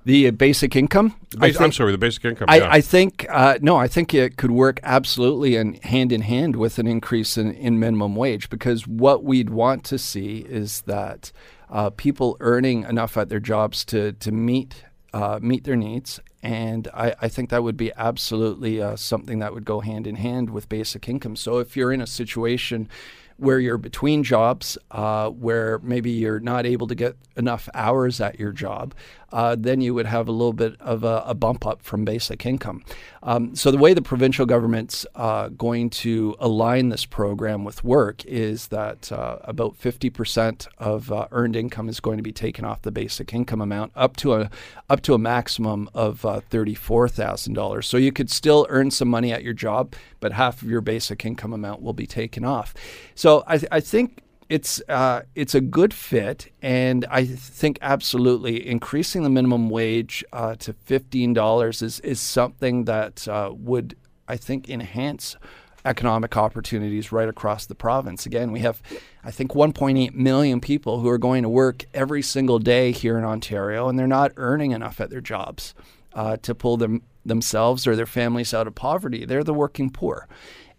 The 0.04 0.30
basic 0.30 0.74
income. 0.74 1.14
I 1.40 1.54
am 1.60 1.70
sorry, 1.70 1.92
the 1.92 1.98
basic 1.98 2.24
income. 2.24 2.46
I, 2.48 2.58
yeah. 2.58 2.68
I 2.68 2.80
think 2.80 3.24
uh, 3.30 3.58
no. 3.62 3.76
I 3.76 3.86
think 3.86 4.12
it 4.12 4.36
could 4.36 4.50
work 4.50 4.80
absolutely 4.82 5.54
and 5.54 5.82
hand 5.84 6.10
in 6.10 6.22
hand 6.22 6.56
with 6.56 6.80
an 6.80 6.88
increase 6.88 7.38
in, 7.38 7.52
in 7.52 7.78
minimum 7.78 8.16
wage 8.16 8.50
because 8.50 8.88
what 8.88 9.22
we'd 9.22 9.50
want 9.50 9.84
to 9.84 9.98
see 9.98 10.38
is 10.38 10.80
that 10.82 11.30
uh, 11.70 11.90
people 11.90 12.36
earning 12.40 12.82
enough 12.82 13.16
at 13.16 13.28
their 13.28 13.38
jobs 13.38 13.84
to 13.86 14.10
to 14.14 14.32
meet 14.32 14.82
uh, 15.12 15.38
meet 15.40 15.62
their 15.62 15.76
needs, 15.76 16.18
and 16.42 16.88
I, 16.92 17.14
I 17.20 17.28
think 17.28 17.50
that 17.50 17.62
would 17.62 17.76
be 17.76 17.92
absolutely 17.96 18.82
uh, 18.82 18.96
something 18.96 19.38
that 19.38 19.54
would 19.54 19.64
go 19.64 19.80
hand 19.80 20.06
in 20.06 20.16
hand 20.16 20.50
with 20.50 20.68
basic 20.68 21.08
income. 21.08 21.36
So 21.36 21.58
if 21.58 21.76
you're 21.76 21.92
in 21.92 22.00
a 22.00 22.06
situation 22.06 22.88
where 23.36 23.58
you're 23.58 23.78
between 23.78 24.22
jobs, 24.22 24.78
uh, 24.90 25.30
where 25.30 25.78
maybe 25.80 26.10
you're 26.10 26.40
not 26.40 26.66
able 26.66 26.86
to 26.86 26.94
get 26.94 27.16
enough 27.36 27.68
hours 27.74 28.20
at 28.20 28.38
your 28.38 28.52
job, 28.52 28.94
uh, 29.32 29.56
then 29.58 29.80
you 29.80 29.94
would 29.94 30.06
have 30.06 30.28
a 30.28 30.32
little 30.32 30.52
bit 30.52 30.78
of 30.80 31.04
a, 31.04 31.22
a 31.26 31.34
bump 31.34 31.66
up 31.66 31.82
from 31.82 32.04
basic 32.04 32.44
income. 32.44 32.84
Um, 33.22 33.54
so 33.56 33.70
the 33.70 33.78
way 33.78 33.94
the 33.94 34.02
provincial 34.02 34.44
government's 34.44 35.06
uh, 35.14 35.48
going 35.48 35.90
to 35.90 36.36
align 36.38 36.90
this 36.90 37.04
program 37.04 37.64
with 37.64 37.82
work 37.82 38.24
is 38.26 38.68
that 38.68 39.10
uh, 39.10 39.38
about 39.42 39.78
50% 39.80 40.66
of 40.78 41.10
uh, 41.10 41.28
earned 41.30 41.56
income 41.56 41.88
is 41.88 42.00
going 42.00 42.18
to 42.18 42.22
be 42.22 42.32
taken 42.32 42.64
off 42.64 42.82
the 42.82 42.90
basic 42.90 43.32
income 43.32 43.60
amount 43.60 43.92
up 43.94 44.16
to 44.16 44.34
a 44.34 44.50
up 44.90 45.00
to 45.02 45.14
a 45.14 45.18
maximum 45.18 45.88
of 45.94 46.26
uh, 46.26 46.40
$34,000. 46.50 47.84
So 47.84 47.96
you 47.96 48.12
could 48.12 48.30
still 48.30 48.66
earn 48.68 48.90
some 48.90 49.08
money 49.08 49.32
at 49.32 49.42
your 49.42 49.54
job, 49.54 49.94
but 50.22 50.32
half 50.32 50.62
of 50.62 50.70
your 50.70 50.80
basic 50.80 51.26
income 51.26 51.52
amount 51.52 51.82
will 51.82 51.92
be 51.92 52.06
taken 52.06 52.44
off. 52.44 52.72
So 53.14 53.42
I, 53.46 53.58
th- 53.58 53.68
I 53.72 53.80
think 53.80 54.22
it's 54.48 54.80
uh, 54.88 55.22
it's 55.34 55.54
a 55.54 55.60
good 55.60 55.92
fit, 55.92 56.50
and 56.62 57.04
I 57.10 57.24
think 57.24 57.78
absolutely 57.82 58.66
increasing 58.66 59.24
the 59.24 59.30
minimum 59.30 59.68
wage 59.68 60.24
uh, 60.32 60.54
to 60.56 60.72
fifteen 60.72 61.34
dollars 61.34 61.82
is 61.82 62.00
is 62.00 62.20
something 62.20 62.84
that 62.84 63.26
uh, 63.26 63.52
would 63.54 63.96
I 64.28 64.36
think 64.36 64.70
enhance 64.70 65.36
economic 65.84 66.36
opportunities 66.36 67.10
right 67.10 67.28
across 67.28 67.66
the 67.66 67.74
province. 67.74 68.24
Again, 68.24 68.52
we 68.52 68.60
have 68.60 68.80
I 69.24 69.32
think 69.32 69.52
1.8 69.52 70.14
million 70.14 70.60
people 70.60 71.00
who 71.00 71.08
are 71.08 71.18
going 71.18 71.42
to 71.42 71.48
work 71.48 71.86
every 71.92 72.22
single 72.22 72.60
day 72.60 72.92
here 72.92 73.18
in 73.18 73.24
Ontario, 73.24 73.88
and 73.88 73.98
they're 73.98 74.06
not 74.06 74.32
earning 74.36 74.70
enough 74.70 75.00
at 75.00 75.10
their 75.10 75.20
jobs 75.20 75.74
uh, 76.12 76.36
to 76.38 76.54
pull 76.54 76.76
them 76.76 77.02
themselves 77.24 77.86
or 77.86 77.96
their 77.96 78.06
families 78.06 78.54
out 78.54 78.66
of 78.66 78.74
poverty. 78.74 79.24
They're 79.24 79.44
the 79.44 79.54
working 79.54 79.90
poor. 79.90 80.28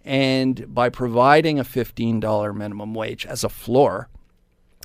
And 0.06 0.73
by 0.73 0.89
providing 0.89 1.60
a 1.60 1.63
$15 1.63 2.56
minimum 2.56 2.93
wage 2.93 3.25
as 3.25 3.43
a 3.43 3.49
floor, 3.49 4.10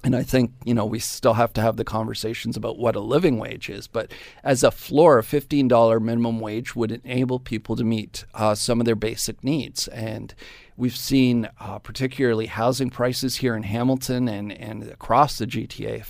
and 0.04 0.14
I 0.14 0.22
think, 0.22 0.52
you 0.64 0.74
know, 0.74 0.86
we 0.86 1.00
still 1.00 1.34
have 1.34 1.52
to 1.54 1.60
have 1.60 1.76
the 1.76 1.84
conversations 1.84 2.56
about 2.56 2.78
what 2.78 2.94
a 2.94 3.00
living 3.00 3.38
wage 3.38 3.68
is, 3.68 3.88
but 3.88 4.12
as 4.44 4.62
a 4.62 4.70
floor, 4.70 5.18
a 5.18 5.22
$15 5.22 6.00
minimum 6.00 6.38
wage 6.38 6.76
would 6.76 6.92
enable 6.92 7.40
people 7.40 7.74
to 7.74 7.82
meet 7.82 8.24
uh, 8.32 8.54
some 8.54 8.78
of 8.78 8.86
their 8.86 8.94
basic 8.94 9.42
needs. 9.42 9.88
And 9.88 10.34
we've 10.76 10.96
seen, 10.96 11.48
uh, 11.58 11.80
particularly 11.80 12.46
housing 12.46 12.90
prices 12.90 13.38
here 13.38 13.56
in 13.56 13.64
Hamilton 13.64 14.28
and, 14.28 14.52
and 14.52 14.84
across 14.84 15.38
the 15.38 15.46
GTA, 15.46 16.06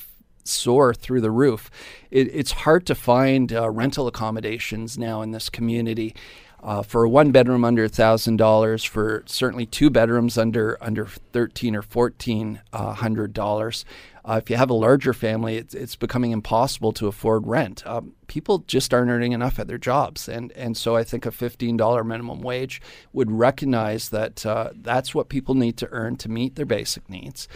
soar 0.49 0.95
through 0.95 1.21
the 1.21 1.31
roof. 1.31 1.71
It, 2.11 2.29
it's 2.35 2.53
hard 2.53 2.87
to 2.87 2.95
find 2.95 3.53
uh, 3.53 3.71
rental 3.71 4.07
accommodations 4.07 4.99
now 4.99 5.23
in 5.23 5.31
this 5.33 5.49
community. 5.49 6.15
Uh, 6.61 6.83
for 6.83 7.05
a 7.05 7.09
one 7.09 7.31
bedroom 7.31 7.65
under 7.65 7.87
thousand 7.87 8.37
dollars, 8.37 8.83
for 8.83 9.23
certainly 9.27 9.65
two 9.65 9.91
bedrooms 9.91 10.37
under 10.37 10.77
under 10.81 11.07
thirteen 11.07 11.77
or 11.77 11.83
fourteen 11.83 12.61
uh, 12.73 12.95
hundred 12.95 13.33
dollars. 13.33 13.85
Uh, 14.25 14.41
if 14.43 14.51
you 14.51 14.57
have 14.57 14.69
a 14.69 14.75
larger 14.75 15.15
family, 15.15 15.57
it's, 15.57 15.73
it's 15.73 15.95
becoming 15.95 16.33
impossible 16.33 16.93
to 16.93 17.07
afford 17.07 17.47
rent. 17.47 17.87
Um, 17.87 18.13
people 18.27 18.65
just 18.67 18.93
aren't 18.93 19.09
earning 19.09 19.33
enough 19.33 19.61
at 19.61 19.69
their 19.69 19.79
jobs, 19.79 20.29
and 20.29 20.51
and 20.53 20.77
so 20.77 20.97
I 20.97 21.05
think 21.05 21.27
a 21.27 21.31
fifteen 21.31 21.77
dollar 21.77 22.03
minimum 22.03 22.41
wage 22.41 22.83
would 23.13 23.31
recognize 23.31 24.09
that 24.09 24.45
uh, 24.45 24.71
that's 24.75 25.15
what 25.15 25.29
people 25.29 25.55
need 25.55 25.77
to 25.77 25.89
earn 25.93 26.17
to 26.17 26.29
meet 26.29 26.57
their 26.57 26.67
basic 26.67 27.09
needs. 27.09 27.47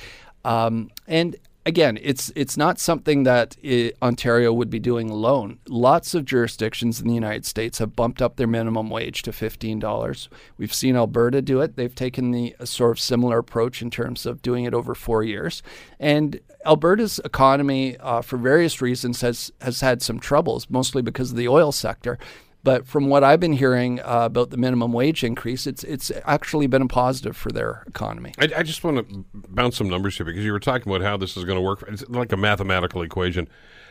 Um, 0.44 0.92
and 1.08 1.34
again, 1.64 1.98
it's 2.02 2.32
it's 2.34 2.56
not 2.56 2.78
something 2.78 3.22
that 3.24 3.56
it, 3.62 3.96
Ontario 4.02 4.52
would 4.52 4.70
be 4.70 4.78
doing 4.78 5.10
alone. 5.10 5.58
Lots 5.68 6.14
of 6.14 6.24
jurisdictions 6.24 7.00
in 7.00 7.06
the 7.08 7.14
United 7.14 7.44
States 7.46 7.78
have 7.78 7.96
bumped 7.96 8.20
up 8.20 8.36
their 8.36 8.46
minimum 8.46 8.90
wage 8.90 9.22
to 9.22 9.32
fifteen 9.32 9.78
dollars. 9.78 10.28
We've 10.58 10.74
seen 10.74 10.96
Alberta 10.96 11.42
do 11.42 11.60
it. 11.60 11.76
They've 11.76 11.94
taken 11.94 12.30
the 12.30 12.54
sort 12.64 12.92
of 12.92 13.00
similar 13.00 13.38
approach 13.38 13.82
in 13.82 13.90
terms 13.90 14.26
of 14.26 14.42
doing 14.42 14.64
it 14.64 14.74
over 14.74 14.94
four 14.94 15.22
years, 15.22 15.62
and 15.98 16.40
Alberta's 16.64 17.20
economy, 17.24 17.96
uh, 17.98 18.22
for 18.22 18.36
various 18.36 18.80
reasons, 18.80 19.20
has 19.20 19.52
has 19.60 19.80
had 19.80 20.02
some 20.02 20.18
troubles, 20.18 20.68
mostly 20.70 21.02
because 21.02 21.30
of 21.30 21.36
the 21.36 21.48
oil 21.48 21.72
sector. 21.72 22.18
But 22.64 22.86
from 22.86 23.08
what 23.08 23.24
I've 23.24 23.40
been 23.40 23.54
hearing 23.54 24.00
uh, 24.00 24.26
about 24.26 24.50
the 24.50 24.56
minimum 24.56 24.92
wage 24.92 25.24
increase, 25.24 25.66
it's 25.66 25.82
it's 25.84 26.12
actually 26.24 26.68
been 26.68 26.82
a 26.82 26.86
positive 26.86 27.36
for 27.36 27.50
their 27.50 27.82
economy. 27.88 28.32
I, 28.38 28.48
I 28.58 28.62
just 28.62 28.84
want 28.84 29.08
to 29.08 29.24
bounce 29.34 29.76
some 29.76 29.88
numbers 29.88 30.16
here 30.16 30.26
because 30.26 30.44
you 30.44 30.52
were 30.52 30.60
talking 30.60 30.90
about 30.92 31.04
how 31.04 31.16
this 31.16 31.36
is 31.36 31.44
going 31.44 31.56
to 31.56 31.62
work. 31.62 31.84
It's 31.88 32.08
like 32.08 32.32
a 32.32 32.36
mathematical 32.36 33.02
equation. 33.02 33.48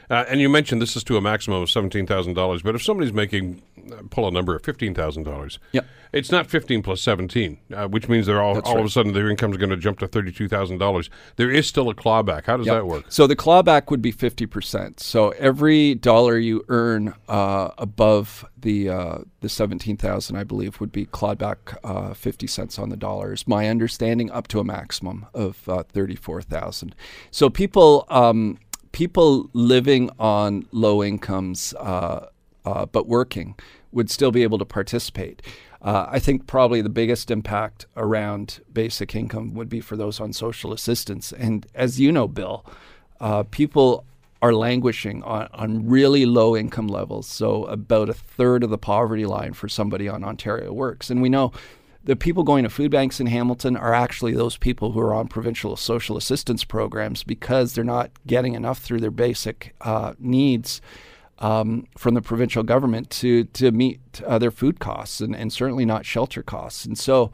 Uh, 0.10 0.26
and 0.28 0.42
you 0.42 0.50
mentioned 0.50 0.82
this 0.82 0.96
is 0.96 1.04
to 1.06 1.18
a 1.18 1.22
maximum 1.22 1.62
of 1.62 1.70
seventeen 1.70 2.06
thousand 2.06 2.34
dollars. 2.34 2.62
But 2.62 2.76
if 2.76 2.84
somebody's 2.84 3.14
making, 3.14 3.62
pull 4.10 4.28
a 4.28 4.32
number 4.32 4.56
of 4.56 4.63
fifteen 4.63 4.94
thousand 4.94 5.24
dollars, 5.24 5.60
Yep. 5.72 5.86
it's 6.13 6.32
not 6.32 6.48
fifteen 6.48 6.82
plus 6.82 7.02
seventeen, 7.02 7.58
uh, 7.74 7.88
which 7.88 8.08
means 8.10 8.26
they're 8.28 8.41
all 8.41 8.60
all 8.62 8.80
of 8.80 8.86
a 8.86 8.89
sudden 8.89 9.13
their 9.13 9.30
income 9.30 9.52
is 9.52 9.58
going 9.58 9.70
to 9.70 9.78
jump 9.78 10.00
to 10.00 10.08
thirty 10.08 10.32
two 10.32 10.48
thousand 10.48 10.78
dollars. 10.78 11.10
There 11.36 11.50
is 11.52 11.67
still 11.67 11.89
a 11.89 11.96
clawback. 11.96 12.46
How 12.46 12.58
does 12.58 12.65
Yep. 12.67 12.76
that 12.76 12.86
work? 12.86 13.06
So 13.10 13.28
the 13.28 13.36
clawback 13.36 13.89
would 13.91 14.02
be 14.02 14.12
50%. 14.13 15.00
So 15.00 15.30
every 15.32 15.96
dollar 15.96 16.38
you 16.38 16.63
earn 16.70 17.13
uh, 17.28 17.70
above 17.78 18.46
the 18.60 18.89
uh, 18.89 19.17
the 19.39 19.50
17,000 19.50 20.36
I 20.36 20.44
believe 20.44 20.80
would 20.80 20.91
be 20.91 21.06
clawed 21.06 21.38
back 21.39 21.78
uh, 21.84 22.13
50 22.13 22.46
cents 22.48 22.78
on 22.78 22.89
the 22.89 22.98
dollar 22.98 23.34
is 23.34 23.48
my 23.48 23.67
understanding 23.67 24.30
up 24.32 24.48
to 24.50 24.60
a 24.60 24.63
maximum 24.63 25.26
of 25.34 25.67
uh, 25.67 25.84
34,000. 25.91 26.96
So 27.32 27.50
people 27.50 28.06
um, 28.10 28.60
people 28.91 29.50
living 29.54 30.10
on 30.20 30.65
low 30.72 31.04
incomes 31.04 31.74
uh, 31.80 32.28
uh, 32.65 32.86
but 32.86 33.08
working 33.08 33.56
would 33.91 34.10
still 34.10 34.32
be 34.32 34.43
able 34.43 34.58
to 34.58 34.65
participate. 34.65 35.41
Uh, 35.82 36.06
I 36.10 36.19
think 36.19 36.47
probably 36.47 36.82
the 36.82 36.89
biggest 36.89 37.32
impact 37.32 37.88
around 37.97 38.62
basic 38.71 39.15
income 39.15 39.54
would 39.56 39.69
be 39.69 39.82
for 39.82 39.97
those 39.97 40.19
on 40.19 40.32
social 40.32 40.74
assistance. 40.74 41.32
And 41.32 41.65
as 41.74 42.00
you 42.00 42.12
know, 42.12 42.28
Bill, 42.28 42.65
uh, 43.19 43.43
people 43.43 44.06
are 44.41 44.54
languishing 44.54 45.24
on, 45.24 45.47
on 45.54 45.88
really 45.88 46.26
low 46.26 46.56
income 46.56 46.88
levels. 46.88 47.28
So 47.28 47.65
about 47.65 48.10
a 48.10 48.13
third 48.13 48.63
of 48.63 48.69
the 48.69 48.78
poverty 48.78 49.26
line 49.26 49.54
for 49.54 49.67
somebody 49.67 50.08
on 50.08 50.24
Ontario 50.24 50.71
Works. 50.71 51.10
And 51.10 51.21
we 51.21 51.30
know 51.30 51.52
the 52.04 52.15
people 52.15 52.43
going 52.43 52.63
to 52.63 52.69
food 52.69 52.89
banks 52.89 53.19
in 53.19 53.28
Hamilton 53.28 53.78
are 53.78 53.93
actually 53.93 54.34
those 54.34 54.58
people 54.58 54.91
who 54.91 55.00
are 55.00 55.13
on 55.13 55.28
provincial 55.28 55.76
social 55.76 56.17
assistance 56.17 56.63
programs 56.63 57.24
because 57.24 57.74
they're 57.74 57.84
not 57.84 58.10
getting 58.26 58.56
enough 58.56 58.80
through 58.80 59.00
their 59.00 59.12
basic 59.12 59.76
uh, 59.82 60.13
needs 60.17 60.82
um, 61.42 61.88
from 61.98 62.14
the 62.14 62.22
provincial 62.22 62.64
government 62.64 63.10
to 63.10 63.44
to 63.46 63.72
meet 63.72 64.00
uh, 64.26 64.40
their 64.40 64.52
food 64.52 64.80
costs 64.80 65.20
and, 65.20 65.36
and 65.36 65.52
certainly 65.52 65.86
not 65.86 66.06
shelter 66.06 66.42
costs. 66.42 66.86
And 66.86 66.98
so, 66.98 67.32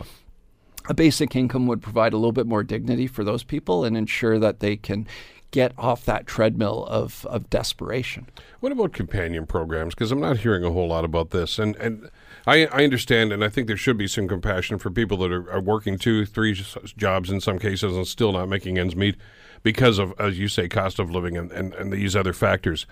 a 0.90 0.94
basic 0.94 1.36
income 1.36 1.68
would 1.68 1.82
provide 1.82 2.14
a 2.14 2.18
little 2.18 2.32
bit 2.32 2.48
more 2.48 2.64
dignity 2.64 3.06
for 3.06 3.24
those 3.24 3.44
people 3.44 3.84
and 3.84 3.96
ensure 3.96 4.40
that 4.40 4.62
they 4.62 4.78
can 4.78 5.08
get 5.52 5.72
off 5.78 6.04
that 6.06 6.28
treadmill 6.28 6.86
of, 6.88 7.26
of 7.28 7.50
desperation. 7.50 8.28
What 8.60 8.74
about 8.74 8.92
companion 8.92 9.46
programs? 9.46 9.96
Because 9.96 10.12
I'm 10.12 10.20
not 10.20 10.40
hearing 10.40 10.64
a 10.64 10.72
whole 10.72 10.88
lot 10.88 11.06
about 11.06 11.30
this, 11.30 11.60
and 11.60 11.76
and 11.76 12.10
I, 12.48 12.66
I 12.68 12.86
understand, 12.86 13.34
and 13.34 13.44
I 13.44 13.50
think 13.50 13.68
there 13.68 13.78
should 13.78 13.98
be 13.98 14.08
some 14.08 14.28
compassion 14.28 14.78
for 14.78 14.90
people 14.90 15.18
that 15.18 15.32
are, 15.34 15.52
are 15.52 15.60
working 15.60 15.98
two, 15.98 16.26
three 16.26 16.54
jobs 16.96 17.30
in 17.30 17.42
some 17.42 17.60
cases 17.60 17.96
and 17.96 18.08
still 18.08 18.32
not 18.32 18.48
making 18.48 18.78
ends 18.78 18.96
meet 18.96 19.18
because 19.64 20.00
of, 20.00 20.14
as 20.18 20.40
you 20.40 20.48
say, 20.48 20.70
cost 20.70 20.98
of 20.98 21.12
living 21.12 21.36
and, 21.36 21.52
and, 21.52 21.74
and 21.74 21.92
these 21.92 22.16
other 22.16 22.32
factors. 22.32 22.86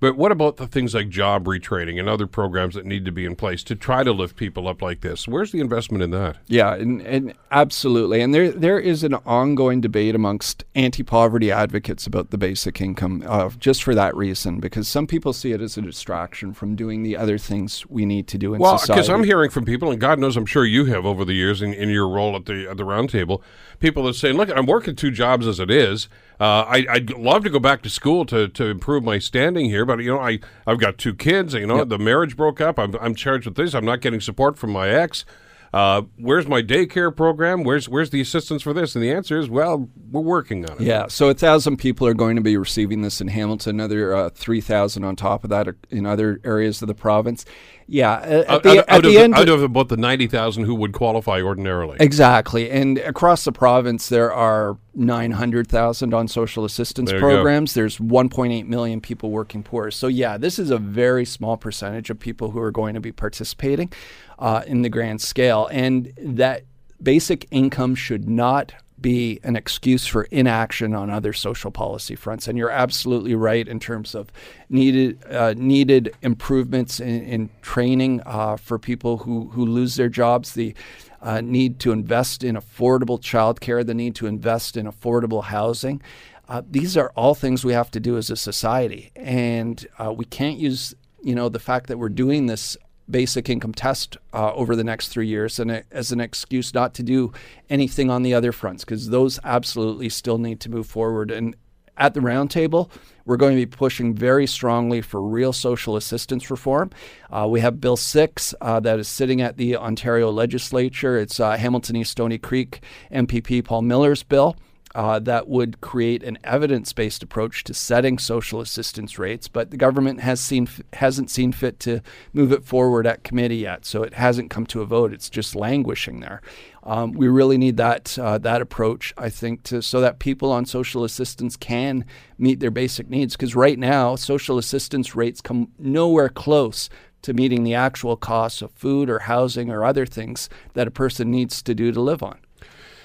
But 0.00 0.16
what 0.16 0.32
about 0.32 0.56
the 0.56 0.66
things 0.66 0.94
like 0.94 1.10
job 1.10 1.44
retraining 1.44 2.00
and 2.00 2.08
other 2.08 2.26
programs 2.26 2.74
that 2.74 2.86
need 2.86 3.04
to 3.04 3.12
be 3.12 3.26
in 3.26 3.36
place 3.36 3.62
to 3.64 3.76
try 3.76 4.02
to 4.02 4.12
lift 4.12 4.34
people 4.34 4.66
up 4.66 4.80
like 4.80 5.02
this? 5.02 5.28
Where's 5.28 5.52
the 5.52 5.60
investment 5.60 6.02
in 6.02 6.10
that? 6.12 6.38
Yeah, 6.46 6.74
and, 6.74 7.02
and 7.02 7.34
absolutely. 7.50 8.22
And 8.22 8.32
there 8.34 8.50
there 8.50 8.78
is 8.80 9.04
an 9.04 9.14
ongoing 9.26 9.82
debate 9.82 10.14
amongst 10.14 10.64
anti-poverty 10.74 11.52
advocates 11.52 12.06
about 12.06 12.30
the 12.30 12.38
basic 12.38 12.80
income, 12.80 13.22
uh, 13.26 13.50
just 13.58 13.82
for 13.82 13.94
that 13.94 14.16
reason, 14.16 14.58
because 14.58 14.88
some 14.88 15.06
people 15.06 15.34
see 15.34 15.52
it 15.52 15.60
as 15.60 15.76
a 15.76 15.82
distraction 15.82 16.54
from 16.54 16.74
doing 16.76 17.02
the 17.02 17.16
other 17.16 17.36
things 17.36 17.84
we 17.90 18.06
need 18.06 18.26
to 18.28 18.38
do 18.38 18.54
in 18.54 18.60
Well, 18.60 18.78
society. 18.78 19.00
because 19.00 19.10
I'm 19.10 19.24
hearing 19.24 19.50
from 19.50 19.66
people, 19.66 19.90
and 19.90 20.00
God 20.00 20.18
knows 20.18 20.34
I'm 20.36 20.46
sure 20.46 20.64
you 20.64 20.86
have 20.86 21.04
over 21.04 21.26
the 21.26 21.34
years 21.34 21.60
in, 21.60 21.74
in 21.74 21.90
your 21.90 22.08
role 22.08 22.34
at 22.36 22.46
the 22.46 22.66
at 22.70 22.78
the 22.78 22.86
round 22.86 23.10
table, 23.10 23.42
people 23.80 24.04
that 24.04 24.14
say, 24.14 24.32
"Look, 24.32 24.50
I'm 24.56 24.64
working 24.66 24.96
two 24.96 25.10
jobs 25.10 25.46
as 25.46 25.60
it 25.60 25.70
is. 25.70 26.08
Uh, 26.40 26.64
I, 26.66 26.86
I'd 26.88 27.10
love 27.10 27.44
to 27.44 27.50
go 27.50 27.58
back 27.58 27.82
to 27.82 27.90
school 27.90 28.24
to, 28.26 28.48
to 28.48 28.64
improve 28.64 29.04
my 29.04 29.18
standing 29.18 29.66
here, 29.66 29.84
but 29.84 29.98
you 29.98 30.14
know, 30.14 30.20
I 30.20 30.40
I've 30.66 30.78
got 30.78 30.96
two 30.96 31.14
kids. 31.14 31.52
You 31.52 31.66
know, 31.66 31.84
the 31.84 31.98
marriage 31.98 32.34
broke 32.34 32.62
up. 32.62 32.78
I'm 32.78 32.96
I'm 32.96 33.14
charged 33.14 33.44
with 33.44 33.56
this. 33.56 33.74
I'm 33.74 33.84
not 33.84 34.00
getting 34.00 34.22
support 34.22 34.56
from 34.56 34.70
my 34.70 34.88
ex. 34.88 35.26
Uh, 35.72 36.02
where's 36.16 36.48
my 36.48 36.62
daycare 36.62 37.14
program? 37.14 37.62
Where's 37.62 37.88
where's 37.88 38.10
the 38.10 38.20
assistance 38.20 38.62
for 38.62 38.72
this? 38.72 38.96
And 38.96 39.04
the 39.04 39.12
answer 39.12 39.38
is, 39.38 39.48
well, 39.48 39.88
we're 40.10 40.20
working 40.20 40.68
on 40.68 40.78
it. 40.78 40.80
Yeah, 40.80 41.06
so 41.06 41.28
a 41.28 41.34
thousand 41.34 41.76
people 41.76 42.06
are 42.06 42.14
going 42.14 42.34
to 42.36 42.42
be 42.42 42.56
receiving 42.56 43.02
this 43.02 43.20
in 43.20 43.28
Hamilton. 43.28 43.78
Another 43.78 44.14
uh, 44.14 44.30
three 44.30 44.60
thousand 44.60 45.04
on 45.04 45.14
top 45.14 45.44
of 45.44 45.50
that 45.50 45.68
in 45.90 46.06
other 46.06 46.40
areas 46.42 46.82
of 46.82 46.88
the 46.88 46.94
province. 46.94 47.44
Yeah, 47.92 48.20
at 48.20 48.48
out, 48.48 48.62
the, 48.62 48.70
out, 48.70 48.76
at 48.76 48.88
out 48.88 49.02
the 49.02 49.16
of, 49.16 49.22
end, 49.22 49.34
out 49.34 49.48
of 49.48 49.62
about 49.64 49.88
the 49.88 49.96
ninety 49.96 50.28
thousand 50.28 50.64
who 50.64 50.76
would 50.76 50.92
qualify 50.92 51.42
ordinarily. 51.42 51.96
Exactly. 51.98 52.70
And 52.70 52.98
across 52.98 53.42
the 53.42 53.50
province, 53.50 54.08
there 54.08 54.32
are 54.32 54.78
900,000 54.94 56.14
on 56.14 56.28
social 56.28 56.64
assistance 56.64 57.10
There 57.10 57.18
programs. 57.18 57.74
There's 57.74 57.98
1.8 57.98 58.66
million 58.66 59.00
people 59.00 59.30
working 59.30 59.64
poor. 59.64 59.90
So, 59.90 60.06
yeah, 60.06 60.36
this 60.38 60.58
is 60.58 60.70
a 60.70 60.78
very 60.78 61.24
small 61.24 61.56
percentage 61.56 62.10
of 62.10 62.20
people 62.20 62.52
who 62.52 62.60
are 62.60 62.70
going 62.70 62.94
to 62.94 63.00
be 63.00 63.10
participating 63.10 63.92
uh, 64.38 64.62
in 64.66 64.82
the 64.82 64.88
grand 64.88 65.20
scale. 65.20 65.68
And 65.72 66.12
that 66.18 66.62
basic 67.02 67.48
income 67.50 67.96
should 67.96 68.28
not 68.28 68.72
be 69.00 69.40
an 69.42 69.56
excuse 69.56 70.06
for 70.06 70.24
inaction 70.24 70.94
on 70.94 71.10
other 71.10 71.32
social 71.32 71.70
policy 71.70 72.14
fronts. 72.14 72.48
And 72.48 72.58
you're 72.58 72.70
absolutely 72.70 73.34
right 73.34 73.66
in 73.66 73.80
terms 73.80 74.14
of 74.14 74.30
needed 74.68 75.24
uh, 75.26 75.54
needed 75.56 76.14
improvements 76.22 77.00
in, 77.00 77.22
in 77.24 77.50
training 77.62 78.22
uh, 78.26 78.56
for 78.56 78.78
people 78.78 79.18
who, 79.18 79.48
who 79.50 79.64
lose 79.64 79.96
their 79.96 80.08
jobs. 80.08 80.52
The 80.52 80.74
uh, 81.22 81.40
need 81.40 81.78
to 81.80 81.92
invest 81.92 82.42
in 82.42 82.56
affordable 82.56 83.20
childcare, 83.20 83.84
the 83.84 83.94
need 83.94 84.14
to 84.16 84.26
invest 84.26 84.76
in 84.76 84.86
affordable 84.86 85.44
housing. 85.44 86.00
Uh, 86.48 86.62
these 86.68 86.96
are 86.96 87.12
all 87.14 87.34
things 87.34 87.64
we 87.64 87.72
have 87.74 87.90
to 87.92 88.00
do 88.00 88.16
as 88.16 88.30
a 88.30 88.36
society, 88.36 89.12
and 89.14 89.86
uh, 89.98 90.12
we 90.12 90.24
can't 90.24 90.58
use 90.58 90.94
you 91.22 91.34
know 91.34 91.48
the 91.48 91.58
fact 91.58 91.86
that 91.88 91.98
we're 91.98 92.08
doing 92.08 92.46
this 92.46 92.76
basic 93.10 93.48
income 93.48 93.74
test 93.74 94.16
uh, 94.32 94.52
over 94.54 94.76
the 94.76 94.84
next 94.84 95.08
three 95.08 95.26
years 95.26 95.58
and 95.58 95.84
as 95.90 96.12
an 96.12 96.20
excuse 96.20 96.72
not 96.74 96.94
to 96.94 97.02
do 97.02 97.32
anything 97.68 98.10
on 98.10 98.22
the 98.22 98.34
other 98.34 98.52
fronts 98.52 98.84
because 98.84 99.10
those 99.10 99.38
absolutely 99.44 100.08
still 100.08 100.38
need 100.38 100.60
to 100.60 100.70
move 100.70 100.86
forward. 100.86 101.30
And 101.30 101.56
at 101.96 102.14
the 102.14 102.20
roundtable, 102.20 102.90
we're 103.26 103.36
going 103.36 103.52
to 103.52 103.60
be 103.60 103.66
pushing 103.66 104.14
very 104.14 104.46
strongly 104.46 105.02
for 105.02 105.22
real 105.22 105.52
social 105.52 105.96
assistance 105.96 106.50
reform. 106.50 106.90
Uh, 107.30 107.46
we 107.48 107.60
have 107.60 107.80
Bill 107.80 107.96
6 107.96 108.54
uh, 108.60 108.80
that 108.80 108.98
is 108.98 109.06
sitting 109.06 109.40
at 109.42 109.58
the 109.58 109.76
Ontario 109.76 110.30
legislature. 110.30 111.18
It's 111.18 111.38
uh, 111.38 111.56
Hamilton 111.56 111.96
East 111.96 112.12
Stoney 112.12 112.38
Creek 112.38 112.82
MPP 113.12 113.64
Paul 113.64 113.82
Miller's 113.82 114.22
bill 114.22 114.56
uh, 114.94 115.18
that 115.20 115.48
would 115.48 115.80
create 115.80 116.22
an 116.22 116.38
evidence-based 116.42 117.22
approach 117.22 117.62
to 117.64 117.74
setting 117.74 118.18
social 118.18 118.60
assistance 118.60 119.18
rates, 119.18 119.46
but 119.46 119.70
the 119.70 119.76
government 119.76 120.20
has 120.20 120.40
seen 120.40 120.68
hasn't 120.94 121.30
seen 121.30 121.52
fit 121.52 121.78
to 121.80 122.00
move 122.32 122.52
it 122.52 122.64
forward 122.64 123.06
at 123.06 123.22
committee 123.22 123.58
yet, 123.58 123.86
so 123.86 124.02
it 124.02 124.14
hasn't 124.14 124.50
come 124.50 124.66
to 124.66 124.82
a 124.82 124.86
vote. 124.86 125.12
It's 125.12 125.30
just 125.30 125.54
languishing 125.54 126.20
there. 126.20 126.42
Um, 126.82 127.12
we 127.12 127.28
really 127.28 127.58
need 127.58 127.76
that 127.76 128.18
uh, 128.18 128.38
that 128.38 128.62
approach, 128.62 129.14
I 129.16 129.28
think, 129.28 129.62
to 129.64 129.80
so 129.82 130.00
that 130.00 130.18
people 130.18 130.50
on 130.50 130.66
social 130.66 131.04
assistance 131.04 131.56
can 131.56 132.04
meet 132.38 132.58
their 132.58 132.70
basic 132.70 133.08
needs. 133.08 133.36
Because 133.36 133.54
right 133.54 133.78
now, 133.78 134.16
social 134.16 134.58
assistance 134.58 135.14
rates 135.14 135.40
come 135.40 135.68
nowhere 135.78 136.28
close 136.28 136.88
to 137.22 137.34
meeting 137.34 137.64
the 137.64 137.74
actual 137.74 138.16
costs 138.16 138.62
of 138.62 138.72
food 138.72 139.10
or 139.10 139.20
housing 139.20 139.70
or 139.70 139.84
other 139.84 140.06
things 140.06 140.48
that 140.72 140.88
a 140.88 140.90
person 140.90 141.30
needs 141.30 141.62
to 141.62 141.74
do 141.74 141.92
to 141.92 142.00
live 142.00 142.22
on. 142.22 142.38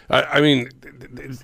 I, 0.09 0.23
I 0.23 0.41
mean, 0.41 0.69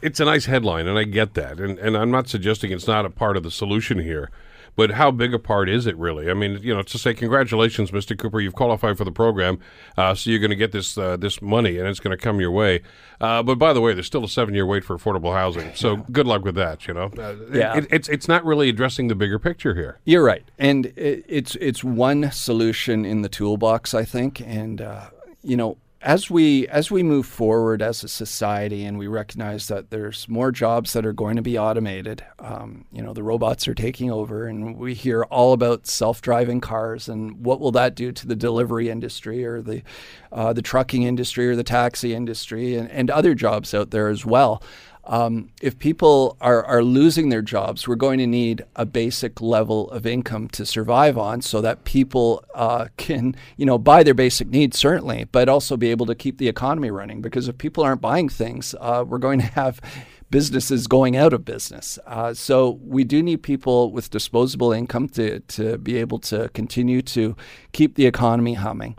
it's 0.01 0.19
a 0.19 0.25
nice 0.25 0.45
headline, 0.45 0.87
and 0.87 0.97
I 0.97 1.03
get 1.03 1.33
that, 1.35 1.59
and 1.59 1.77
and 1.79 1.97
I'm 1.97 2.11
not 2.11 2.27
suggesting 2.27 2.71
it's 2.71 2.87
not 2.87 3.05
a 3.05 3.09
part 3.09 3.37
of 3.37 3.43
the 3.43 3.51
solution 3.51 3.99
here. 3.99 4.29
But 4.77 4.91
how 4.91 5.11
big 5.11 5.33
a 5.33 5.39
part 5.39 5.67
is 5.67 5.85
it 5.85 5.97
really? 5.97 6.31
I 6.31 6.33
mean, 6.33 6.57
you 6.63 6.73
know, 6.73 6.81
to 6.81 6.97
say 6.97 7.13
congratulations, 7.13 7.91
Mr. 7.91 8.17
Cooper, 8.17 8.39
you've 8.39 8.55
qualified 8.55 8.97
for 8.97 9.03
the 9.03 9.11
program, 9.11 9.59
uh, 9.97 10.15
so 10.15 10.29
you're 10.29 10.39
going 10.39 10.49
to 10.51 10.55
get 10.55 10.71
this 10.71 10.97
uh, 10.97 11.17
this 11.17 11.41
money, 11.41 11.77
and 11.77 11.89
it's 11.89 11.99
going 11.99 12.17
to 12.17 12.23
come 12.23 12.39
your 12.39 12.51
way. 12.51 12.81
Uh, 13.19 13.43
but 13.43 13.55
by 13.59 13.73
the 13.73 13.81
way, 13.81 13.93
there's 13.93 14.07
still 14.07 14.23
a 14.23 14.29
seven 14.29 14.53
year 14.53 14.65
wait 14.65 14.85
for 14.85 14.97
affordable 14.97 15.33
housing, 15.33 15.73
so 15.75 15.97
good 15.97 16.25
luck 16.25 16.45
with 16.45 16.55
that. 16.55 16.87
You 16.87 16.93
know, 16.93 17.11
uh, 17.17 17.35
Yeah. 17.51 17.75
it, 17.79 17.87
it's 17.91 18.07
it's 18.07 18.27
not 18.29 18.45
really 18.45 18.69
addressing 18.69 19.09
the 19.09 19.15
bigger 19.15 19.39
picture 19.39 19.75
here. 19.75 19.99
You're 20.05 20.23
right, 20.23 20.45
and 20.57 20.85
it, 20.95 21.25
it's 21.27 21.55
it's 21.55 21.83
one 21.83 22.31
solution 22.31 23.03
in 23.03 23.23
the 23.23 23.29
toolbox, 23.29 23.93
I 23.93 24.05
think. 24.05 24.39
And 24.39 24.79
uh, 24.79 25.09
you 25.43 25.57
know, 25.57 25.77
as 26.01 26.31
we 26.31 26.67
as 26.67 26.89
we 26.89 27.03
move 27.03 27.27
forward 27.27 27.81
as 27.81 28.03
a 28.03 28.07
society, 28.07 28.83
and 28.85 28.97
we 28.97 29.07
recognize 29.07 29.67
that 29.67 29.91
there's 29.91 30.27
more 30.27 30.51
jobs 30.51 30.93
that 30.93 31.05
are 31.05 31.13
going 31.13 31.35
to 31.35 31.41
be 31.41 31.59
automated. 31.59 32.23
Um, 32.39 32.85
you 32.91 33.03
know, 33.03 33.13
the 33.13 33.23
robots 33.23 33.67
are 33.67 33.75
taking 33.75 34.09
over, 34.09 34.47
and 34.47 34.77
we 34.77 34.95
hear 34.95 35.23
all 35.25 35.53
about 35.53 35.85
self-driving 35.85 36.61
cars 36.61 37.07
and 37.07 37.45
what 37.45 37.59
will 37.59 37.71
that 37.73 37.93
do 37.93 38.11
to 38.11 38.27
the 38.27 38.35
delivery 38.35 38.89
industry 38.89 39.45
or 39.45 39.61
the 39.61 39.83
uh, 40.31 40.53
the 40.53 40.61
trucking 40.63 41.03
industry 41.03 41.47
or 41.47 41.55
the 41.55 41.63
taxi 41.63 42.15
industry 42.15 42.75
and, 42.75 42.89
and 42.89 43.11
other 43.11 43.35
jobs 43.35 43.73
out 43.73 43.91
there 43.91 44.07
as 44.07 44.25
well 44.25 44.63
um, 45.05 45.49
if 45.61 45.79
people 45.79 46.37
are, 46.41 46.63
are 46.63 46.83
losing 46.83 47.29
their 47.29 47.41
jobs, 47.41 47.87
we're 47.87 47.95
going 47.95 48.19
to 48.19 48.27
need 48.27 48.63
a 48.75 48.85
basic 48.85 49.41
level 49.41 49.89
of 49.91 50.05
income 50.05 50.47
to 50.49 50.65
survive 50.65 51.17
on 51.17 51.41
so 51.41 51.59
that 51.61 51.83
people 51.83 52.43
uh, 52.53 52.87
can, 52.97 53.35
you 53.57 53.65
know, 53.65 53.77
buy 53.77 54.03
their 54.03 54.13
basic 54.13 54.47
needs, 54.49 54.77
certainly, 54.77 55.25
but 55.25 55.49
also 55.49 55.75
be 55.75 55.89
able 55.89 56.05
to 56.05 56.15
keep 56.15 56.37
the 56.37 56.47
economy 56.47 56.91
running. 56.91 57.21
Because 57.21 57.47
if 57.47 57.57
people 57.57 57.83
aren't 57.83 58.01
buying 58.01 58.29
things, 58.29 58.75
uh, 58.79 59.03
we're 59.07 59.17
going 59.17 59.39
to 59.39 59.45
have 59.47 59.81
businesses 60.29 60.87
going 60.87 61.17
out 61.17 61.33
of 61.33 61.43
business. 61.43 61.99
Uh, 62.07 62.33
so 62.33 62.79
we 62.83 63.03
do 63.03 63.21
need 63.21 63.43
people 63.43 63.91
with 63.91 64.09
disposable 64.09 64.71
income 64.71 65.09
to, 65.09 65.41
to 65.41 65.77
be 65.77 65.97
able 65.97 66.19
to 66.19 66.47
continue 66.49 67.01
to 67.01 67.35
keep 67.73 67.95
the 67.95 68.05
economy 68.05 68.53
humming. 68.53 68.97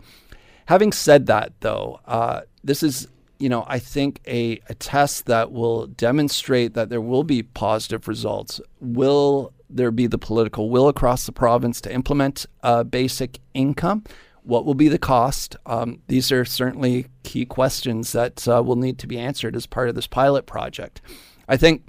Having 0.67 0.91
said 0.93 1.25
that, 1.25 1.53
though, 1.61 1.99
uh, 2.05 2.41
this 2.63 2.83
is 2.83 3.07
you 3.43 3.49
know, 3.49 3.65
I 3.67 3.77
think 3.77 4.21
a, 4.25 4.61
a 4.69 4.73
test 4.75 5.25
that 5.25 5.51
will 5.51 5.87
demonstrate 5.87 6.75
that 6.75 6.87
there 6.87 7.01
will 7.01 7.25
be 7.25 7.43
positive 7.43 8.07
results. 8.07 8.61
Will 8.79 9.51
there 9.69 9.91
be 9.91 10.07
the 10.07 10.17
political 10.17 10.69
will 10.69 10.87
across 10.87 11.25
the 11.25 11.33
province 11.33 11.81
to 11.81 11.93
implement 11.93 12.45
a 12.61 12.85
basic 12.85 13.39
income? 13.53 14.05
What 14.43 14.65
will 14.65 14.75
be 14.75 14.87
the 14.87 14.97
cost? 14.97 15.57
Um, 15.65 15.99
these 16.07 16.31
are 16.31 16.45
certainly 16.45 17.07
key 17.23 17.45
questions 17.45 18.13
that 18.13 18.47
uh, 18.47 18.63
will 18.63 18.77
need 18.77 18.97
to 18.99 19.07
be 19.07 19.19
answered 19.19 19.57
as 19.57 19.65
part 19.65 19.89
of 19.89 19.95
this 19.95 20.07
pilot 20.07 20.45
project. 20.45 21.01
I 21.49 21.57
think 21.57 21.83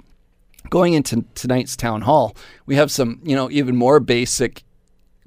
going 0.69 0.91
into 0.91 1.23
tonight's 1.35 1.77
town 1.77 2.01
hall, 2.01 2.35
we 2.65 2.75
have 2.75 2.91
some, 2.91 3.21
you 3.23 3.33
know, 3.33 3.49
even 3.49 3.77
more 3.77 4.01
basic 4.01 4.65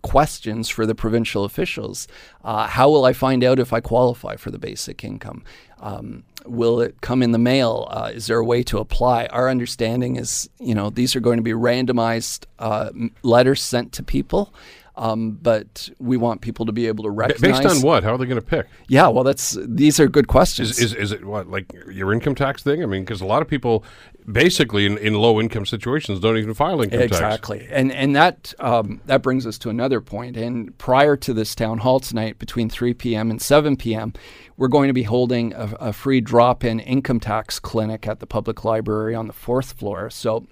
questions 0.03 0.69
for 0.69 0.87
the 0.87 0.95
provincial 0.95 1.45
officials. 1.45 2.09
Uh, 2.45 2.67
how 2.67 2.89
will 2.89 3.05
I 3.05 3.13
find 3.13 3.43
out 3.45 3.59
if 3.59 3.73
I 3.73 3.81
qualify 3.81 4.37
for 4.37 4.51
the 4.51 4.59
basic 4.59 5.05
income? 5.05 5.45
Um, 5.81 6.25
will 6.45 6.81
it 6.81 7.01
come 7.01 7.23
in 7.23 7.33
the 7.33 7.39
mail? 7.39 7.89
Uh, 7.91 8.11
is 8.15 8.27
there 8.27 8.39
a 8.39 8.45
way 8.45 8.63
to 8.65 8.79
apply? 8.79 9.27
Our 9.27 9.49
understanding 9.49 10.17
is, 10.17 10.49
you 10.59 10.75
know, 10.75 10.91
these 10.91 11.15
are 11.15 11.21
going 11.21 11.37
to 11.37 11.43
be 11.43 11.53
randomized 11.53 12.47
uh, 12.59 12.91
letters 13.23 13.63
sent 13.63 13.93
to 13.95 14.03
people. 14.03 14.53
Um, 14.99 15.39
but 15.41 15.89
we 16.01 16.17
want 16.17 16.41
people 16.41 16.67
to 16.67 16.73
be 16.73 16.89
able 16.89 17.05
to 17.05 17.11
recognize. 17.11 17.61
Based 17.61 17.77
on 17.77 17.83
what? 17.83 18.03
How 18.03 18.15
are 18.15 18.19
they 18.19 18.27
going 18.27 18.41
to 18.41 18.47
pick? 18.47 18.67
Yeah, 18.89 19.07
well, 19.07 19.23
that's 19.23 19.57
these 19.61 20.01
are 20.01 20.09
good 20.09 20.27
questions. 20.27 20.71
Is, 20.73 20.79
is 20.79 20.95
is 20.95 21.13
it 21.13 21.25
what 21.25 21.49
like 21.49 21.73
your 21.89 22.13
income 22.13 22.35
tax 22.35 22.65
thing? 22.65 22.83
I 22.83 22.87
mean, 22.87 23.05
because 23.05 23.21
a 23.21 23.25
lot 23.25 23.41
of 23.41 23.47
people, 23.47 23.85
basically 24.31 24.87
in, 24.87 24.99
in 24.99 25.15
low 25.15 25.41
income 25.41 25.67
situations, 25.67 26.19
don't 26.19 26.37
even 26.37 26.53
file 26.53 26.83
income 26.83 26.99
tax. 26.99 27.13
Exactly, 27.13 27.69
and 27.71 27.93
and 27.93 28.17
that 28.17 28.53
um, 28.59 29.01
that 29.07 29.23
brings 29.23 29.47
us 29.47 29.57
to 29.59 29.71
another 29.71 30.01
point. 30.01 30.37
And 30.37 30.77
prior 30.79 31.17
to 31.17 31.33
this 31.33 31.55
town 31.55 31.79
hall 31.79 32.01
tonight, 32.01 32.41
between 32.41 32.69
3 32.69 32.93
p.m. 32.95 33.31
and 33.31 33.41
7 33.41 33.77
p.m., 33.77 34.13
we're 34.57 34.67
going 34.67 34.89
to 34.89 34.95
be 34.95 35.05
holding 35.05 35.55
a, 35.55 35.77
a 35.79 35.93
free 35.93 36.21
drop-in 36.21 36.81
income 36.81 37.21
tax 37.21 37.61
clinic 37.61 38.09
at 38.09 38.19
the 38.19 38.27
public 38.27 38.65
library 38.65 39.15
on 39.15 39.29
the 39.29 39.33
fourth 39.33 39.73
floor. 39.75 40.11
So. 40.11 40.49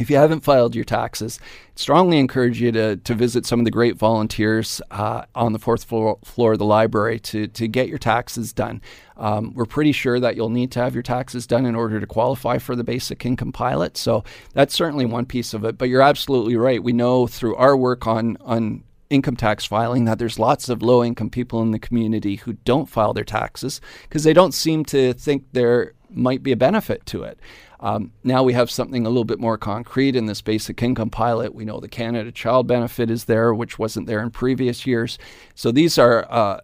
If 0.00 0.08
you 0.08 0.16
haven't 0.16 0.40
filed 0.40 0.74
your 0.74 0.84
taxes, 0.84 1.38
strongly 1.74 2.18
encourage 2.18 2.58
you 2.58 2.72
to, 2.72 2.96
to 2.96 3.14
visit 3.14 3.44
some 3.44 3.58
of 3.58 3.66
the 3.66 3.70
great 3.70 3.96
volunteers 3.96 4.80
uh, 4.90 5.26
on 5.34 5.52
the 5.52 5.58
fourth 5.58 5.84
floor, 5.84 6.18
floor 6.24 6.54
of 6.54 6.58
the 6.58 6.64
library 6.64 7.20
to, 7.20 7.48
to 7.48 7.68
get 7.68 7.86
your 7.86 7.98
taxes 7.98 8.54
done. 8.54 8.80
Um, 9.18 9.52
we're 9.52 9.66
pretty 9.66 9.92
sure 9.92 10.18
that 10.18 10.36
you'll 10.36 10.48
need 10.48 10.72
to 10.72 10.80
have 10.80 10.94
your 10.94 11.02
taxes 11.02 11.46
done 11.46 11.66
in 11.66 11.74
order 11.74 12.00
to 12.00 12.06
qualify 12.06 12.56
for 12.56 12.74
the 12.74 12.82
basic 12.82 13.26
income 13.26 13.52
pilot. 13.52 13.98
So 13.98 14.24
that's 14.54 14.74
certainly 14.74 15.04
one 15.04 15.26
piece 15.26 15.52
of 15.52 15.66
it. 15.66 15.76
But 15.76 15.90
you're 15.90 16.00
absolutely 16.00 16.56
right. 16.56 16.82
We 16.82 16.94
know 16.94 17.26
through 17.26 17.56
our 17.56 17.76
work 17.76 18.06
on, 18.06 18.38
on 18.40 18.82
income 19.10 19.36
tax 19.36 19.66
filing 19.66 20.06
that 20.06 20.18
there's 20.18 20.38
lots 20.38 20.70
of 20.70 20.80
low 20.80 21.04
income 21.04 21.28
people 21.28 21.60
in 21.60 21.72
the 21.72 21.78
community 21.78 22.36
who 22.36 22.54
don't 22.64 22.88
file 22.88 23.12
their 23.12 23.22
taxes 23.22 23.82
because 24.04 24.24
they 24.24 24.32
don't 24.32 24.54
seem 24.54 24.82
to 24.86 25.12
think 25.12 25.44
there 25.52 25.92
might 26.08 26.42
be 26.42 26.52
a 26.52 26.56
benefit 26.56 27.04
to 27.06 27.22
it. 27.22 27.38
Um, 27.80 28.12
now 28.22 28.42
we 28.42 28.52
have 28.52 28.70
something 28.70 29.06
a 29.06 29.08
little 29.08 29.24
bit 29.24 29.40
more 29.40 29.56
concrete 29.56 30.14
in 30.14 30.26
this 30.26 30.42
basic 30.42 30.82
income 30.82 31.08
pilot. 31.10 31.54
We 31.54 31.64
know 31.64 31.80
the 31.80 31.88
Canada 31.88 32.30
Child 32.30 32.66
Benefit 32.66 33.10
is 33.10 33.24
there, 33.24 33.54
which 33.54 33.78
wasn't 33.78 34.06
there 34.06 34.20
in 34.20 34.30
previous 34.30 34.86
years. 34.86 35.18
So 35.54 35.72
these 35.72 35.98
are 35.98 36.26
uh, 36.30 36.60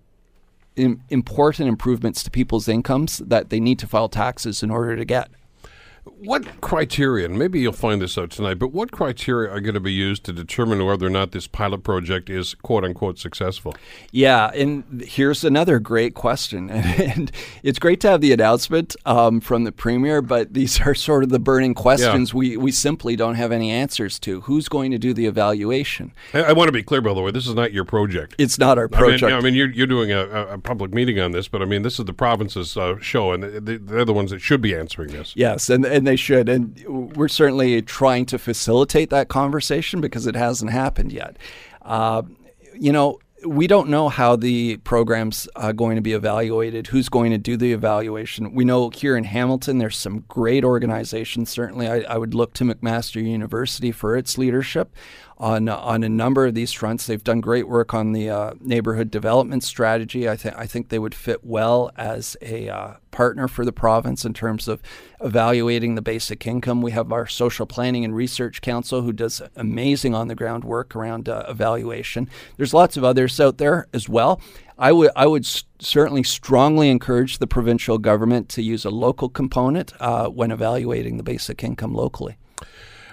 im- 0.76 1.02
important 1.09 1.68
improvements 1.68 2.22
to 2.22 2.31
people's 2.31 2.68
incomes 2.68 3.18
that 3.18 3.48
they 3.48 3.61
need 3.61 3.79
to 3.79 3.87
file 3.87 4.11
taxes 4.11 4.62
in 4.62 4.70
order 4.70 4.94
to 4.94 5.05
get. 5.07 5.31
What 6.07 6.61
criteria, 6.61 7.27
and 7.27 7.38
maybe 7.38 7.61
you'll 7.61 7.73
find 7.73 8.01
this 8.01 8.16
out 8.16 8.31
tonight, 8.31 8.55
but 8.55 8.69
what 8.69 8.90
criteria 8.90 9.51
are 9.51 9.61
going 9.61 9.75
to 9.75 9.81
be 9.81 9.92
used 9.92 10.25
to 10.25 10.33
determine 10.33 10.85
whether 10.85 11.07
or 11.07 11.11
not 11.11 11.33
this 11.33 11.47
pilot 11.47 11.83
project 11.83 12.31
is 12.31 12.55
quote 12.55 12.85
unquote 12.85 13.19
successful? 13.19 13.75
Yeah, 14.12 14.51
and 14.55 15.05
here's 15.07 15.45
another 15.45 15.79
great 15.79 16.14
question. 16.14 16.71
And 16.97 17.31
it's 17.62 17.79
great 17.79 18.01
to 18.01 18.09
have 18.09 18.21
the 18.21 18.33
announcement 18.33 18.97
um, 19.05 19.40
from 19.40 19.64
the 19.64 19.73
Premier, 19.73 20.23
but 20.23 20.55
these 20.55 20.81
are 20.81 20.95
sort 20.95 21.25
of 21.25 21.29
the 21.29 21.38
burning 21.38 21.75
questions 21.75 22.33
yeah. 22.33 22.38
we, 22.38 22.57
we 22.57 22.73
simply 22.73 23.16
don't 23.16 23.35
have 23.35 23.53
any 23.53 23.71
answers 23.71 24.19
to. 24.21 24.40
Who's 24.42 24.69
going 24.69 24.92
to 24.92 24.99
do 24.99 25.12
the 25.12 25.27
evaluation? 25.27 26.12
I, 26.33 26.45
I, 26.45 26.53
want 26.53 26.69
to 26.69 26.73
be 26.73 26.83
clear, 26.83 27.01
by 27.01 27.12
the 27.14 27.21
way, 27.21 27.31
this 27.31 27.47
is 27.47 27.55
not 27.55 27.73
your 27.73 27.85
project. 27.85 28.35
It's 28.38 28.59
not 28.59 28.79
our 28.79 28.88
project. 28.88 29.25
I 29.25 29.27
mean, 29.27 29.37
I 29.37 29.40
mean 29.40 29.55
you're, 29.55 29.71
you're 29.71 29.87
doing 29.87 30.12
a, 30.12 30.25
a, 30.25 30.59
public 30.59 30.92
meeting 30.95 31.21
on 31.21 31.33
this, 31.33 31.49
but 31.49 31.61
I 31.61 31.64
mean, 31.64 31.83
this 31.83 31.99
is 31.99 32.07
the 32.07 32.14
province's 32.14 32.77
uh, 32.77 32.99
show, 33.01 33.33
and 33.33 33.42
they're 33.45 34.05
the 34.05 34.14
ones 34.14 34.31
that 34.31 34.40
should 34.40 34.61
be 34.61 34.75
answering 34.75 35.12
this. 35.12 35.35
Yes, 35.37 35.69
and, 35.69 35.85
and 35.96 36.06
they 36.06 36.16
should. 36.16 36.48
And 36.48 36.85
we're 37.16 37.28
certainly 37.28 37.82
trying 37.82 38.26
to 38.26 38.38
facilitate 38.38 39.11
that 39.11 39.28
conversation 39.28 40.00
because 40.00 40.26
it 40.26 40.37
hasn't 40.37 40.70
happened 40.70 41.12
yet. 41.12 41.37
Uh, 41.82 42.22
you 42.74 42.92
know, 42.92 43.18
we 43.44 43.66
don't 43.66 43.88
know 43.88 44.09
how 44.09 44.36
the 44.36 44.76
program's 44.78 45.49
uh, 45.57 45.72
going 45.72 45.97
to 45.97 46.03
be 46.03 46.12
evaluated, 46.12 46.88
who's 46.88 47.09
going 47.09 47.30
to 47.30 47.38
do 47.38 47.57
the 47.57 47.72
evaluation. 47.72 48.55
We 48.55 48.64
know 48.64 48.90
here 48.90 49.16
in 49.16 49.24
Hamilton 49.24 49.78
there's 49.78 49.97
some 49.97 50.24
great 50.28 50.64
organizations. 50.64 51.51
Certainly, 51.51 51.88
I, 51.88 52.01
I 52.01 52.18
would 52.18 52.34
look 52.34 52.55
to 52.55 52.64
McMaster 52.64 53.24
University 53.24 53.92
for 53.92 54.16
its 54.16 54.36
leadership 54.38 54.94
on 55.39 55.68
on 55.68 56.03
a 56.03 56.09
number 56.09 56.47
of 56.47 56.55
these 56.55 56.72
fronts. 56.72 57.07
They've 57.07 57.22
done 57.22 57.41
great 57.41 57.68
work 57.68 57.93
on 57.93 58.12
the 58.12 58.30
uh, 58.30 58.55
neighborhood 58.61 59.11
development 59.11 59.64
strategy. 59.64 60.28
I 60.28 60.37
think 60.37 60.55
I 60.57 60.66
think 60.66 60.89
they 60.89 60.99
would 60.99 61.14
fit 61.14 61.45
well 61.45 61.91
as 61.97 62.37
a 62.41 62.68
uh, 62.68 62.95
partner 63.11 63.49
for 63.49 63.64
the 63.64 63.72
province 63.72 64.24
in 64.24 64.32
terms 64.32 64.68
of 64.68 64.82
evaluating 65.20 65.95
the 65.95 66.03
basic 66.03 66.47
income. 66.47 66.80
We 66.82 66.93
have 66.93 67.12
our 67.12 67.26
social 67.26 67.66
planning 67.66 68.05
and 68.05 68.14
research 68.14 68.61
council 68.61 69.03
who 69.03 69.12
does 69.12 69.43
amazing 69.57 70.14
on 70.14 70.28
the 70.28 70.34
ground 70.34 70.64
work 70.64 70.97
around 70.97 71.28
uh, 71.28 71.45
evaluation. 71.49 72.30
There's 72.57 72.74
lots 72.74 72.97
of 72.97 73.05
others 73.05 73.39
out 73.39 73.59
there 73.59 73.89
as 73.93 74.09
well. 74.09 74.41
I 74.78 74.93
would 74.93 75.11
I 75.16 75.26
would 75.26 75.47
certainly 75.78 76.22
strongly 76.22 76.89
encourage 76.89 77.39
the 77.39 77.47
provincial 77.47 77.99
government 77.99 78.49
to 78.51 78.62
use 78.62 78.87
a 78.87 78.91
local 78.91 79.28
component 79.28 79.93
uh, 80.01 80.28
when 80.28 80.51
evaluating 80.51 81.18
the 81.18 81.22
basic 81.22 81.62
income 81.62 81.95
locally. 81.95 82.37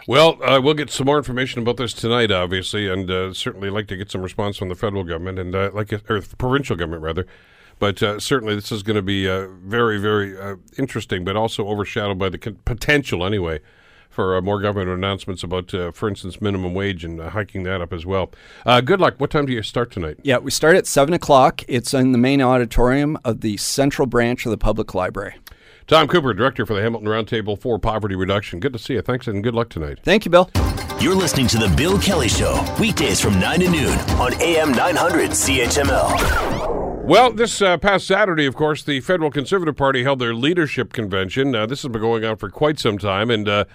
Well, 0.06 0.38
uh, 0.44 0.60
we'll 0.62 0.74
get 0.74 0.90
some 0.90 1.06
more 1.06 1.18
information 1.18 1.62
about 1.62 1.78
this 1.78 1.94
tonight, 1.94 2.30
obviously, 2.30 2.90
and 2.90 3.10
uh, 3.10 3.34
certainly 3.34 3.70
like 3.70 3.88
to 3.88 3.96
get 3.96 4.12
some 4.12 4.22
response 4.22 4.58
from 4.58 4.68
the 4.68 4.76
federal 4.76 5.06
government 5.06 5.40
and 5.40 5.56
uh, 5.56 5.72
like 5.74 5.94
or 5.94 6.22
provincial 6.38 6.76
government 6.76 7.04
rather. 7.04 7.26
But 7.80 8.04
uh, 8.04 8.20
certainly, 8.20 8.54
this 8.54 8.72
is 8.72 8.84
going 8.84 8.98
to 8.98 9.02
be 9.02 9.30
uh, 9.30 9.48
very, 9.64 10.00
very 10.00 10.38
uh, 10.38 10.58
interesting, 10.78 11.24
but 11.24 11.38
also 11.38 11.68
overshadowed 11.68 12.20
by 12.20 12.30
the 12.30 12.38
con- 12.38 12.60
potential, 12.66 13.26
anyway, 13.26 13.62
for 14.10 14.40
more 14.42 14.60
government 14.62 14.92
announcements 14.92 15.42
about, 15.42 15.72
for 15.72 16.08
instance, 16.08 16.40
minimum 16.40 16.74
wage 16.74 17.04
and 17.04 17.20
hiking 17.20 17.64
that 17.64 17.82
up 17.82 17.92
as 17.92 18.06
well. 18.06 18.30
good 18.84 19.00
luck. 19.00 19.16
What 19.18 19.32
time 19.32 19.46
do 19.46 19.54
you 19.54 19.64
start 19.64 19.90
tonight? 19.90 20.18
Yeah, 20.22 20.38
we 20.38 20.52
start 20.52 20.76
at 20.76 20.86
seven 20.86 21.14
o'clock. 21.14 21.64
It's 21.68 21.94
in 21.94 22.12
the 22.12 22.18
main 22.18 22.42
auditorium 22.42 23.18
of 23.26 23.42
the 23.42 23.58
Central 23.58 24.06
Branch 24.06 24.46
of 24.46 24.52
the 24.52 24.58
Public 24.58 24.94
Library. 24.94 25.36
Tom 25.88 26.08
Cooper, 26.08 26.34
Director 26.34 26.66
for 26.66 26.74
the 26.74 26.82
Hamilton 26.82 27.10
Roundtable 27.10 27.60
for 27.60 27.78
Poverty 27.78 28.16
Reduction. 28.16 28.60
Good 28.60 28.74
to 28.74 28.80
see 28.80 28.94
you. 28.94 29.02
Thanks 29.02 29.28
and 29.28 29.44
good 29.44 29.54
luck 29.54 29.70
tonight. 29.70 30.00
Thank 30.04 30.24
you, 30.26 30.32
Bill. 30.32 30.50
You're 31.00 31.16
listening 31.16 31.48
to 31.48 31.58
The 31.58 31.68
Bill 31.76 32.00
Kelly 32.00 32.30
Show, 32.30 32.64
weekdays 32.80 33.20
from 33.20 33.40
9 33.40 33.60
to 33.60 33.70
noon 33.70 34.00
on 34.20 34.34
AM 34.42 34.72
900 34.72 35.32
CHML. 35.32 37.04
Well, 37.04 37.34
this 37.34 37.62
uh, 37.62 37.78
past 37.78 38.08
Saturday, 38.08 38.46
of 38.46 38.56
course, 38.56 38.82
the 38.82 39.02
Federal 39.02 39.30
Conservative 39.30 39.76
Party 39.76 40.04
held 40.04 40.20
their 40.20 40.34
leadership 40.34 40.94
convention. 40.94 41.54
Uh, 41.54 41.66
this 41.66 41.82
has 41.82 41.92
been 41.92 42.00
going 42.00 42.24
on 42.24 42.38
for 42.38 42.50
quite 42.50 42.80
some 42.80 42.98
time, 42.98 43.30
and 43.30 43.50
uh, 43.50 43.66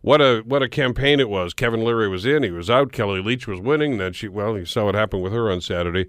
what 0.00 0.22
a 0.22 0.40
what 0.46 0.62
a 0.62 0.70
campaign 0.70 1.20
it 1.20 1.28
was. 1.28 1.52
Kevin 1.52 1.84
Leary 1.84 2.08
was 2.08 2.24
in, 2.24 2.42
he 2.42 2.50
was 2.50 2.70
out. 2.70 2.92
Kellie 2.92 3.20
Leitch 3.20 3.46
was 3.46 3.60
winning. 3.60 3.98
Then 3.98 4.14
she, 4.14 4.26
well, 4.28 4.56
you 4.56 4.64
saw 4.64 4.86
what 4.86 4.94
happened 4.94 5.22
with 5.22 5.34
her 5.34 5.50
on 5.50 5.60
Saturday. 5.60 6.06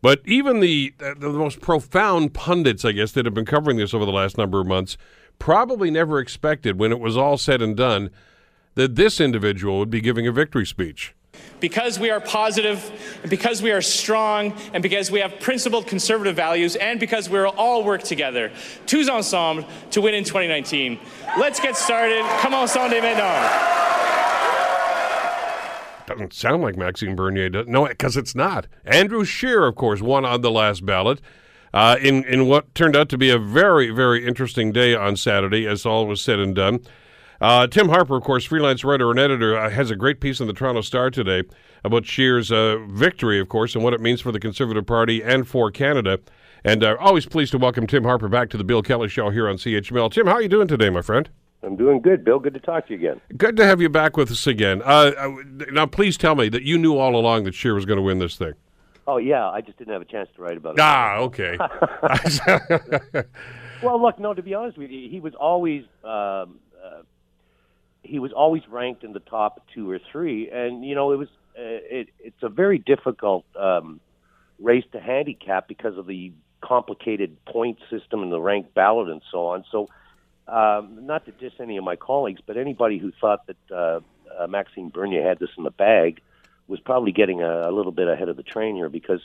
But 0.00 0.20
even 0.24 0.60
the, 0.60 0.94
uh, 1.00 1.14
the 1.18 1.30
most 1.30 1.60
profound 1.60 2.34
pundits, 2.34 2.84
I 2.84 2.92
guess, 2.92 3.12
that 3.12 3.24
have 3.24 3.34
been 3.34 3.44
covering 3.44 3.78
this 3.78 3.92
over 3.92 4.04
the 4.04 4.12
last 4.12 4.38
number 4.38 4.60
of 4.60 4.66
months 4.66 4.96
probably 5.38 5.90
never 5.90 6.18
expected 6.18 6.78
when 6.78 6.92
it 6.92 7.00
was 7.00 7.16
all 7.16 7.38
said 7.38 7.62
and 7.62 7.76
done 7.76 8.10
that 8.74 8.96
this 8.96 9.20
individual 9.20 9.78
would 9.78 9.90
be 9.90 10.00
giving 10.00 10.26
a 10.26 10.32
victory 10.32 10.66
speech. 10.66 11.14
Because 11.60 11.98
we 11.98 12.10
are 12.10 12.20
positive, 12.20 13.18
and 13.22 13.30
because 13.30 13.62
we 13.62 13.70
are 13.70 13.82
strong, 13.82 14.52
and 14.72 14.82
because 14.82 15.10
we 15.10 15.20
have 15.20 15.38
principled 15.40 15.86
conservative 15.86 16.34
values, 16.34 16.76
and 16.76 16.98
because 16.98 17.28
we 17.28 17.38
will 17.38 17.54
all 17.56 17.84
work 17.84 18.02
together, 18.02 18.52
tous 18.86 19.08
ensemble, 19.08 19.68
to 19.90 20.00
win 20.00 20.14
in 20.14 20.24
2019. 20.24 20.98
Let's 21.38 21.60
get 21.60 21.76
started. 21.76 22.24
Come 22.40 22.54
on, 22.54 22.66
Sunday 22.66 23.00
maintenant 23.00 24.07
doesn't 26.08 26.32
sound 26.32 26.62
like 26.62 26.76
Maxime 26.76 27.14
Bernier. 27.14 27.48
Does. 27.48 27.66
No, 27.66 27.86
because 27.86 28.16
it's 28.16 28.34
not. 28.34 28.66
Andrew 28.84 29.24
Scheer, 29.24 29.66
of 29.66 29.76
course, 29.76 30.00
won 30.00 30.24
on 30.24 30.40
the 30.40 30.50
last 30.50 30.84
ballot. 30.84 31.20
Uh, 31.72 31.96
in 32.00 32.24
in 32.24 32.46
what 32.46 32.74
turned 32.74 32.96
out 32.96 33.10
to 33.10 33.18
be 33.18 33.28
a 33.28 33.38
very 33.38 33.90
very 33.90 34.26
interesting 34.26 34.72
day 34.72 34.94
on 34.94 35.16
Saturday, 35.16 35.66
as 35.66 35.84
all 35.84 36.06
was 36.06 36.20
said 36.20 36.38
and 36.38 36.54
done. 36.54 36.80
Uh, 37.40 37.66
Tim 37.68 37.88
Harper, 37.88 38.16
of 38.16 38.24
course, 38.24 38.44
freelance 38.44 38.82
writer 38.82 39.10
and 39.10 39.20
editor, 39.20 39.56
uh, 39.56 39.70
has 39.70 39.90
a 39.90 39.96
great 39.96 40.20
piece 40.20 40.40
in 40.40 40.48
the 40.48 40.52
Toronto 40.52 40.80
Star 40.80 41.08
today 41.10 41.44
about 41.84 42.04
Scheer's 42.04 42.50
uh, 42.50 42.78
victory, 42.88 43.38
of 43.38 43.48
course, 43.48 43.76
and 43.76 43.84
what 43.84 43.94
it 43.94 44.00
means 44.00 44.20
for 44.20 44.32
the 44.32 44.40
Conservative 44.40 44.86
Party 44.86 45.22
and 45.22 45.46
for 45.46 45.70
Canada. 45.70 46.18
And 46.64 46.82
uh, 46.82 46.96
always 46.98 47.26
pleased 47.26 47.52
to 47.52 47.58
welcome 47.58 47.86
Tim 47.86 48.02
Harper 48.02 48.28
back 48.28 48.50
to 48.50 48.56
the 48.56 48.64
Bill 48.64 48.82
Kelly 48.82 49.08
Show 49.08 49.30
here 49.30 49.48
on 49.48 49.56
CHML. 49.56 50.10
Tim, 50.10 50.26
how 50.26 50.32
are 50.32 50.42
you 50.42 50.48
doing 50.48 50.66
today, 50.66 50.90
my 50.90 51.02
friend? 51.02 51.28
I'm 51.62 51.76
doing 51.76 52.00
good, 52.00 52.24
Bill. 52.24 52.38
Good 52.38 52.54
to 52.54 52.60
talk 52.60 52.86
to 52.86 52.94
you 52.94 52.98
again. 52.98 53.20
Good 53.36 53.56
to 53.56 53.64
have 53.64 53.80
you 53.80 53.88
back 53.88 54.16
with 54.16 54.30
us 54.30 54.46
again. 54.46 54.80
Uh, 54.82 55.12
uh 55.18 55.36
now, 55.72 55.86
please 55.86 56.16
tell 56.16 56.34
me 56.34 56.48
that 56.50 56.62
you 56.62 56.78
knew 56.78 56.96
all 56.96 57.16
along 57.16 57.44
that 57.44 57.54
Scheer 57.54 57.74
was 57.74 57.84
going 57.84 57.96
to 57.96 58.02
win 58.02 58.18
this 58.18 58.36
thing. 58.36 58.54
Oh 59.06 59.16
yeah, 59.16 59.48
I 59.48 59.62
just 59.62 59.78
didn't 59.78 59.94
have 59.94 60.02
a 60.02 60.04
chance 60.04 60.28
to 60.36 60.42
write 60.42 60.58
about 60.58 60.74
it. 60.74 60.80
Ah, 60.80 61.16
okay. 61.20 61.56
well, 63.82 64.00
look, 64.00 64.18
no. 64.18 64.34
To 64.34 64.42
be 64.42 64.54
honest 64.54 64.76
with 64.76 64.90
you, 64.90 65.08
he 65.08 65.18
was 65.18 65.34
always 65.34 65.84
um, 66.04 66.60
uh, 66.84 67.02
he 68.02 68.18
was 68.18 68.32
always 68.32 68.62
ranked 68.68 69.04
in 69.04 69.12
the 69.12 69.20
top 69.20 69.66
two 69.74 69.90
or 69.90 69.98
three, 70.12 70.50
and 70.50 70.84
you 70.84 70.94
know 70.94 71.12
it 71.12 71.16
was 71.16 71.28
uh, 71.58 71.62
it, 71.90 72.08
it's 72.20 72.42
a 72.42 72.50
very 72.50 72.78
difficult 72.78 73.46
um, 73.58 73.98
race 74.60 74.84
to 74.92 75.00
handicap 75.00 75.68
because 75.68 75.96
of 75.96 76.06
the 76.06 76.32
complicated 76.60 77.42
point 77.46 77.78
system 77.88 78.22
and 78.22 78.30
the 78.30 78.40
ranked 78.40 78.74
ballot 78.74 79.08
and 79.08 79.22
so 79.32 79.46
on. 79.46 79.64
So 79.72 79.88
um, 80.48 81.06
not 81.06 81.26
to 81.26 81.32
diss 81.32 81.52
any 81.60 81.76
of 81.76 81.84
my 81.84 81.96
colleagues, 81.96 82.40
but 82.44 82.56
anybody 82.56 82.98
who 82.98 83.12
thought 83.20 83.46
that 83.46 83.56
uh, 83.70 84.00
uh, 84.38 84.46
Maxime 84.46 84.88
Bernier 84.88 85.22
had 85.22 85.38
this 85.38 85.50
in 85.56 85.64
the 85.64 85.70
bag 85.70 86.20
was 86.66 86.80
probably 86.80 87.12
getting 87.12 87.42
a, 87.42 87.70
a 87.70 87.72
little 87.72 87.92
bit 87.92 88.08
ahead 88.08 88.28
of 88.28 88.36
the 88.36 88.42
train 88.42 88.74
here 88.74 88.88
because 88.88 89.20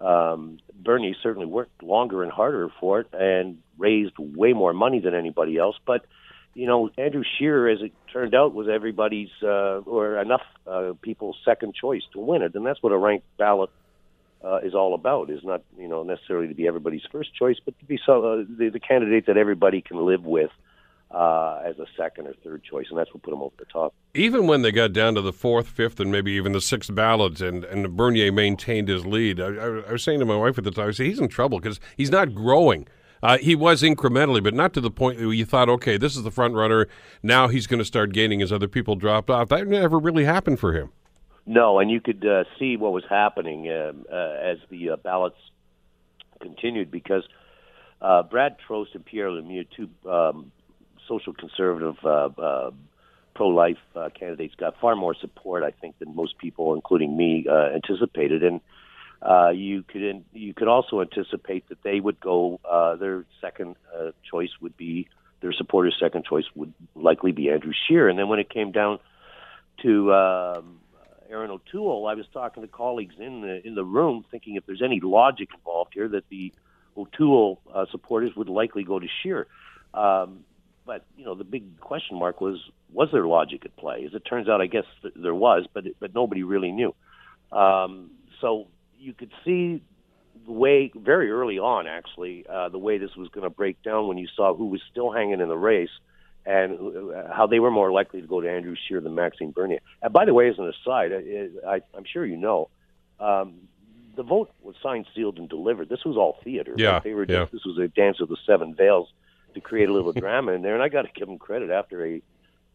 um, 0.00 0.58
Bernier 0.74 1.14
certainly 1.22 1.46
worked 1.46 1.82
longer 1.82 2.22
and 2.22 2.32
harder 2.32 2.68
for 2.80 3.00
it 3.00 3.06
and 3.12 3.58
raised 3.78 4.14
way 4.18 4.52
more 4.52 4.72
money 4.72 5.00
than 5.00 5.14
anybody 5.14 5.58
else. 5.58 5.76
But 5.86 6.06
you 6.54 6.66
know, 6.66 6.90
Andrew 6.98 7.22
Scheer, 7.38 7.68
as 7.68 7.80
it 7.80 7.92
turned 8.12 8.34
out, 8.34 8.52
was 8.52 8.68
everybody's 8.68 9.30
uh, 9.42 9.78
or 9.86 10.18
enough 10.18 10.42
uh, 10.66 10.92
people's 11.00 11.36
second 11.44 11.74
choice 11.74 12.02
to 12.12 12.18
win 12.18 12.42
it, 12.42 12.54
and 12.54 12.66
that's 12.66 12.82
what 12.82 12.92
a 12.92 12.98
ranked 12.98 13.26
ballot 13.38 13.70
uh, 14.44 14.58
is 14.58 14.74
all 14.74 14.94
about. 14.94 15.30
Is 15.30 15.44
not 15.44 15.62
you 15.78 15.88
know 15.88 16.02
necessarily 16.02 16.48
to 16.48 16.54
be 16.54 16.66
everybody's 16.66 17.02
first 17.10 17.34
choice, 17.34 17.56
but 17.64 17.78
to 17.78 17.84
be 17.84 17.98
so 18.04 18.24
uh, 18.24 18.44
the, 18.58 18.70
the 18.70 18.80
candidate 18.80 19.26
that 19.26 19.36
everybody 19.36 19.80
can 19.80 20.04
live 20.04 20.24
with 20.24 20.50
uh, 21.12 21.60
as 21.64 21.78
a 21.78 21.86
second 21.96 22.26
or 22.26 22.34
third 22.42 22.62
choice, 22.64 22.86
and 22.88 22.98
that's 22.98 23.12
what 23.12 23.22
put 23.22 23.30
them 23.30 23.42
over 23.42 23.54
the 23.58 23.66
top. 23.66 23.94
Even 24.14 24.46
when 24.46 24.62
they 24.62 24.72
got 24.72 24.92
down 24.92 25.14
to 25.14 25.20
the 25.20 25.32
fourth, 25.32 25.68
fifth, 25.68 26.00
and 26.00 26.10
maybe 26.10 26.32
even 26.32 26.52
the 26.52 26.60
sixth 26.60 26.94
ballots, 26.94 27.40
and, 27.40 27.64
and 27.64 27.96
Bernier 27.96 28.32
maintained 28.32 28.88
his 28.88 29.04
lead, 29.04 29.40
I, 29.40 29.46
I, 29.48 29.66
I 29.88 29.92
was 29.92 30.02
saying 30.02 30.20
to 30.20 30.24
my 30.24 30.36
wife 30.36 30.58
at 30.58 30.64
the 30.64 30.70
time, 30.70 30.88
I 30.88 30.92
said, 30.92 31.06
he's 31.06 31.20
in 31.20 31.28
trouble 31.28 31.58
because 31.58 31.80
he's 31.96 32.10
not 32.10 32.34
growing. 32.34 32.88
Uh, 33.22 33.38
he 33.38 33.54
was 33.54 33.82
incrementally, 33.82 34.42
but 34.42 34.54
not 34.54 34.72
to 34.72 34.80
the 34.80 34.90
point 34.90 35.18
where 35.18 35.32
you 35.32 35.44
thought, 35.44 35.68
okay, 35.68 35.96
this 35.96 36.16
is 36.16 36.24
the 36.24 36.30
front 36.30 36.54
runner. 36.54 36.88
Now 37.22 37.46
he's 37.46 37.66
going 37.66 37.78
to 37.78 37.84
start 37.84 38.12
gaining 38.12 38.42
as 38.42 38.50
other 38.50 38.66
people 38.66 38.96
dropped 38.96 39.30
off. 39.30 39.48
That 39.48 39.68
never 39.68 39.98
really 39.98 40.24
happened 40.24 40.58
for 40.58 40.72
him. 40.72 40.90
No, 41.46 41.80
and 41.80 41.90
you 41.90 42.00
could 42.00 42.24
uh, 42.24 42.44
see 42.58 42.76
what 42.76 42.92
was 42.92 43.04
happening 43.08 43.68
uh, 43.68 43.92
uh, 44.10 44.36
as 44.42 44.58
the 44.70 44.90
uh, 44.90 44.96
ballots 44.96 45.38
continued 46.40 46.90
because 46.90 47.24
uh, 48.00 48.22
Brad 48.22 48.56
Trost 48.66 48.94
and 48.94 49.04
Pierre 49.04 49.28
Lemieux, 49.28 49.66
two 49.76 49.88
um, 50.08 50.52
social 51.08 51.32
conservative, 51.32 51.96
uh, 52.04 52.28
uh, 52.38 52.70
pro-life 53.34 53.78
uh, 53.96 54.10
candidates, 54.10 54.54
got 54.54 54.78
far 54.80 54.94
more 54.94 55.14
support, 55.20 55.62
I 55.62 55.70
think, 55.70 55.98
than 55.98 56.14
most 56.14 56.38
people, 56.38 56.74
including 56.74 57.16
me, 57.16 57.46
uh, 57.48 57.70
anticipated. 57.74 58.42
And 58.42 58.60
uh, 59.22 59.50
you 59.50 59.82
could 59.82 60.02
in, 60.02 60.24
you 60.32 60.54
could 60.54 60.68
also 60.68 61.00
anticipate 61.00 61.68
that 61.70 61.82
they 61.82 61.98
would 62.00 62.20
go. 62.20 62.60
Uh, 62.64 62.96
their 62.96 63.24
second 63.40 63.76
uh, 63.96 64.10
choice 64.28 64.50
would 64.60 64.76
be 64.76 65.08
their 65.40 65.52
supporters' 65.52 65.96
second 65.98 66.24
choice 66.24 66.44
would 66.54 66.72
likely 66.94 67.32
be 67.32 67.50
Andrew 67.50 67.72
Scheer. 67.86 68.08
And 68.08 68.18
then 68.18 68.28
when 68.28 68.38
it 68.38 68.48
came 68.48 68.70
down 68.70 68.98
to 69.82 70.12
um, 70.12 70.78
Erin 71.32 71.50
O'Toole, 71.50 72.06
I 72.06 72.14
was 72.14 72.26
talking 72.32 72.62
to 72.62 72.68
colleagues 72.68 73.14
in 73.18 73.40
the 73.40 73.66
in 73.66 73.74
the 73.74 73.84
room, 73.84 74.24
thinking 74.30 74.56
if 74.56 74.66
there's 74.66 74.82
any 74.82 75.00
logic 75.00 75.48
involved 75.54 75.92
here, 75.94 76.08
that 76.08 76.28
the 76.28 76.52
O'Toole 76.96 77.60
uh, 77.74 77.86
supporters 77.90 78.36
would 78.36 78.48
likely 78.48 78.84
go 78.84 78.98
to 78.98 79.06
Scheer. 79.22 79.46
Um, 79.94 80.44
but 80.84 81.04
you 81.16 81.24
know, 81.24 81.34
the 81.34 81.44
big 81.44 81.80
question 81.80 82.18
mark 82.18 82.40
was 82.40 82.58
was 82.92 83.08
there 83.12 83.26
logic 83.26 83.64
at 83.64 83.74
play? 83.76 84.04
As 84.04 84.14
it 84.14 84.20
turns 84.20 84.48
out, 84.48 84.60
I 84.60 84.66
guess 84.66 84.84
th- 85.00 85.14
there 85.16 85.34
was, 85.34 85.66
but 85.72 85.86
it, 85.86 85.96
but 85.98 86.14
nobody 86.14 86.42
really 86.42 86.70
knew. 86.70 86.94
Um, 87.50 88.10
so 88.40 88.68
you 88.98 89.14
could 89.14 89.32
see 89.44 89.82
the 90.44 90.52
way 90.52 90.90
very 90.94 91.30
early 91.30 91.58
on, 91.58 91.86
actually, 91.86 92.44
uh, 92.48 92.68
the 92.68 92.78
way 92.78 92.98
this 92.98 93.14
was 93.16 93.28
going 93.28 93.44
to 93.44 93.50
break 93.50 93.82
down 93.82 94.08
when 94.08 94.18
you 94.18 94.28
saw 94.36 94.54
who 94.54 94.66
was 94.66 94.80
still 94.90 95.10
hanging 95.10 95.40
in 95.40 95.48
the 95.48 95.56
race 95.56 95.90
and 96.44 96.78
uh, 97.14 97.32
how 97.32 97.46
they 97.46 97.60
were 97.60 97.70
more 97.70 97.92
likely 97.92 98.20
to 98.20 98.26
go 98.26 98.40
to 98.40 98.50
Andrew 98.50 98.74
Scheer 98.86 99.00
than 99.00 99.14
Maxime 99.14 99.52
Bernier. 99.52 99.80
And 100.02 100.12
by 100.12 100.24
the 100.24 100.34
way, 100.34 100.48
as 100.48 100.58
an 100.58 100.68
aside, 100.68 101.12
I, 101.12 101.68
I, 101.68 101.80
I'm 101.94 102.04
sure 102.04 102.26
you 102.26 102.36
know, 102.36 102.68
um, 103.20 103.68
the 104.16 104.22
vote 104.22 104.50
was 104.62 104.74
signed, 104.82 105.06
sealed, 105.14 105.38
and 105.38 105.48
delivered. 105.48 105.88
This 105.88 106.04
was 106.04 106.16
all 106.16 106.38
theater. 106.44 106.74
Yeah, 106.76 106.94
right? 106.94 107.04
they 107.04 107.14
were 107.14 107.24
yeah. 107.28 107.46
this 107.52 107.64
was 107.64 107.78
a 107.78 107.88
dance 107.88 108.20
of 108.20 108.28
the 108.28 108.36
seven 108.46 108.74
veils 108.74 109.08
to 109.54 109.60
create 109.60 109.88
a 109.88 109.92
little 109.92 110.12
drama 110.24 110.52
in 110.52 110.62
there. 110.62 110.74
And 110.74 110.82
I 110.82 110.88
got 110.88 111.02
to 111.02 111.08
give 111.14 111.28
them 111.28 111.38
credit 111.38 111.70
after 111.70 112.04
a 112.06 112.22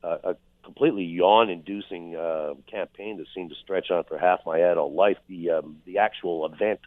uh, 0.03 0.18
a 0.24 0.36
completely 0.63 1.03
yawn-inducing 1.05 2.15
uh, 2.15 2.53
campaign 2.70 3.18
that 3.18 3.26
seemed 3.34 3.49
to 3.49 3.55
stretch 3.55 3.89
on 3.89 4.03
for 4.03 4.18
half 4.18 4.41
my 4.45 4.59
adult 4.59 4.93
life. 4.93 5.18
The 5.28 5.51
um, 5.51 5.78
the 5.86 5.99
actual 5.99 6.45
event 6.45 6.80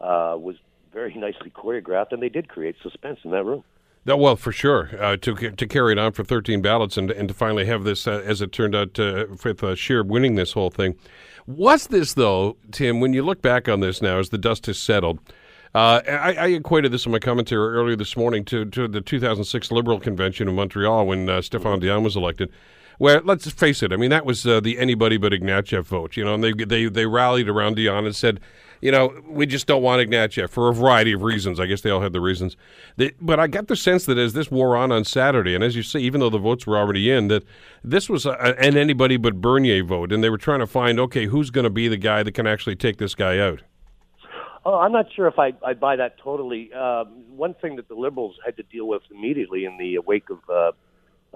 uh, 0.00 0.36
was 0.38 0.56
very 0.92 1.14
nicely 1.26 1.50
choreographed, 1.50 2.12
and 2.12 2.22
they 2.22 2.28
did 2.28 2.48
create 2.48 2.76
suspense 2.82 3.20
in 3.24 3.30
that 3.32 3.44
room. 3.44 3.64
Well, 4.04 4.36
for 4.36 4.52
sure. 4.52 4.90
Uh, 4.98 5.16
to 5.18 5.34
to 5.34 5.66
carry 5.66 5.92
it 5.92 5.98
on 5.98 6.12
for 6.12 6.24
13 6.24 6.60
ballots 6.60 6.96
and 6.96 7.10
and 7.10 7.28
to 7.28 7.34
finally 7.34 7.66
have 7.66 7.84
this, 7.84 8.06
uh, 8.06 8.22
as 8.24 8.42
it 8.42 8.52
turned 8.52 8.74
out, 8.74 8.98
uh, 8.98 9.26
with 9.44 9.62
uh, 9.62 9.74
Scheer 9.74 10.02
winning 10.02 10.34
this 10.34 10.52
whole 10.52 10.70
thing. 10.70 10.96
Was 11.46 11.88
this 11.88 12.14
though, 12.14 12.56
Tim? 12.72 13.00
When 13.00 13.12
you 13.12 13.22
look 13.22 13.42
back 13.42 13.68
on 13.68 13.80
this 13.80 14.02
now, 14.02 14.18
as 14.18 14.30
the 14.30 14.38
dust 14.38 14.66
has 14.66 14.78
settled, 14.78 15.20
uh, 15.74 16.00
I, 16.06 16.34
I 16.34 16.46
equated 16.48 16.92
this 16.92 17.06
in 17.06 17.12
my 17.12 17.18
commentary 17.18 17.74
earlier 17.74 17.96
this 17.96 18.16
morning 18.16 18.44
to 18.46 18.64
to 18.66 18.88
the 18.88 19.00
2006 19.00 19.70
Liberal 19.70 20.00
convention 20.00 20.48
in 20.48 20.54
Montreal 20.56 21.06
when 21.06 21.28
uh, 21.28 21.38
Stéphane 21.38 21.80
Dion 21.80 22.02
was 22.02 22.16
elected. 22.16 22.50
Where 22.98 23.20
let's 23.20 23.50
face 23.50 23.82
it, 23.82 23.92
I 23.92 23.96
mean 23.96 24.10
that 24.10 24.26
was 24.26 24.46
uh, 24.46 24.60
the 24.60 24.78
anybody 24.78 25.16
but 25.16 25.32
Ignatieff 25.32 25.84
vote, 25.84 26.16
you 26.16 26.24
know, 26.24 26.34
and 26.34 26.42
they 26.42 26.52
they 26.52 26.86
they 26.86 27.06
rallied 27.06 27.48
around 27.48 27.76
Dion 27.76 28.04
and 28.04 28.14
said, 28.14 28.40
you 28.82 28.90
know, 28.90 29.14
we 29.28 29.46
just 29.46 29.68
don't 29.68 29.80
want 29.80 30.06
Ignatieff 30.06 30.50
for 30.50 30.68
a 30.68 30.74
variety 30.74 31.12
of 31.12 31.22
reasons. 31.22 31.60
I 31.60 31.66
guess 31.66 31.82
they 31.82 31.90
all 31.90 32.00
had 32.00 32.12
the 32.12 32.20
reasons. 32.20 32.56
They, 32.96 33.12
but 33.20 33.38
I 33.38 33.46
got 33.46 33.68
the 33.68 33.76
sense 33.76 34.06
that 34.06 34.18
as 34.18 34.32
this 34.32 34.50
wore 34.50 34.76
on 34.76 34.90
on 34.90 35.04
Saturday, 35.04 35.54
and 35.54 35.62
as 35.62 35.76
you 35.76 35.84
say, 35.84 36.00
even 36.00 36.20
though 36.20 36.30
the 36.30 36.38
votes 36.38 36.66
were 36.66 36.76
already 36.76 37.08
in, 37.08 37.28
that 37.28 37.44
this 37.84 38.08
was 38.08 38.26
a, 38.26 38.32
an 38.58 38.76
anybody 38.76 39.16
but 39.16 39.40
Bernier 39.40 39.84
vote, 39.84 40.12
and 40.12 40.22
they 40.22 40.28
were 40.28 40.36
trying 40.36 40.58
to 40.58 40.66
find, 40.66 40.98
okay, 40.98 41.26
who's 41.26 41.50
going 41.50 41.64
to 41.64 41.70
be 41.70 41.86
the 41.86 41.96
guy 41.96 42.24
that 42.24 42.32
can 42.32 42.46
actually 42.46 42.74
take 42.74 42.98
this 42.98 43.14
guy 43.14 43.38
out. 43.38 43.62
Oh, 44.64 44.78
I'm 44.78 44.92
not 44.92 45.06
sure 45.14 45.28
if 45.28 45.38
I, 45.38 45.52
I 45.64 45.74
buy 45.74 45.96
that 45.96 46.18
totally. 46.18 46.72
Um, 46.72 47.24
one 47.28 47.54
thing 47.54 47.76
that 47.76 47.88
the 47.88 47.94
Liberals 47.94 48.36
had 48.44 48.56
to 48.56 48.64
deal 48.64 48.88
with 48.88 49.02
immediately 49.10 49.64
in 49.64 49.78
the 49.78 49.98
wake 49.98 50.28
of 50.28 50.38
uh, 50.48 50.72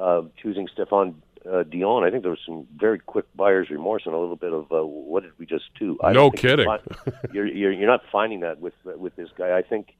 uh, 0.00 0.22
choosing 0.40 0.68
Stéphane 0.76 1.14
uh, 1.50 1.62
Dion, 1.62 2.04
I 2.04 2.10
think 2.10 2.22
there 2.22 2.30
was 2.30 2.40
some 2.44 2.66
very 2.76 2.98
quick 2.98 3.24
buyer's 3.34 3.70
remorse 3.70 4.02
and 4.06 4.14
a 4.14 4.18
little 4.18 4.36
bit 4.36 4.52
of 4.52 4.70
uh, 4.72 4.84
what 4.84 5.22
did 5.22 5.32
we 5.38 5.46
just 5.46 5.64
do? 5.78 5.98
I 6.02 6.12
No 6.12 6.30
kidding. 6.30 6.66
You're, 7.32 7.46
you're 7.46 7.72
you're 7.72 7.86
not 7.88 8.02
finding 8.10 8.40
that 8.40 8.60
with 8.60 8.74
with 8.84 9.14
this 9.16 9.28
guy. 9.36 9.56
I 9.56 9.62
think, 9.62 9.94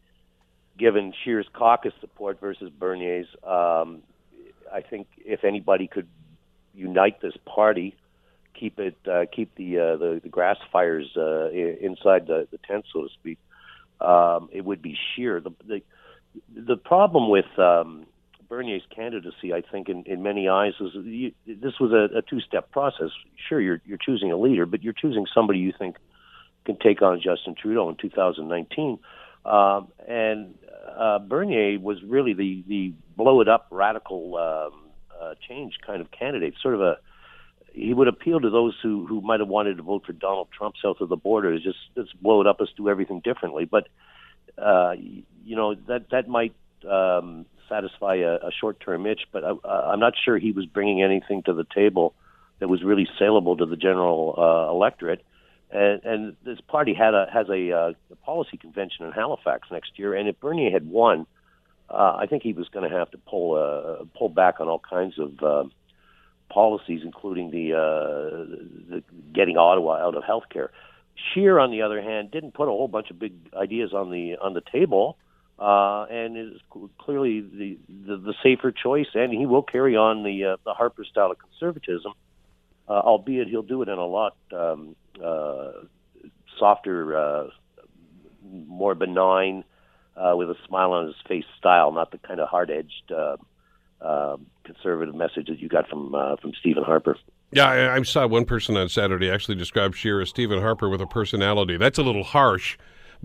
given 0.79 1.13
Scheer's 1.23 1.47
caucus 1.53 1.93
support 2.01 2.41
versus 2.41 2.71
Bernier's, 2.71 3.27
um, 3.45 4.03
I 4.73 4.81
think 4.81 5.07
if 5.25 5.45
anybody 5.45 5.87
could 5.87 6.09
unite 6.75 7.21
this 7.21 7.37
party, 7.45 7.95
keep 8.55 8.79
it 8.79 8.97
uh, 9.11 9.27
keep 9.31 9.55
the, 9.57 9.79
uh, 9.79 9.97
the 9.97 10.21
the 10.23 10.29
grass 10.29 10.57
fires 10.73 11.11
uh, 11.17 11.47
i- 11.47 11.79
inside 11.81 12.27
the, 12.27 12.47
the 12.51 12.59
tent, 12.59 12.85
so 12.93 13.03
to 13.03 13.09
speak, 13.11 13.39
um, 14.01 14.49
it 14.53 14.65
would 14.65 14.83
be 14.83 14.97
Scheer. 15.15 15.41
The 15.41 15.51
the, 15.67 15.83
the 16.55 16.77
problem 16.77 17.31
with 17.31 17.47
um, 17.59 18.07
Bernier's 18.49 18.83
candidacy, 18.95 19.53
I 19.53 19.63
think, 19.63 19.89
in, 19.89 20.05
in 20.05 20.23
many 20.23 20.49
eyes, 20.49 20.75
is 20.81 20.91
you, 20.95 21.33
this 21.47 21.75
was 21.81 21.93
a, 21.93 22.19
a 22.19 22.23
two-step 22.23 22.71
process. 22.71 23.11
Sure, 23.49 23.61
you're 23.61 23.81
you're 23.85 23.99
choosing 23.99 24.33
a 24.33 24.37
leader, 24.37 24.67
but 24.67 24.83
you're 24.83 24.93
choosing 24.93 25.27
somebody 25.35 25.59
you 25.59 25.73
think 25.79 25.97
can 26.65 26.77
take 26.79 27.03
on 27.03 27.21
Justin 27.21 27.55
Trudeau 27.61 27.89
in 27.89 27.97
2019. 27.97 28.99
Um, 29.45 29.89
and 30.07 30.55
uh, 30.97 31.19
Bernier 31.21 31.79
was 31.79 31.99
really 32.05 32.35
the 32.35 32.65
the 32.67 32.93
blow 33.17 33.41
it 33.41 33.49
up 33.49 33.69
radical 33.71 34.37
um, 34.37 34.91
uh, 35.21 35.35
change 35.49 35.75
kind 35.87 36.01
of 36.01 36.11
candidate, 36.11 36.55
sort 36.63 36.75
of 36.75 36.81
a 36.81 36.97
he 37.73 37.93
would 37.93 38.09
appeal 38.09 38.41
to 38.41 38.51
those 38.51 38.75
who 38.83 39.07
who 39.07 39.21
might 39.21 39.41
have 39.41 39.49
wanted 39.49 39.77
to 39.77 39.83
vote 39.83 40.05
for 40.07 40.13
Donald 40.13 40.49
Trump 40.57 40.75
south 40.83 41.01
of 41.01 41.09
the 41.09 41.17
border. 41.17 41.53
Is 41.53 41.63
just 41.63 41.79
let's 41.95 42.13
blow 42.15 42.41
it 42.41 42.47
up, 42.47 42.57
let's 42.59 42.73
do 42.77 42.89
everything 42.89 43.21
differently. 43.21 43.67
But 43.67 43.89
uh, 44.59 44.95
you 45.45 45.57
know 45.57 45.75
that 45.87 46.11
that 46.11 46.29
might 46.29 46.55
um, 46.89 47.47
satisfy 47.69 48.17
a, 48.17 48.35
a 48.37 48.51
short-term 48.61 49.07
itch, 49.07 49.23
but 49.33 49.45
I, 49.45 49.69
I'm 49.69 50.01
not 50.01 50.14
sure 50.23 50.39
he 50.39 50.53
was 50.53 50.67
bringing 50.67 51.03
anything 51.03 51.43
to 51.45 51.53
the 51.53 51.64
table 51.64 52.14
that 52.59 52.69
was 52.69 52.83
really 52.83 53.09
saleable 53.19 53.57
to 53.57 53.67
the 53.67 53.77
general 53.77 54.35
uh, 54.39 54.71
electorate. 54.71 55.23
And, 55.71 56.05
and 56.05 56.37
this 56.45 56.61
party 56.61 56.95
had 56.95 57.12
a 57.14 57.27
has 57.33 57.49
a, 57.49 57.73
uh, 57.73 57.93
a 58.11 58.17
policy 58.25 58.57
convention 58.57 59.05
in 59.05 59.12
Halifax 59.12 59.69
next 59.71 59.99
year, 59.99 60.14
and 60.14 60.29
if 60.29 60.39
Bernier 60.41 60.71
had 60.71 60.89
won, 60.89 61.27
uh, 61.91 62.17
I 62.19 62.27
think 62.27 62.43
he 62.43 62.53
was 62.53 62.69
going 62.69 62.89
to 62.89 62.97
have 62.97 63.11
to 63.11 63.19
pull 63.19 63.55
uh, 63.57 64.05
pull 64.17 64.29
back 64.29 64.61
on 64.61 64.69
all 64.69 64.79
kinds 64.79 65.19
of 65.19 65.43
uh, 65.43 65.64
policies, 66.49 67.01
including 67.05 67.51
the, 67.51 67.75
uh, 67.75 68.91
the 68.91 69.03
getting 69.35 69.57
Ottawa 69.57 69.97
out 69.97 70.14
of 70.14 70.23
healthcare. 70.23 70.69
Scheer, 71.33 71.59
on 71.59 71.71
the 71.71 71.83
other 71.83 72.01
hand, 72.01 72.31
didn't 72.31 72.55
put 72.55 72.69
a 72.69 72.71
whole 72.71 72.89
bunch 72.89 73.11
of 73.11 73.19
big 73.19 73.33
ideas 73.55 73.93
on 73.93 74.11
the 74.11 74.37
on 74.37 74.55
the 74.55 74.62
table, 74.73 75.17
uh, 75.59 76.05
and 76.11 76.37
is 76.37 76.61
clearly 76.99 77.41
the, 77.41 77.79
the 77.89 78.17
the 78.17 78.35
safer 78.43 78.73
choice. 78.73 79.07
And 79.15 79.33
he 79.33 79.47
will 79.47 79.63
carry 79.63 79.97
on 79.97 80.23
the 80.23 80.45
uh, 80.45 80.57
the 80.65 80.75
Harper 80.75 81.05
style 81.05 81.31
of 81.31 81.39
conservatism, 81.39 82.13
uh, 82.89 82.93
albeit 82.93 83.49
he'll 83.49 83.63
do 83.63 83.83
it 83.83 83.89
in 83.89 83.99
a 83.99 84.07
lot 84.07 84.37
um, 84.53 84.97
uh, 85.23 85.73
softer, 86.59 87.17
uh, 87.17 87.47
more 88.67 88.95
benign, 88.95 89.65
uh, 90.17 90.35
with 90.37 90.51
a 90.51 90.57
smile 90.67 90.93
on 90.93 91.07
his 91.07 91.17
face 91.29 91.45
style, 91.59 91.93
not 91.93 92.11
the 92.11 92.19
kind 92.19 92.41
of 92.41 92.49
hard 92.49 92.71
edged. 92.71 93.13
Uh, 93.13 93.37
uh, 94.01 94.37
conservative 94.65 95.15
message 95.15 95.47
that 95.49 95.59
you 95.59 95.69
got 95.69 95.89
from 95.89 96.15
uh, 96.15 96.37
from 96.37 96.53
Stephen 96.61 96.83
Harper. 96.83 97.17
Yeah, 97.53 97.65
I, 97.67 97.97
I 97.97 98.03
saw 98.03 98.27
one 98.27 98.45
person 98.45 98.77
on 98.77 98.89
Saturday 98.89 99.31
actually 99.31 99.55
describe 99.55 99.95
Scheer 99.95 100.21
as 100.21 100.29
Stephen 100.29 100.61
Harper 100.61 100.89
with 100.89 101.01
a 101.01 101.07
personality. 101.07 101.77
That's 101.77 101.99
a 101.99 102.03
little 102.03 102.25
harsh, 102.25 102.77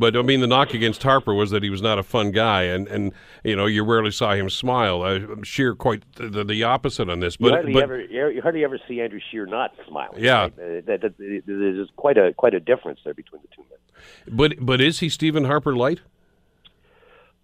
but 0.01 0.17
I 0.17 0.23
mean 0.23 0.41
the 0.41 0.47
knock 0.47 0.73
against 0.73 1.03
Harper 1.03 1.31
was 1.31 1.51
that 1.51 1.61
he 1.61 1.69
was 1.69 1.81
not 1.81 1.99
a 1.99 2.03
fun 2.03 2.31
guy, 2.31 2.63
and, 2.63 2.87
and 2.87 3.13
you 3.43 3.55
know 3.55 3.67
you 3.67 3.83
rarely 3.83 4.09
saw 4.09 4.33
him 4.33 4.49
smile. 4.49 5.03
Uh, 5.03 5.19
Scheer 5.43 5.75
quite 5.75 6.03
the, 6.15 6.43
the 6.43 6.63
opposite 6.63 7.07
on 7.07 7.19
this, 7.19 7.37
you 7.39 7.45
but, 7.45 7.53
hardly 7.53 7.73
but 7.73 7.83
ever 7.83 8.01
you 8.01 8.41
hardly 8.41 8.63
ever 8.63 8.79
see 8.87 8.99
Andrew 8.99 9.19
Scheer 9.29 9.45
not 9.45 9.75
smiling. 9.87 10.23
Yeah. 10.23 10.41
right? 10.41 10.53
Uh, 10.53 10.81
that, 10.87 11.01
that, 11.01 11.43
there's 11.45 11.89
quite 11.95 12.17
a 12.17 12.33
quite 12.33 12.55
a 12.55 12.59
difference 12.59 12.99
there 13.05 13.13
between 13.13 13.43
the 13.43 13.47
two 13.55 13.63
men. 13.69 14.35
but 14.35 14.53
but 14.59 14.81
is 14.81 15.01
he 15.01 15.07
Stephen 15.07 15.45
Harper 15.45 15.75
light? 15.75 15.99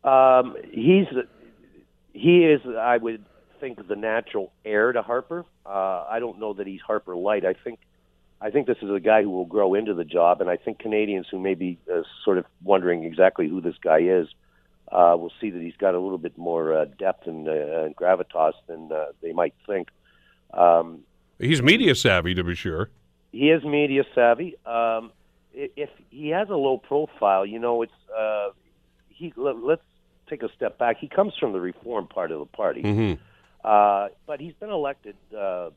Um, 0.03 0.55
he's 0.71 1.05
he 2.13 2.43
is, 2.43 2.61
I 2.65 2.97
would 2.97 3.23
think, 3.59 3.87
the 3.87 3.95
natural 3.95 4.51
heir 4.65 4.91
to 4.91 5.03
Harper. 5.03 5.45
Uh, 5.63 6.05
I 6.09 6.17
don't 6.19 6.39
know 6.39 6.53
that 6.53 6.65
he's 6.65 6.81
Harper 6.81 7.15
light. 7.15 7.45
I 7.45 7.53
think 7.53 7.79
I 8.39 8.51
think 8.51 8.67
this 8.67 8.77
is 8.81 8.89
a 8.91 8.99
guy 8.99 9.23
who 9.23 9.31
will 9.31 9.45
grow 9.45 9.73
into 9.73 9.93
the 9.93 10.03
job, 10.03 10.41
and 10.41 10.49
I 10.49 10.57
think 10.57 10.79
Canadians 10.79 11.27
who 11.29 11.39
may 11.39 11.55
be 11.55 11.79
uh, 11.91 12.03
sort 12.23 12.37
of 12.37 12.45
wondering 12.63 13.03
exactly 13.03 13.47
who 13.47 13.61
this 13.61 13.75
guy 13.81 13.99
is 13.99 14.27
uh, 14.91 15.15
will 15.17 15.31
see 15.41 15.49
that 15.49 15.61
he's 15.61 15.75
got 15.77 15.95
a 15.95 15.99
little 15.99 16.19
bit 16.19 16.37
more 16.37 16.77
uh, 16.77 16.85
depth 16.85 17.25
and, 17.27 17.47
uh, 17.47 17.51
and 17.85 17.95
gravitas 17.95 18.53
than 18.67 18.91
uh, 18.91 19.05
they 19.21 19.33
might 19.33 19.55
think. 19.65 19.87
Um, 20.53 20.99
He's 21.39 21.61
media 21.61 21.93
savvy 21.95 22.33
to 22.35 22.43
be 22.43 22.55
sure. 22.55 22.89
he 23.31 23.49
is 23.49 23.63
media 23.63 24.03
savvy. 24.15 24.55
Um, 24.65 25.11
if 25.53 25.89
he 26.09 26.29
has 26.29 26.49
a 26.49 26.55
low 26.55 26.77
profile, 26.77 27.45
you 27.45 27.59
know, 27.59 27.81
it's 27.81 27.91
uh, 28.17 28.49
he. 29.09 29.33
Let, 29.35 29.57
let's 29.57 29.81
take 30.29 30.41
a 30.43 30.49
step 30.55 30.77
back. 30.77 30.97
He 30.99 31.07
comes 31.07 31.33
from 31.39 31.53
the 31.53 31.59
reform 31.59 32.07
part 32.07 32.31
of 32.31 32.39
the 32.39 32.45
party, 32.45 32.81
hmm 32.81 33.13
uh, 33.63 34.07
but 34.25 34.39
he's 34.39 34.53
been 34.59 34.69
elected 34.69 35.15
uh, 35.37 35.69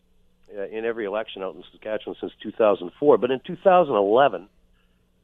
in 0.72 0.84
every 0.84 1.04
election 1.04 1.42
out 1.42 1.54
in 1.54 1.62
Saskatchewan 1.72 2.16
since 2.20 2.32
2004. 2.42 3.18
But 3.18 3.30
in 3.30 3.40
2011, 3.46 4.48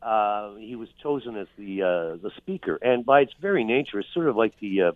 uh, 0.03 0.55
he 0.57 0.77
was 0.77 0.89
chosen 1.03 1.37
as 1.37 1.47
the 1.59 1.83
uh, 1.83 2.23
the 2.23 2.31
speaker, 2.37 2.79
and 2.81 3.05
by 3.05 3.21
its 3.21 3.33
very 3.41 3.65
nature, 3.65 3.99
it's 3.99 4.09
sort 4.15 4.29
of 4.29 4.37
like 4.37 4.55
the 4.61 4.83
uh, 4.83 4.93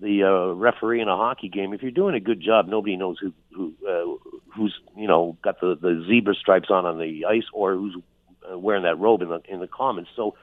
the 0.00 0.24
uh, 0.24 0.54
referee 0.54 1.00
in 1.00 1.08
a 1.08 1.16
hockey 1.16 1.48
game. 1.48 1.72
If 1.72 1.82
you're 1.82 1.90
doing 1.90 2.14
a 2.14 2.20
good 2.20 2.40
job, 2.40 2.66
nobody 2.66 2.96
knows 2.96 3.18
who 3.20 3.32
who 3.54 3.74
uh, 3.88 4.28
who's 4.56 4.74
you 4.96 5.06
know 5.06 5.36
got 5.42 5.60
the 5.60 5.76
the 5.80 6.04
zebra 6.08 6.34
stripes 6.34 6.70
on 6.70 6.84
on 6.86 6.98
the 6.98 7.26
ice 7.26 7.44
or 7.52 7.74
who's 7.74 7.96
uh, 8.50 8.58
wearing 8.58 8.82
that 8.84 8.98
robe 8.98 9.22
in 9.22 9.28
the 9.28 9.40
in 9.48 9.60
the 9.60 9.68
commons. 9.68 10.08
So 10.16 10.34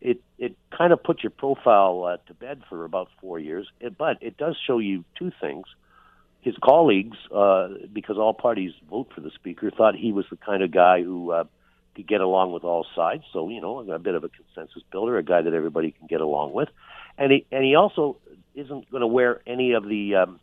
it 0.00 0.20
it 0.38 0.56
kind 0.76 0.92
of 0.92 1.02
puts 1.02 1.22
your 1.22 1.30
profile 1.30 2.04
uh, 2.04 2.16
to 2.28 2.34
bed 2.34 2.62
for 2.68 2.84
about 2.84 3.08
four 3.20 3.38
years. 3.38 3.66
It, 3.80 3.96
but 3.98 4.18
it 4.20 4.36
does 4.36 4.56
show 4.66 4.78
you 4.78 5.04
two 5.18 5.32
things. 5.40 5.66
His 6.42 6.56
colleagues, 6.62 7.16
uh, 7.34 7.68
because 7.92 8.18
all 8.18 8.34
parties 8.34 8.72
vote 8.90 9.08
for 9.14 9.20
the 9.20 9.30
speaker, 9.30 9.70
thought 9.70 9.94
he 9.94 10.12
was 10.12 10.26
the 10.28 10.36
kind 10.36 10.62
of 10.62 10.70
guy 10.72 11.02
who 11.02 11.30
uh, 11.30 11.44
could 11.94 12.06
get 12.06 12.20
along 12.20 12.52
with 12.52 12.64
all 12.64 12.84
sides. 12.96 13.22
So 13.32 13.48
you 13.48 13.60
know, 13.60 13.78
a 13.90 13.98
bit 13.98 14.14
of 14.14 14.24
a 14.24 14.28
consensus 14.28 14.82
builder, 14.90 15.16
a 15.18 15.22
guy 15.22 15.42
that 15.42 15.54
everybody 15.54 15.92
can 15.92 16.08
get 16.08 16.20
along 16.20 16.52
with, 16.52 16.68
and 17.16 17.32
he 17.32 17.46
and 17.52 17.64
he 17.64 17.74
also 17.76 18.18
isn't 18.54 18.90
going 18.90 19.02
to 19.02 19.06
wear 19.06 19.40
any 19.46 19.72
of 19.72 19.88
the 19.88 20.16
um, 20.16 20.40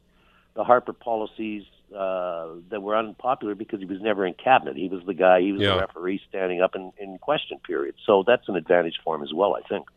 the 0.56 0.64
Harper 0.64 0.94
policies 0.94 1.64
uh, 1.96 2.48
that 2.70 2.82
were 2.82 2.96
unpopular 2.96 3.56
because 3.56 3.80
he 3.80 3.86
was 3.86 4.02
never 4.02 4.26
in 4.26 4.34
cabinet. 4.34 4.78
He 4.78 4.88
was 4.88 5.04
the 5.06 5.14
guy. 5.14 5.42
He 5.42 5.52
was 5.52 5.62
Yeah. 5.62 5.74
the 5.74 5.80
referee 5.80 6.22
standing 6.30 6.62
up 6.62 6.76
in, 6.76 6.92
in 6.98 7.18
question 7.18 7.60
period. 7.60 7.96
So 8.06 8.24
that's 8.26 8.48
an 8.48 8.56
advantage 8.56 9.00
for 9.04 9.16
him 9.16 9.24
as 9.24 9.34
well. 9.34 9.56
I 9.56 9.68
think. 9.68 9.88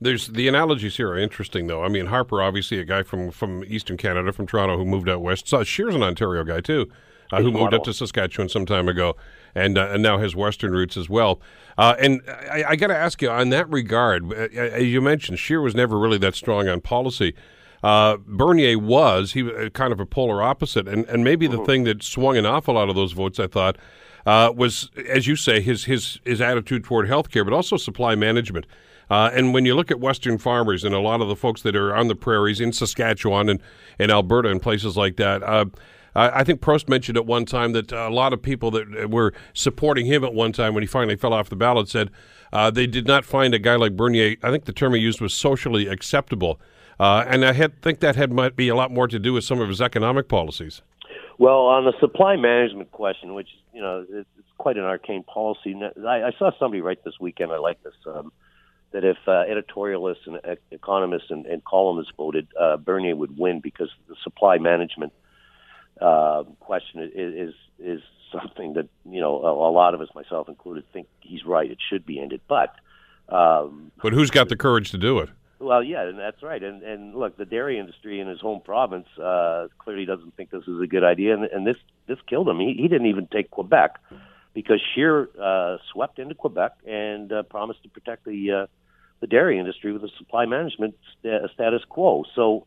There's 0.00 0.28
the 0.28 0.46
analogies 0.46 0.96
here 0.96 1.10
are 1.10 1.18
interesting, 1.18 1.66
though. 1.66 1.82
I 1.82 1.88
mean, 1.88 2.06
Harper, 2.06 2.40
obviously 2.40 2.78
a 2.78 2.84
guy 2.84 3.02
from 3.02 3.30
from 3.30 3.64
Eastern 3.66 3.96
Canada, 3.96 4.32
from 4.32 4.46
Toronto, 4.46 4.76
who 4.76 4.84
moved 4.84 5.08
out 5.08 5.22
west. 5.22 5.48
So 5.48 5.64
Scheer's 5.64 5.94
an 5.94 6.02
Ontario 6.02 6.44
guy 6.44 6.60
too, 6.60 6.88
uh, 7.32 7.42
who 7.42 7.50
moved 7.50 7.74
up 7.74 7.82
to 7.84 7.92
Saskatchewan 7.92 8.48
some 8.48 8.64
time 8.64 8.88
ago, 8.88 9.16
and 9.54 9.76
uh, 9.76 9.88
and 9.90 10.02
now 10.02 10.18
has 10.18 10.36
Western 10.36 10.72
roots 10.72 10.96
as 10.96 11.08
well. 11.08 11.40
Uh, 11.76 11.94
and 11.98 12.22
I, 12.28 12.64
I 12.70 12.76
got 12.76 12.88
to 12.88 12.96
ask 12.96 13.20
you 13.22 13.30
on 13.30 13.50
that 13.50 13.68
regard, 13.70 14.32
uh, 14.32 14.48
as 14.54 14.84
you 14.84 15.00
mentioned, 15.00 15.38
Shear 15.38 15.60
was 15.60 15.74
never 15.74 15.98
really 15.98 16.18
that 16.18 16.34
strong 16.34 16.68
on 16.68 16.80
policy. 16.80 17.34
Uh, 17.82 18.16
Bernier 18.26 18.78
was 18.78 19.32
he 19.32 19.42
was 19.42 19.54
uh, 19.54 19.70
kind 19.70 19.92
of 19.92 19.98
a 19.98 20.06
polar 20.06 20.42
opposite, 20.42 20.86
and 20.86 21.06
and 21.06 21.24
maybe 21.24 21.48
the 21.48 21.64
thing 21.64 21.84
that 21.84 22.04
swung 22.04 22.36
an 22.36 22.46
awful 22.46 22.74
lot 22.74 22.88
of 22.88 22.94
those 22.94 23.12
votes, 23.12 23.40
I 23.40 23.48
thought, 23.48 23.76
uh, 24.26 24.52
was 24.54 24.90
as 25.08 25.26
you 25.26 25.34
say 25.34 25.60
his 25.60 25.84
his 25.84 26.20
his 26.24 26.40
attitude 26.40 26.84
toward 26.84 27.08
healthcare, 27.08 27.44
but 27.44 27.52
also 27.52 27.76
supply 27.76 28.14
management. 28.14 28.66
Uh, 29.10 29.30
and 29.32 29.54
when 29.54 29.64
you 29.64 29.74
look 29.74 29.90
at 29.90 30.00
Western 30.00 30.38
farmers 30.38 30.84
and 30.84 30.94
a 30.94 31.00
lot 31.00 31.20
of 31.20 31.28
the 31.28 31.36
folks 31.36 31.62
that 31.62 31.74
are 31.74 31.94
on 31.94 32.08
the 32.08 32.14
prairies 32.14 32.60
in 32.60 32.72
Saskatchewan 32.72 33.48
and, 33.48 33.60
and 33.98 34.10
Alberta 34.10 34.50
and 34.50 34.60
places 34.60 34.96
like 34.96 35.16
that, 35.16 35.42
uh, 35.42 35.64
I 36.14 36.42
think 36.42 36.60
Trost 36.60 36.88
mentioned 36.88 37.16
at 37.16 37.26
one 37.26 37.44
time 37.44 37.72
that 37.72 37.92
a 37.92 38.08
lot 38.08 38.32
of 38.32 38.42
people 38.42 38.70
that 38.72 39.08
were 39.10 39.32
supporting 39.52 40.06
him 40.06 40.24
at 40.24 40.34
one 40.34 40.52
time 40.52 40.74
when 40.74 40.82
he 40.82 40.86
finally 40.86 41.16
fell 41.16 41.32
off 41.32 41.48
the 41.48 41.56
ballot 41.56 41.88
said 41.88 42.10
uh, 42.52 42.70
they 42.70 42.86
did 42.86 43.06
not 43.06 43.24
find 43.24 43.54
a 43.54 43.58
guy 43.58 43.76
like 43.76 43.96
Bernier. 43.96 44.36
I 44.42 44.50
think 44.50 44.64
the 44.64 44.72
term 44.72 44.94
he 44.94 45.00
used 45.00 45.20
was 45.20 45.32
socially 45.32 45.86
acceptable, 45.86 46.60
uh, 46.98 47.24
and 47.28 47.44
I 47.44 47.52
had, 47.52 47.80
think 47.82 48.00
that 48.00 48.16
had 48.16 48.32
might 48.32 48.56
be 48.56 48.68
a 48.68 48.74
lot 48.74 48.90
more 48.90 49.06
to 49.06 49.18
do 49.18 49.32
with 49.32 49.44
some 49.44 49.60
of 49.60 49.68
his 49.68 49.80
economic 49.80 50.28
policies. 50.28 50.82
Well, 51.38 51.66
on 51.66 51.84
the 51.84 51.92
supply 52.00 52.36
management 52.36 52.90
question, 52.90 53.34
which 53.34 53.48
you 53.72 53.80
know 53.80 54.04
it's 54.08 54.28
it's 54.38 54.48
quite 54.56 54.76
an 54.76 54.84
arcane 54.84 55.22
policy. 55.22 55.78
I, 56.06 56.24
I 56.24 56.30
saw 56.38 56.50
somebody 56.58 56.80
write 56.80 57.04
this 57.04 57.14
weekend. 57.20 57.52
I 57.52 57.58
like 57.58 57.80
this. 57.84 57.94
Um, 58.06 58.32
that 58.92 59.04
if 59.04 59.16
uh, 59.26 59.44
editorialists 59.44 60.26
and 60.26 60.36
ec- 60.44 60.62
economists 60.70 61.30
and, 61.30 61.46
and 61.46 61.64
columnists 61.64 62.12
voted, 62.16 62.48
uh, 62.58 62.76
Bernier 62.76 63.16
would 63.16 63.38
win 63.38 63.60
because 63.60 63.90
the 64.08 64.16
supply 64.22 64.58
management 64.58 65.12
uh, 66.00 66.44
question 66.60 67.02
is, 67.14 67.48
is 67.48 67.54
is 67.78 68.00
something 68.32 68.74
that 68.74 68.88
you 69.08 69.20
know 69.20 69.42
a, 69.42 69.52
a 69.52 69.72
lot 69.72 69.94
of 69.94 70.00
us, 70.00 70.08
myself 70.14 70.48
included, 70.48 70.84
think 70.92 71.06
he's 71.20 71.44
right. 71.44 71.70
It 71.70 71.78
should 71.88 72.06
be 72.06 72.20
ended, 72.20 72.40
but 72.48 72.74
um, 73.28 73.92
But 74.02 74.12
who's 74.12 74.30
got 74.30 74.48
the 74.48 74.56
courage 74.56 74.90
to 74.92 74.98
do 74.98 75.18
it? 75.18 75.30
well, 75.58 75.82
yeah, 75.82 76.06
and 76.08 76.18
that's 76.18 76.42
right. 76.42 76.62
And 76.62 76.82
and 76.82 77.14
look, 77.14 77.36
the 77.36 77.44
dairy 77.44 77.78
industry 77.78 78.20
in 78.20 78.28
his 78.28 78.40
home 78.40 78.60
province 78.64 79.08
uh, 79.18 79.68
clearly 79.78 80.04
doesn't 80.04 80.36
think 80.36 80.50
this 80.50 80.66
is 80.66 80.80
a 80.80 80.86
good 80.86 81.04
idea, 81.04 81.34
and, 81.34 81.44
and 81.44 81.66
this 81.66 81.76
this 82.06 82.18
killed 82.26 82.48
him. 82.48 82.58
He, 82.60 82.74
he 82.74 82.88
didn't 82.88 83.08
even 83.08 83.26
take 83.26 83.50
Quebec 83.50 84.00
because 84.54 84.80
Scheer 84.94 85.28
uh, 85.40 85.78
swept 85.92 86.18
into 86.18 86.34
Quebec 86.34 86.72
and 86.86 87.32
uh, 87.32 87.42
promised 87.44 87.82
to 87.84 87.88
protect 87.88 88.24
the 88.24 88.52
uh, 88.52 88.66
the 89.20 89.26
dairy 89.26 89.58
industry 89.58 89.92
with 89.92 90.04
a 90.04 90.08
supply 90.18 90.46
management 90.46 90.96
sta- 91.18 91.48
status 91.54 91.82
quo. 91.88 92.24
So. 92.34 92.66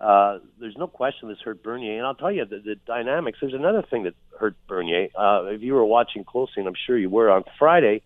Uh, 0.00 0.38
there's 0.60 0.76
no 0.76 0.86
question 0.86 1.28
this 1.28 1.38
hurt 1.44 1.60
Bernier, 1.60 1.96
and 1.98 2.06
I'll 2.06 2.14
tell 2.14 2.30
you 2.30 2.44
the, 2.44 2.60
the 2.60 2.76
dynamics. 2.86 3.38
There's 3.40 3.52
another 3.52 3.82
thing 3.82 4.04
that 4.04 4.14
hurt 4.38 4.54
Bernier. 4.68 5.08
Uh, 5.12 5.46
if 5.46 5.60
you 5.60 5.74
were 5.74 5.84
watching 5.84 6.22
closely, 6.22 6.58
and 6.58 6.68
I'm 6.68 6.76
sure 6.86 6.96
you 6.96 7.10
were 7.10 7.28
on 7.32 7.42
Friday, 7.58 8.02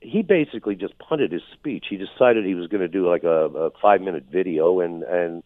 he 0.00 0.22
basically 0.22 0.74
just 0.76 0.98
punted 0.98 1.32
his 1.32 1.42
speech. 1.52 1.86
He 1.90 1.96
decided 1.96 2.44
he 2.44 2.54
was 2.54 2.68
going 2.68 2.80
to 2.80 2.88
do 2.88 3.08
like 3.08 3.24
a, 3.24 3.46
a 3.46 3.70
five 3.82 4.00
minute 4.00 4.24
video 4.32 4.80
and 4.80 5.02
and 5.02 5.42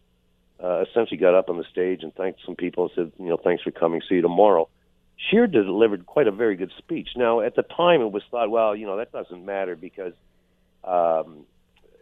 uh, 0.63 0.83
essentially 0.89 1.17
got 1.17 1.35
up 1.35 1.49
on 1.49 1.57
the 1.57 1.65
stage 1.69 2.03
and 2.03 2.13
thanked 2.15 2.39
some 2.45 2.55
people 2.55 2.85
and 2.85 2.91
said, 2.95 3.11
you 3.19 3.29
know, 3.29 3.37
thanks 3.37 3.61
for 3.61 3.71
coming. 3.71 4.01
See 4.07 4.15
you 4.15 4.21
tomorrow. 4.21 4.69
Scheer 5.17 5.47
delivered 5.47 6.05
quite 6.05 6.27
a 6.27 6.31
very 6.31 6.55
good 6.55 6.71
speech. 6.77 7.09
Now, 7.15 7.41
at 7.41 7.55
the 7.55 7.63
time, 7.63 8.01
it 8.01 8.11
was 8.11 8.23
thought, 8.29 8.49
well, 8.49 8.75
you 8.75 8.85
know, 8.85 8.97
that 8.97 9.11
doesn't 9.11 9.45
matter 9.45 9.75
because, 9.75 10.13
um, 10.83 11.45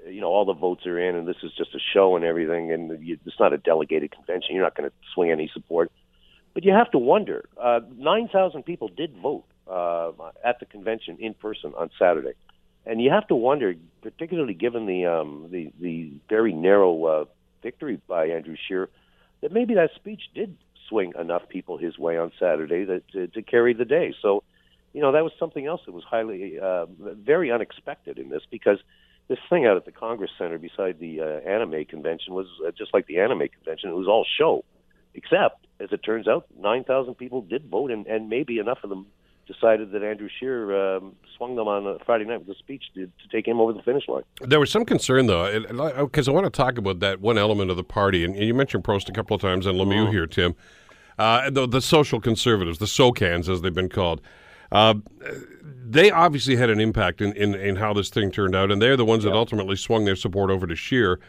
you 0.07 0.19
know, 0.19 0.27
all 0.27 0.45
the 0.45 0.53
votes 0.53 0.85
are 0.85 0.99
in 0.99 1.15
and 1.15 1.27
this 1.27 1.37
is 1.43 1.51
just 1.57 1.73
a 1.75 1.79
show 1.93 2.15
and 2.15 2.25
everything, 2.25 2.71
and 2.71 3.05
you, 3.05 3.17
it's 3.25 3.39
not 3.39 3.53
a 3.53 3.57
delegated 3.57 4.11
convention. 4.11 4.55
You're 4.55 4.63
not 4.63 4.75
going 4.75 4.89
to 4.89 4.95
swing 5.13 5.31
any 5.31 5.49
support. 5.53 5.91
But 6.53 6.65
you 6.65 6.71
have 6.73 6.91
to 6.91 6.97
wonder. 6.97 7.45
Uh, 7.59 7.79
Nine 7.97 8.27
thousand 8.27 8.63
people 8.63 8.87
did 8.87 9.15
vote 9.17 9.45
uh, 9.67 10.11
at 10.43 10.59
the 10.59 10.65
convention 10.65 11.17
in 11.19 11.33
person 11.33 11.73
on 11.75 11.89
Saturday, 11.97 12.33
and 12.85 13.01
you 13.01 13.09
have 13.09 13.27
to 13.29 13.35
wonder, 13.35 13.73
particularly 14.03 14.53
given 14.53 14.85
the 14.85 15.05
um, 15.05 15.47
the 15.49 15.71
the 15.79 16.11
very 16.29 16.53
narrow 16.53 17.05
uh, 17.05 17.25
victory 17.63 17.99
by 18.07 18.27
Andrew 18.27 18.55
Scheer, 18.67 18.89
that 19.41 19.51
maybe 19.51 19.73
that 19.73 19.91
speech 19.95 20.21
did 20.35 20.55
swing 20.93 21.13
enough 21.19 21.49
people 21.49 21.77
his 21.77 21.97
way 21.97 22.17
on 22.17 22.31
Saturday 22.39 22.85
that 22.85 23.07
to, 23.13 23.27
to 23.27 23.41
carry 23.41 23.73
the 23.73 23.85
day. 23.85 24.13
So, 24.21 24.43
you 24.93 25.01
know, 25.01 25.11
that 25.13 25.23
was 25.23 25.33
something 25.39 25.65
else 25.65 25.81
that 25.87 25.91
was 25.91 26.03
highly 26.03 26.59
uh, 26.59 26.85
very 27.33 27.51
unexpected 27.51 28.19
in 28.19 28.29
this 28.29 28.43
because 28.51 28.77
this 29.27 29.39
thing 29.49 29.65
out 29.65 29.75
at 29.75 29.85
the 29.85 29.91
Congress 29.91 30.29
Center 30.37 30.59
beside 30.59 30.99
the 30.99 31.21
uh, 31.21 31.49
anime 31.49 31.85
convention 31.85 32.35
was 32.35 32.45
uh, 32.65 32.69
just 32.77 32.93
like 32.93 33.07
the 33.07 33.19
anime 33.19 33.47
convention. 33.47 33.89
It 33.89 33.95
was 33.95 34.07
all 34.07 34.25
show, 34.37 34.63
except 35.15 35.65
as 35.79 35.89
it 35.91 36.03
turns 36.03 36.27
out, 36.27 36.45
nine 36.59 36.83
thousand 36.83 37.15
people 37.15 37.41
did 37.41 37.65
vote, 37.65 37.89
and, 37.89 38.05
and 38.05 38.29
maybe 38.29 38.59
enough 38.59 38.79
of 38.83 38.91
them 38.91 39.07
decided 39.47 39.91
that 39.91 40.03
Andrew 40.03 40.29
Scheer 40.39 40.95
um, 40.95 41.15
swung 41.35 41.55
them 41.55 41.67
on 41.67 41.85
a 41.85 41.99
Friday 42.05 42.23
night 42.25 42.45
with 42.45 42.55
a 42.55 42.59
speech 42.59 42.83
to, 42.95 43.05
to 43.07 43.27
take 43.29 43.45
him 43.45 43.59
over 43.59 43.73
the 43.73 43.81
finish 43.81 44.07
line. 44.07 44.23
There 44.39 44.59
was 44.59 44.71
some 44.71 44.85
concern, 44.85 45.25
though, 45.25 45.43
because 46.05 46.27
I 46.29 46.31
want 46.31 46.45
to 46.45 46.49
talk 46.49 46.77
about 46.77 46.99
that 46.99 47.19
one 47.19 47.37
element 47.37 47.69
of 47.69 47.77
the 47.77 47.83
party, 47.83 48.23
and 48.23 48.35
you 48.37 48.53
mentioned 48.53 48.83
Trost 48.83 49.09
a 49.09 49.11
couple 49.11 49.35
of 49.35 49.41
times 49.41 49.65
and 49.65 49.77
Lemieux 49.77 50.09
here, 50.11 50.27
Tim. 50.27 50.55
Uh, 51.19 51.49
the, 51.49 51.67
the 51.67 51.81
social 51.81 52.19
conservatives, 52.19 52.79
the 52.79 52.87
SOCONs, 52.87 53.47
as 53.47 53.61
they've 53.61 53.73
been 53.73 53.89
called. 53.89 54.21
Uh, 54.71 54.95
they 55.61 56.09
obviously 56.09 56.55
had 56.55 56.71
an 56.71 56.79
impact 56.79 57.21
in, 57.21 57.33
in, 57.33 57.53
in 57.53 57.75
how 57.75 57.93
this 57.93 58.09
thing 58.09 58.31
turned 58.31 58.55
out, 58.55 58.71
and 58.71 58.81
they're 58.81 58.97
the 58.97 59.05
ones 59.05 59.23
that 59.23 59.33
ultimately 59.33 59.75
swung 59.75 60.05
their 60.05 60.15
support 60.15 60.49
over 60.49 60.65
to 60.65 60.75
Scheer. 60.75 61.19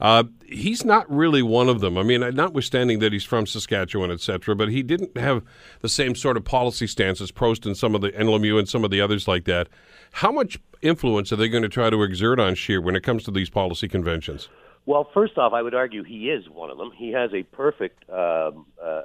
Uh, 0.00 0.24
he's 0.46 0.84
not 0.84 1.08
really 1.10 1.42
one 1.42 1.68
of 1.68 1.80
them. 1.80 1.98
I 1.98 2.02
mean, 2.02 2.20
notwithstanding 2.34 3.00
that 3.00 3.12
he's 3.12 3.24
from 3.24 3.46
Saskatchewan, 3.46 4.10
et 4.10 4.20
cetera, 4.20 4.54
but 4.54 4.68
he 4.68 4.82
didn't 4.82 5.16
have 5.16 5.42
the 5.80 5.88
same 5.88 6.14
sort 6.14 6.36
of 6.36 6.44
policy 6.44 6.86
stance 6.86 7.20
as 7.20 7.32
Trost 7.32 7.66
and 7.66 7.76
some 7.76 7.94
of 7.94 8.00
the 8.00 8.16
and 8.18 8.28
Lemieux 8.28 8.58
and 8.58 8.68
some 8.68 8.84
of 8.84 8.90
the 8.90 9.00
others 9.00 9.26
like 9.26 9.44
that. 9.44 9.68
How 10.12 10.32
much 10.32 10.58
influence 10.82 11.32
are 11.32 11.36
they 11.36 11.48
going 11.48 11.64
to 11.64 11.68
try 11.68 11.90
to 11.90 12.02
exert 12.02 12.38
on 12.40 12.54
Scheer 12.54 12.80
when 12.80 12.96
it 12.96 13.02
comes 13.02 13.24
to 13.24 13.30
these 13.30 13.50
policy 13.50 13.88
conventions? 13.88 14.48
Well, 14.86 15.10
first 15.12 15.36
off, 15.36 15.52
I 15.52 15.62
would 15.62 15.74
argue 15.74 16.02
he 16.02 16.30
is 16.30 16.48
one 16.48 16.70
of 16.70 16.78
them. 16.78 16.92
He 16.96 17.10
has 17.12 17.30
a 17.34 17.42
perfect 17.42 18.08
um, 18.08 18.66
uh, 18.82 18.97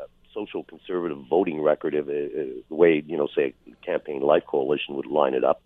social 0.46 0.64
conservative 0.64 1.18
voting 1.30 1.62
record 1.62 1.96
of 1.96 2.08
uh, 2.08 2.12
the 2.12 2.64
way, 2.70 3.04
you 3.06 3.18
know, 3.18 3.28
say, 3.36 3.54
Campaign 3.86 4.22
Life 4.22 4.44
Coalition 4.48 4.96
would 4.96 5.06
line 5.06 5.34
it 5.34 5.44
up. 5.44 5.62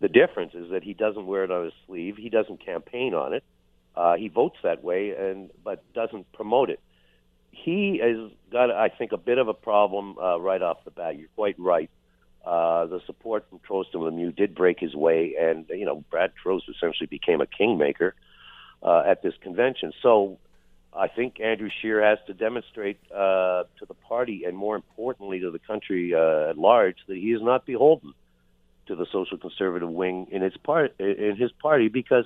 The 0.00 0.08
difference 0.08 0.54
is 0.54 0.70
that 0.70 0.82
he 0.82 0.94
doesn't 0.94 1.26
wear 1.26 1.44
it 1.44 1.50
on 1.50 1.64
his 1.64 1.74
sleeve. 1.86 2.16
He 2.16 2.30
doesn't 2.30 2.64
campaign 2.64 3.14
on 3.14 3.34
it. 3.34 3.44
Uh, 3.94 4.16
he 4.16 4.28
votes 4.28 4.56
that 4.62 4.82
way, 4.82 5.10
and 5.10 5.50
but 5.64 5.82
doesn't 5.92 6.32
promote 6.32 6.70
it. 6.70 6.80
He 7.50 8.00
has 8.02 8.30
got, 8.50 8.70
I 8.70 8.88
think, 8.88 9.12
a 9.12 9.18
bit 9.18 9.38
of 9.38 9.48
a 9.48 9.54
problem 9.54 10.16
uh, 10.18 10.38
right 10.38 10.62
off 10.62 10.84
the 10.84 10.90
bat. 10.90 11.18
You're 11.18 11.28
quite 11.34 11.58
right. 11.58 11.90
Uh, 12.44 12.86
the 12.86 13.00
support 13.04 13.46
from 13.50 13.58
Trost 13.58 13.92
and 13.92 14.02
Lemieux 14.02 14.34
did 14.34 14.54
break 14.54 14.78
his 14.78 14.94
way, 14.94 15.34
and 15.38 15.66
you 15.68 15.84
know 15.84 16.02
Brad 16.10 16.32
Trost 16.42 16.62
essentially 16.74 17.06
became 17.06 17.42
a 17.42 17.46
kingmaker 17.46 18.14
uh, 18.82 19.02
at 19.06 19.22
this 19.22 19.34
convention. 19.42 19.92
So 20.00 20.38
I 20.92 21.08
think 21.08 21.40
Andrew 21.40 21.70
Scheer 21.80 22.02
has 22.02 22.18
to 22.26 22.34
demonstrate 22.34 22.98
uh, 23.12 23.64
to 23.78 23.86
the 23.86 23.94
party, 23.94 24.44
and 24.44 24.56
more 24.56 24.74
importantly 24.74 25.40
to 25.40 25.50
the 25.50 25.60
country 25.60 26.14
uh, 26.14 26.50
at 26.50 26.58
large, 26.58 26.96
that 27.06 27.16
he 27.16 27.32
is 27.32 27.40
not 27.42 27.64
beholden 27.64 28.12
to 28.86 28.96
the 28.96 29.06
social 29.12 29.38
conservative 29.38 29.88
wing 29.88 30.26
in 30.32 30.42
its 30.42 30.56
part 30.56 30.98
in 30.98 31.36
his 31.36 31.52
party 31.52 31.88
because 31.88 32.24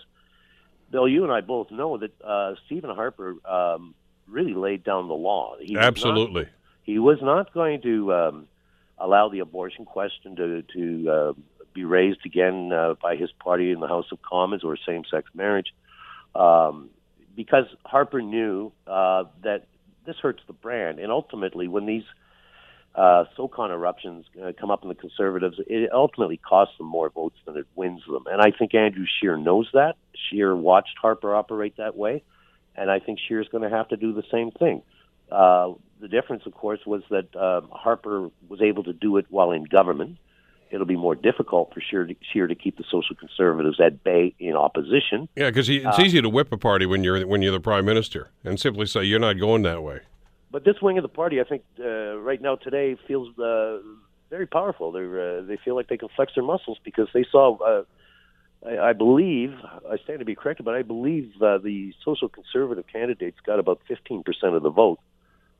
Bill, 0.90 1.06
you 1.08 1.24
and 1.24 1.32
I 1.32 1.40
both 1.42 1.70
know 1.70 1.98
that 1.98 2.12
uh, 2.22 2.54
Stephen 2.66 2.88
Harper 2.94 3.36
um, 3.44 3.94
really 4.26 4.54
laid 4.54 4.82
down 4.84 5.08
the 5.08 5.14
law. 5.14 5.56
He 5.60 5.74
was 5.74 5.82
not- 5.82 5.84
Absolutely. 5.88 6.48
he 6.84 6.98
was 6.98 7.18
not 7.20 7.52
going 7.52 7.82
to 7.82 8.14
um, 8.14 8.48
allow 8.98 9.28
the 9.28 9.40
abortion 9.40 9.84
question 9.84 10.36
to 10.36 10.62
to 10.62 11.10
uh, 11.10 11.32
be 11.74 11.84
raised 11.84 12.24
again 12.24 12.72
uh, 12.72 12.94
by 13.02 13.16
his 13.16 13.30
party 13.32 13.72
in 13.72 13.80
the 13.80 13.88
House 13.88 14.06
of 14.12 14.22
Commons 14.22 14.62
or 14.64 14.76
same-sex 14.86 15.28
marriage, 15.34 15.74
um, 16.34 16.88
because 17.34 17.64
Harper 17.84 18.22
knew 18.22 18.72
uh, 18.86 19.24
that 19.42 19.66
this 20.06 20.16
hurts 20.20 20.42
the 20.46 20.52
brand, 20.52 20.98
and 20.98 21.10
ultimately, 21.10 21.68
when 21.68 21.86
these 21.86 22.04
uh, 22.94 23.24
SOCON 23.36 23.70
eruptions 23.70 24.24
uh, 24.42 24.52
come 24.58 24.70
up 24.70 24.82
in 24.82 24.88
the 24.88 24.94
Conservatives, 24.94 25.56
it 25.66 25.90
ultimately 25.92 26.36
costs 26.36 26.76
them 26.78 26.86
more 26.86 27.10
votes 27.10 27.36
than 27.46 27.56
it 27.56 27.66
wins 27.74 28.02
them. 28.06 28.24
And 28.30 28.40
I 28.40 28.52
think 28.56 28.74
Andrew 28.74 29.06
Scheer 29.18 29.36
knows 29.36 29.68
that. 29.72 29.96
Scheer 30.28 30.54
watched 30.54 30.96
Harper 31.00 31.34
operate 31.34 31.76
that 31.78 31.96
way, 31.96 32.22
and 32.76 32.90
I 32.90 33.00
think 33.00 33.18
Scheer's 33.26 33.48
going 33.48 33.68
to 33.68 33.76
have 33.76 33.88
to 33.88 33.96
do 33.96 34.12
the 34.12 34.22
same 34.30 34.50
thing. 34.52 34.82
Uh, 35.30 35.72
the 36.00 36.08
difference, 36.08 36.44
of 36.46 36.54
course, 36.54 36.80
was 36.86 37.02
that 37.10 37.34
um, 37.34 37.68
Harper 37.72 38.30
was 38.48 38.60
able 38.62 38.84
to 38.84 38.92
do 38.92 39.16
it 39.16 39.26
while 39.28 39.50
in 39.52 39.64
government. 39.64 40.18
It'll 40.74 40.86
be 40.86 40.96
more 40.96 41.14
difficult 41.14 41.72
for 41.72 41.80
Scheer 41.80 42.04
to, 42.04 42.46
to 42.48 42.54
keep 42.56 42.76
the 42.76 42.84
social 42.90 43.14
conservatives 43.14 43.78
at 43.80 44.02
bay 44.02 44.34
in 44.40 44.56
opposition. 44.56 45.28
Yeah, 45.36 45.50
because 45.50 45.68
it's 45.68 46.00
easy 46.00 46.20
to 46.20 46.28
whip 46.28 46.50
a 46.50 46.58
party 46.58 46.84
when 46.84 47.04
you're 47.04 47.24
when 47.28 47.42
you're 47.42 47.52
the 47.52 47.60
prime 47.60 47.84
minister 47.84 48.30
and 48.42 48.58
simply 48.58 48.86
say 48.86 49.04
you're 49.04 49.20
not 49.20 49.34
going 49.38 49.62
that 49.62 49.84
way. 49.84 50.00
but 50.50 50.64
this 50.64 50.82
wing 50.82 50.98
of 50.98 51.02
the 51.02 51.08
party, 51.08 51.40
I 51.40 51.44
think, 51.44 51.62
uh, 51.78 52.16
right 52.16 52.42
now 52.42 52.56
today 52.56 52.96
feels 53.06 53.38
uh, 53.38 53.78
very 54.30 54.46
powerful. 54.48 54.90
They 54.90 55.04
uh, 55.04 55.42
they 55.46 55.58
feel 55.64 55.76
like 55.76 55.86
they 55.86 55.96
can 55.96 56.08
flex 56.16 56.32
their 56.34 56.44
muscles 56.44 56.78
because 56.84 57.08
they 57.14 57.24
saw. 57.30 57.56
Uh, 57.56 57.84
I, 58.66 58.88
I 58.90 58.92
believe 58.94 59.52
I 59.88 59.96
stand 60.02 60.18
to 60.18 60.24
be 60.24 60.34
corrected, 60.34 60.64
but 60.64 60.74
I 60.74 60.82
believe 60.82 61.30
uh, 61.40 61.58
the 61.58 61.92
social 62.04 62.28
conservative 62.28 62.86
candidates 62.92 63.38
got 63.46 63.60
about 63.60 63.80
15% 63.88 64.24
of 64.56 64.62
the 64.64 64.70
vote 64.70 64.98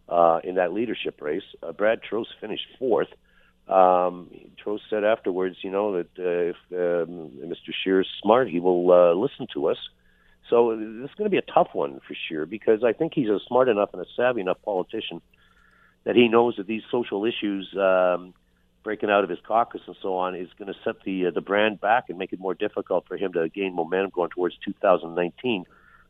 uh, 0.08 0.40
in 0.42 0.56
that 0.56 0.72
leadership 0.72 1.20
race. 1.20 1.44
Uh, 1.62 1.72
Brad 1.72 2.00
Trost 2.02 2.28
finished 2.40 2.66
fourth. 2.80 3.08
Um, 3.68 4.30
Trost 4.62 4.80
said 4.90 5.04
afterwards, 5.04 5.56
you 5.62 5.70
know, 5.70 5.96
that 5.96 6.10
uh, 6.18 6.52
if 6.52 6.56
um, 6.72 7.30
Mr. 7.44 7.72
Scheer 7.72 8.00
is 8.00 8.06
smart, 8.22 8.48
he 8.48 8.60
will 8.60 8.92
uh, 8.92 9.14
listen 9.14 9.46
to 9.54 9.68
us. 9.68 9.78
So 10.50 10.76
this 10.76 11.10
is 11.10 11.14
going 11.16 11.24
to 11.24 11.30
be 11.30 11.38
a 11.38 11.52
tough 11.52 11.68
one 11.72 12.00
for 12.06 12.14
Scheer 12.28 12.44
because 12.44 12.84
I 12.84 12.92
think 12.92 13.12
he's 13.14 13.28
a 13.28 13.40
smart 13.46 13.68
enough 13.68 13.90
and 13.94 14.02
a 14.02 14.06
savvy 14.14 14.42
enough 14.42 14.58
politician 14.62 15.22
that 16.04 16.16
he 16.16 16.28
knows 16.28 16.56
that 16.56 16.66
these 16.66 16.82
social 16.90 17.24
issues 17.24 17.74
um, 17.78 18.34
breaking 18.82 19.08
out 19.08 19.24
of 19.24 19.30
his 19.30 19.38
caucus 19.46 19.80
and 19.86 19.96
so 20.02 20.16
on 20.16 20.34
is 20.34 20.48
going 20.58 20.72
to 20.72 20.78
set 20.84 20.96
the 21.04 21.26
uh, 21.26 21.30
the 21.30 21.40
brand 21.40 21.80
back 21.80 22.04
and 22.10 22.18
make 22.18 22.32
it 22.32 22.38
more 22.38 22.52
difficult 22.52 23.06
for 23.08 23.16
him 23.16 23.32
to 23.32 23.48
gain 23.48 23.74
momentum 23.74 24.10
going 24.14 24.30
towards 24.30 24.54
2019. 24.64 25.64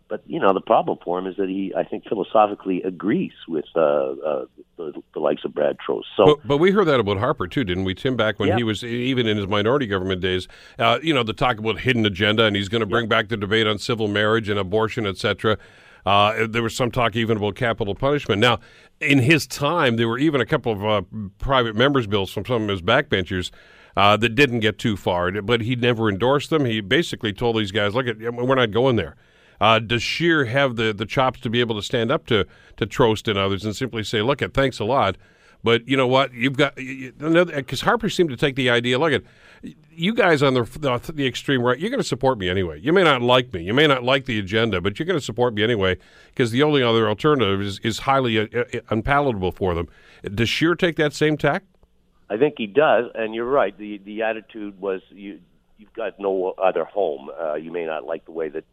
But 0.08 0.22
you 0.26 0.38
know 0.38 0.52
the 0.52 0.60
problem 0.60 0.98
for 1.02 1.18
him 1.18 1.26
is 1.26 1.36
that 1.36 1.48
he, 1.48 1.72
I 1.74 1.84
think, 1.84 2.04
philosophically 2.06 2.82
agrees 2.82 3.32
with 3.48 3.64
uh, 3.74 3.80
uh, 3.80 4.44
the, 4.76 4.92
the 5.14 5.20
likes 5.20 5.44
of 5.44 5.54
Brad 5.54 5.76
Trost. 5.78 6.04
So, 6.16 6.26
but, 6.26 6.46
but, 6.46 6.58
we 6.58 6.72
heard 6.72 6.86
that 6.88 7.00
about 7.00 7.18
Harper 7.18 7.46
too, 7.46 7.64
didn't 7.64 7.84
we, 7.84 7.94
Tim? 7.94 8.16
Back 8.16 8.38
when 8.38 8.50
yeah. 8.50 8.56
he 8.56 8.64
was 8.64 8.84
even 8.84 9.26
in 9.26 9.38
his 9.38 9.46
minority 9.46 9.86
government 9.86 10.20
days, 10.20 10.46
uh, 10.78 10.98
you 11.02 11.14
know, 11.14 11.22
the 11.22 11.32
talk 11.32 11.58
about 11.58 11.80
hidden 11.80 12.04
agenda, 12.04 12.44
and 12.44 12.54
he's 12.54 12.68
going 12.68 12.80
to 12.80 12.86
bring 12.86 13.04
yeah. 13.04 13.08
back 13.08 13.28
the 13.28 13.36
debate 13.36 13.66
on 13.66 13.78
civil 13.78 14.06
marriage 14.06 14.48
and 14.48 14.58
abortion, 14.58 15.06
etc. 15.06 15.56
Uh, 16.04 16.46
there 16.48 16.62
was 16.62 16.76
some 16.76 16.90
talk 16.90 17.16
even 17.16 17.38
about 17.38 17.54
capital 17.54 17.94
punishment. 17.94 18.40
Now, 18.40 18.60
in 19.00 19.20
his 19.20 19.46
time, 19.46 19.96
there 19.96 20.08
were 20.08 20.18
even 20.18 20.40
a 20.40 20.46
couple 20.46 20.72
of 20.72 20.84
uh, 20.84 21.02
private 21.38 21.74
members' 21.74 22.06
bills 22.06 22.30
from 22.30 22.44
some 22.44 22.64
of 22.64 22.68
his 22.68 22.82
backbenchers 22.82 23.50
uh, 23.96 24.16
that 24.18 24.34
didn't 24.34 24.60
get 24.60 24.78
too 24.78 24.96
far, 24.96 25.30
but 25.42 25.62
he 25.62 25.76
never 25.76 26.08
endorsed 26.08 26.50
them. 26.50 26.64
He 26.64 26.80
basically 26.80 27.32
told 27.32 27.56
these 27.56 27.72
guys, 27.72 27.94
"Look, 27.94 28.06
we're 28.06 28.54
not 28.54 28.70
going 28.70 28.96
there." 28.96 29.16
Uh, 29.60 29.78
does 29.78 30.02
Scheer 30.02 30.46
have 30.46 30.76
the, 30.76 30.92
the 30.92 31.06
chops 31.06 31.40
to 31.40 31.50
be 31.50 31.60
able 31.60 31.76
to 31.76 31.82
stand 31.82 32.10
up 32.10 32.26
to 32.26 32.46
to 32.76 32.86
Trost 32.86 33.28
and 33.28 33.38
others 33.38 33.64
and 33.64 33.74
simply 33.74 34.02
say, 34.02 34.22
"Look, 34.22 34.42
at 34.42 34.54
thanks 34.54 34.78
a 34.78 34.84
lot, 34.84 35.16
but 35.64 35.88
you 35.88 35.96
know 35.96 36.06
what? 36.06 36.34
You've 36.34 36.56
got 36.56 36.76
because 36.76 37.80
Harper 37.80 38.10
seemed 38.10 38.30
to 38.30 38.36
take 38.36 38.54
the 38.54 38.68
idea. 38.68 38.98
Look 38.98 39.12
at 39.12 39.22
you 39.90 40.14
guys 40.14 40.42
on 40.42 40.52
the, 40.52 40.62
the, 40.62 41.12
the 41.12 41.26
extreme 41.26 41.62
right. 41.62 41.78
You're 41.78 41.90
going 41.90 42.02
to 42.02 42.06
support 42.06 42.38
me 42.38 42.50
anyway. 42.50 42.80
You 42.80 42.92
may 42.92 43.02
not 43.02 43.22
like 43.22 43.52
me. 43.54 43.62
You 43.62 43.72
may 43.72 43.86
not 43.86 44.02
like 44.02 44.26
the 44.26 44.38
agenda, 44.38 44.82
but 44.82 44.98
you're 44.98 45.06
going 45.06 45.18
to 45.18 45.24
support 45.24 45.54
me 45.54 45.62
anyway 45.62 45.96
because 46.28 46.50
the 46.50 46.62
only 46.62 46.82
other 46.82 47.08
alternative 47.08 47.62
is, 47.62 47.78
is 47.80 48.00
highly 48.00 48.38
uh, 48.38 48.46
uh, 48.54 48.80
unpalatable 48.90 49.52
for 49.52 49.74
them. 49.74 49.88
Does 50.22 50.50
Scheer 50.50 50.74
take 50.74 50.96
that 50.96 51.14
same 51.14 51.38
tack? 51.38 51.64
I 52.28 52.36
think 52.36 52.54
he 52.58 52.66
does, 52.66 53.10
and 53.14 53.34
you're 53.34 53.44
right. 53.44 53.76
the 53.76 53.98
The 53.98 54.22
attitude 54.22 54.80
was 54.80 55.00
you 55.10 55.40
you've 55.78 55.92
got 55.94 56.18
no 56.18 56.54
other 56.62 56.84
home. 56.84 57.30
Uh, 57.40 57.54
you 57.54 57.72
may 57.72 57.84
not 57.84 58.04
like 58.04 58.24
the 58.26 58.32
way 58.32 58.48
that 58.50 58.64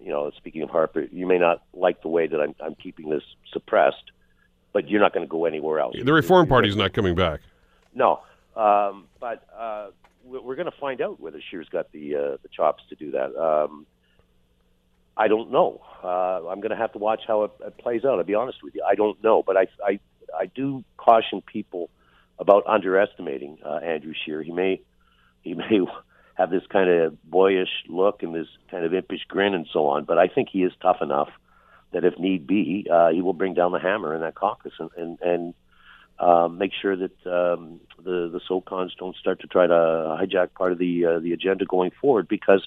you 0.00 0.10
know. 0.10 0.30
Speaking 0.36 0.62
of 0.62 0.70
Harper, 0.70 1.02
you 1.10 1.26
may 1.26 1.38
not 1.38 1.62
like 1.72 2.02
the 2.02 2.08
way 2.08 2.26
that 2.26 2.40
I'm, 2.40 2.54
I'm 2.60 2.74
keeping 2.74 3.10
this 3.10 3.22
suppressed 3.52 4.12
but 4.76 4.90
you're 4.90 5.00
not 5.00 5.14
going 5.14 5.24
to 5.24 5.30
go 5.30 5.46
anywhere 5.46 5.80
else. 5.80 5.96
The 5.98 6.12
Reform 6.12 6.46
Party 6.48 6.68
is 6.68 6.76
not 6.76 6.92
coming 6.92 7.14
back. 7.14 7.40
No, 7.94 8.20
um, 8.56 9.06
but 9.18 9.42
uh, 9.58 9.86
we're 10.22 10.54
going 10.54 10.70
to 10.70 10.78
find 10.78 11.00
out 11.00 11.18
whether 11.18 11.40
Scheer's 11.48 11.70
got 11.70 11.90
the 11.92 12.14
uh, 12.14 12.36
the 12.42 12.48
chops 12.54 12.82
to 12.90 12.94
do 12.94 13.12
that. 13.12 13.34
Um, 13.34 13.86
I 15.16 15.28
don't 15.28 15.50
know. 15.50 15.80
Uh, 16.04 16.46
I'm 16.48 16.60
going 16.60 16.72
to 16.72 16.76
have 16.76 16.92
to 16.92 16.98
watch 16.98 17.22
how 17.26 17.44
it, 17.44 17.52
it 17.64 17.78
plays 17.78 18.04
out. 18.04 18.18
I'll 18.18 18.24
be 18.24 18.34
honest 18.34 18.58
with 18.62 18.74
you. 18.74 18.84
I 18.86 18.96
don't 18.96 19.22
know, 19.24 19.42
but 19.42 19.56
I 19.56 19.66
I, 19.82 19.98
I 20.38 20.44
do 20.44 20.84
caution 20.98 21.40
people 21.40 21.88
about 22.38 22.66
underestimating 22.66 23.56
uh, 23.64 23.76
Andrew 23.76 24.12
Scheer. 24.26 24.42
He 24.42 24.52
may 24.52 24.82
he 25.40 25.54
may 25.54 25.80
have 26.36 26.50
this 26.50 26.66
kind 26.68 26.88
of 26.88 27.22
boyish 27.24 27.70
look 27.88 28.22
and 28.22 28.34
this 28.34 28.48
kind 28.70 28.84
of 28.84 28.92
impish 28.92 29.24
grin 29.26 29.54
and 29.54 29.66
so 29.72 29.86
on, 29.86 30.04
but 30.04 30.18
I 30.18 30.28
think 30.28 30.48
he 30.50 30.62
is 30.62 30.72
tough 30.80 30.98
enough 31.00 31.30
that 31.92 32.04
if 32.04 32.18
need 32.18 32.46
be, 32.46 32.86
uh, 32.92 33.08
he 33.10 33.22
will 33.22 33.32
bring 33.32 33.54
down 33.54 33.72
the 33.72 33.78
hammer 33.78 34.14
in 34.14 34.20
that 34.20 34.34
caucus 34.34 34.72
and 34.78 34.90
and, 34.96 35.18
and 35.20 35.54
um, 36.18 36.58
make 36.58 36.72
sure 36.80 36.96
that 36.96 37.26
um, 37.26 37.80
the 38.02 38.28
the 38.32 38.40
SOCONs 38.48 38.92
don't 38.98 39.16
start 39.16 39.40
to 39.40 39.46
try 39.46 39.66
to 39.66 39.74
hijack 39.74 40.54
part 40.54 40.72
of 40.72 40.78
the 40.78 41.06
uh, 41.06 41.18
the 41.18 41.32
agenda 41.32 41.64
going 41.64 41.90
forward. 42.00 42.28
Because, 42.28 42.66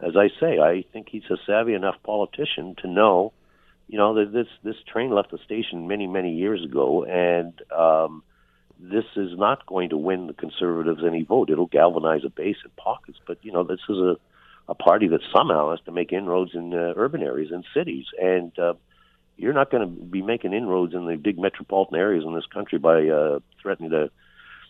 as 0.00 0.16
I 0.16 0.28
say, 0.40 0.58
I 0.58 0.84
think 0.92 1.08
he's 1.08 1.22
a 1.30 1.36
savvy 1.46 1.74
enough 1.74 1.96
politician 2.02 2.74
to 2.82 2.88
know, 2.88 3.32
you 3.88 3.98
know, 3.98 4.14
that 4.14 4.32
this 4.32 4.48
this 4.62 4.76
train 4.86 5.10
left 5.10 5.30
the 5.30 5.38
station 5.38 5.86
many 5.86 6.06
many 6.06 6.34
years 6.34 6.64
ago, 6.64 7.04
and 7.04 7.52
um, 7.70 8.22
this 8.82 9.04
is 9.16 9.38
not 9.38 9.64
going 9.66 9.90
to 9.90 9.96
win 9.96 10.26
the 10.26 10.34
conservatives 10.34 11.02
any 11.06 11.22
vote. 11.22 11.50
It'll 11.50 11.66
galvanize 11.66 12.24
a 12.24 12.30
base 12.30 12.56
in 12.64 12.70
pockets, 12.76 13.18
but 13.26 13.38
you 13.42 13.52
know, 13.52 13.64
this 13.64 13.80
is 13.88 13.96
a 13.96 14.16
a 14.68 14.74
party 14.74 15.08
that 15.08 15.20
somehow 15.34 15.70
has 15.70 15.80
to 15.86 15.92
make 15.92 16.12
inroads 16.12 16.52
in 16.54 16.72
uh, 16.72 16.94
urban 16.96 17.22
areas 17.22 17.50
and 17.50 17.64
cities. 17.74 18.06
And 18.20 18.56
uh, 18.58 18.74
you're 19.36 19.52
not 19.52 19.70
going 19.70 19.82
to 19.82 20.04
be 20.04 20.22
making 20.22 20.52
inroads 20.52 20.94
in 20.94 21.06
the 21.06 21.16
big 21.16 21.38
metropolitan 21.38 21.96
areas 21.96 22.24
in 22.24 22.34
this 22.34 22.46
country 22.46 22.78
by 22.78 23.08
uh, 23.08 23.40
threatening 23.60 23.90
to 23.90 24.10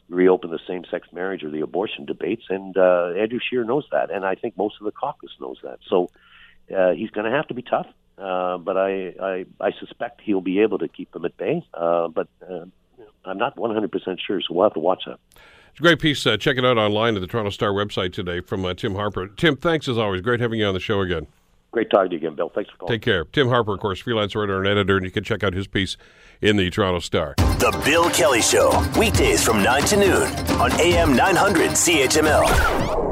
reopen 0.08 0.50
the 0.50 0.58
same-sex 0.66 1.08
marriage 1.12 1.44
or 1.44 1.50
the 1.50 1.60
abortion 1.60 2.06
debates. 2.06 2.44
And 2.48 2.76
uh, 2.76 3.12
Andrew 3.18 3.38
Scheer 3.38 3.64
knows 3.64 3.86
that, 3.92 4.10
and 4.10 4.24
I 4.24 4.34
think 4.34 4.56
most 4.56 4.76
of 4.80 4.84
the 4.84 4.92
caucus 4.92 5.30
knows 5.40 5.58
that. 5.62 5.78
So 5.88 6.08
uh, 6.74 6.92
he's 6.92 7.10
going 7.10 7.30
to 7.30 7.36
have 7.36 7.48
to 7.48 7.54
be 7.54 7.62
tough. 7.62 7.86
Uh, 8.18 8.58
but 8.58 8.76
I, 8.76 9.14
I, 9.20 9.46
I 9.60 9.72
suspect 9.80 10.20
he'll 10.22 10.40
be 10.40 10.60
able 10.60 10.78
to 10.78 10.88
keep 10.88 11.10
them 11.12 11.24
at 11.24 11.36
bay. 11.36 11.66
Uh, 11.74 12.08
but 12.08 12.28
uh, 12.48 12.66
I'm 13.24 13.38
not 13.38 13.56
100% 13.56 14.18
sure, 14.26 14.40
so 14.40 14.54
we'll 14.54 14.64
have 14.64 14.74
to 14.74 14.80
watch 14.80 15.04
that. 15.06 15.18
It's 15.70 15.80
a 15.80 15.82
great 15.82 16.00
piece. 16.00 16.26
Uh, 16.26 16.36
check 16.36 16.58
it 16.58 16.64
out 16.64 16.76
online 16.76 17.14
at 17.14 17.20
the 17.20 17.26
Toronto 17.26 17.50
Star 17.50 17.70
website 17.70 18.12
today 18.12 18.40
from 18.40 18.64
uh, 18.64 18.74
Tim 18.74 18.94
Harper. 18.94 19.28
Tim, 19.28 19.56
thanks 19.56 19.88
as 19.88 19.96
always. 19.96 20.20
Great 20.20 20.40
having 20.40 20.60
you 20.60 20.66
on 20.66 20.74
the 20.74 20.80
show 20.80 21.00
again. 21.00 21.26
Great 21.70 21.88
talking 21.90 22.10
to 22.10 22.16
you 22.16 22.18
again, 22.18 22.36
Bill. 22.36 22.50
Thanks 22.54 22.70
for 22.70 22.76
calling. 22.76 22.92
Take 22.92 23.02
care. 23.02 23.24
Tim 23.24 23.48
Harper, 23.48 23.72
of 23.72 23.80
course, 23.80 23.98
freelance 24.00 24.34
writer 24.34 24.58
and 24.58 24.68
editor, 24.68 24.98
and 24.98 25.06
you 25.06 25.10
can 25.10 25.24
check 25.24 25.42
out 25.42 25.54
his 25.54 25.66
piece 25.66 25.96
in 26.42 26.56
the 26.56 26.68
Toronto 26.68 26.98
Star. 26.98 27.34
The 27.38 27.80
Bill 27.84 28.10
Kelly 28.10 28.42
Show, 28.42 28.70
weekdays 28.98 29.42
from 29.42 29.62
9 29.62 29.82
to 29.84 29.96
noon 29.96 30.22
on 30.60 30.72
AM 30.78 31.16
900 31.16 31.70
CHML. 31.70 33.11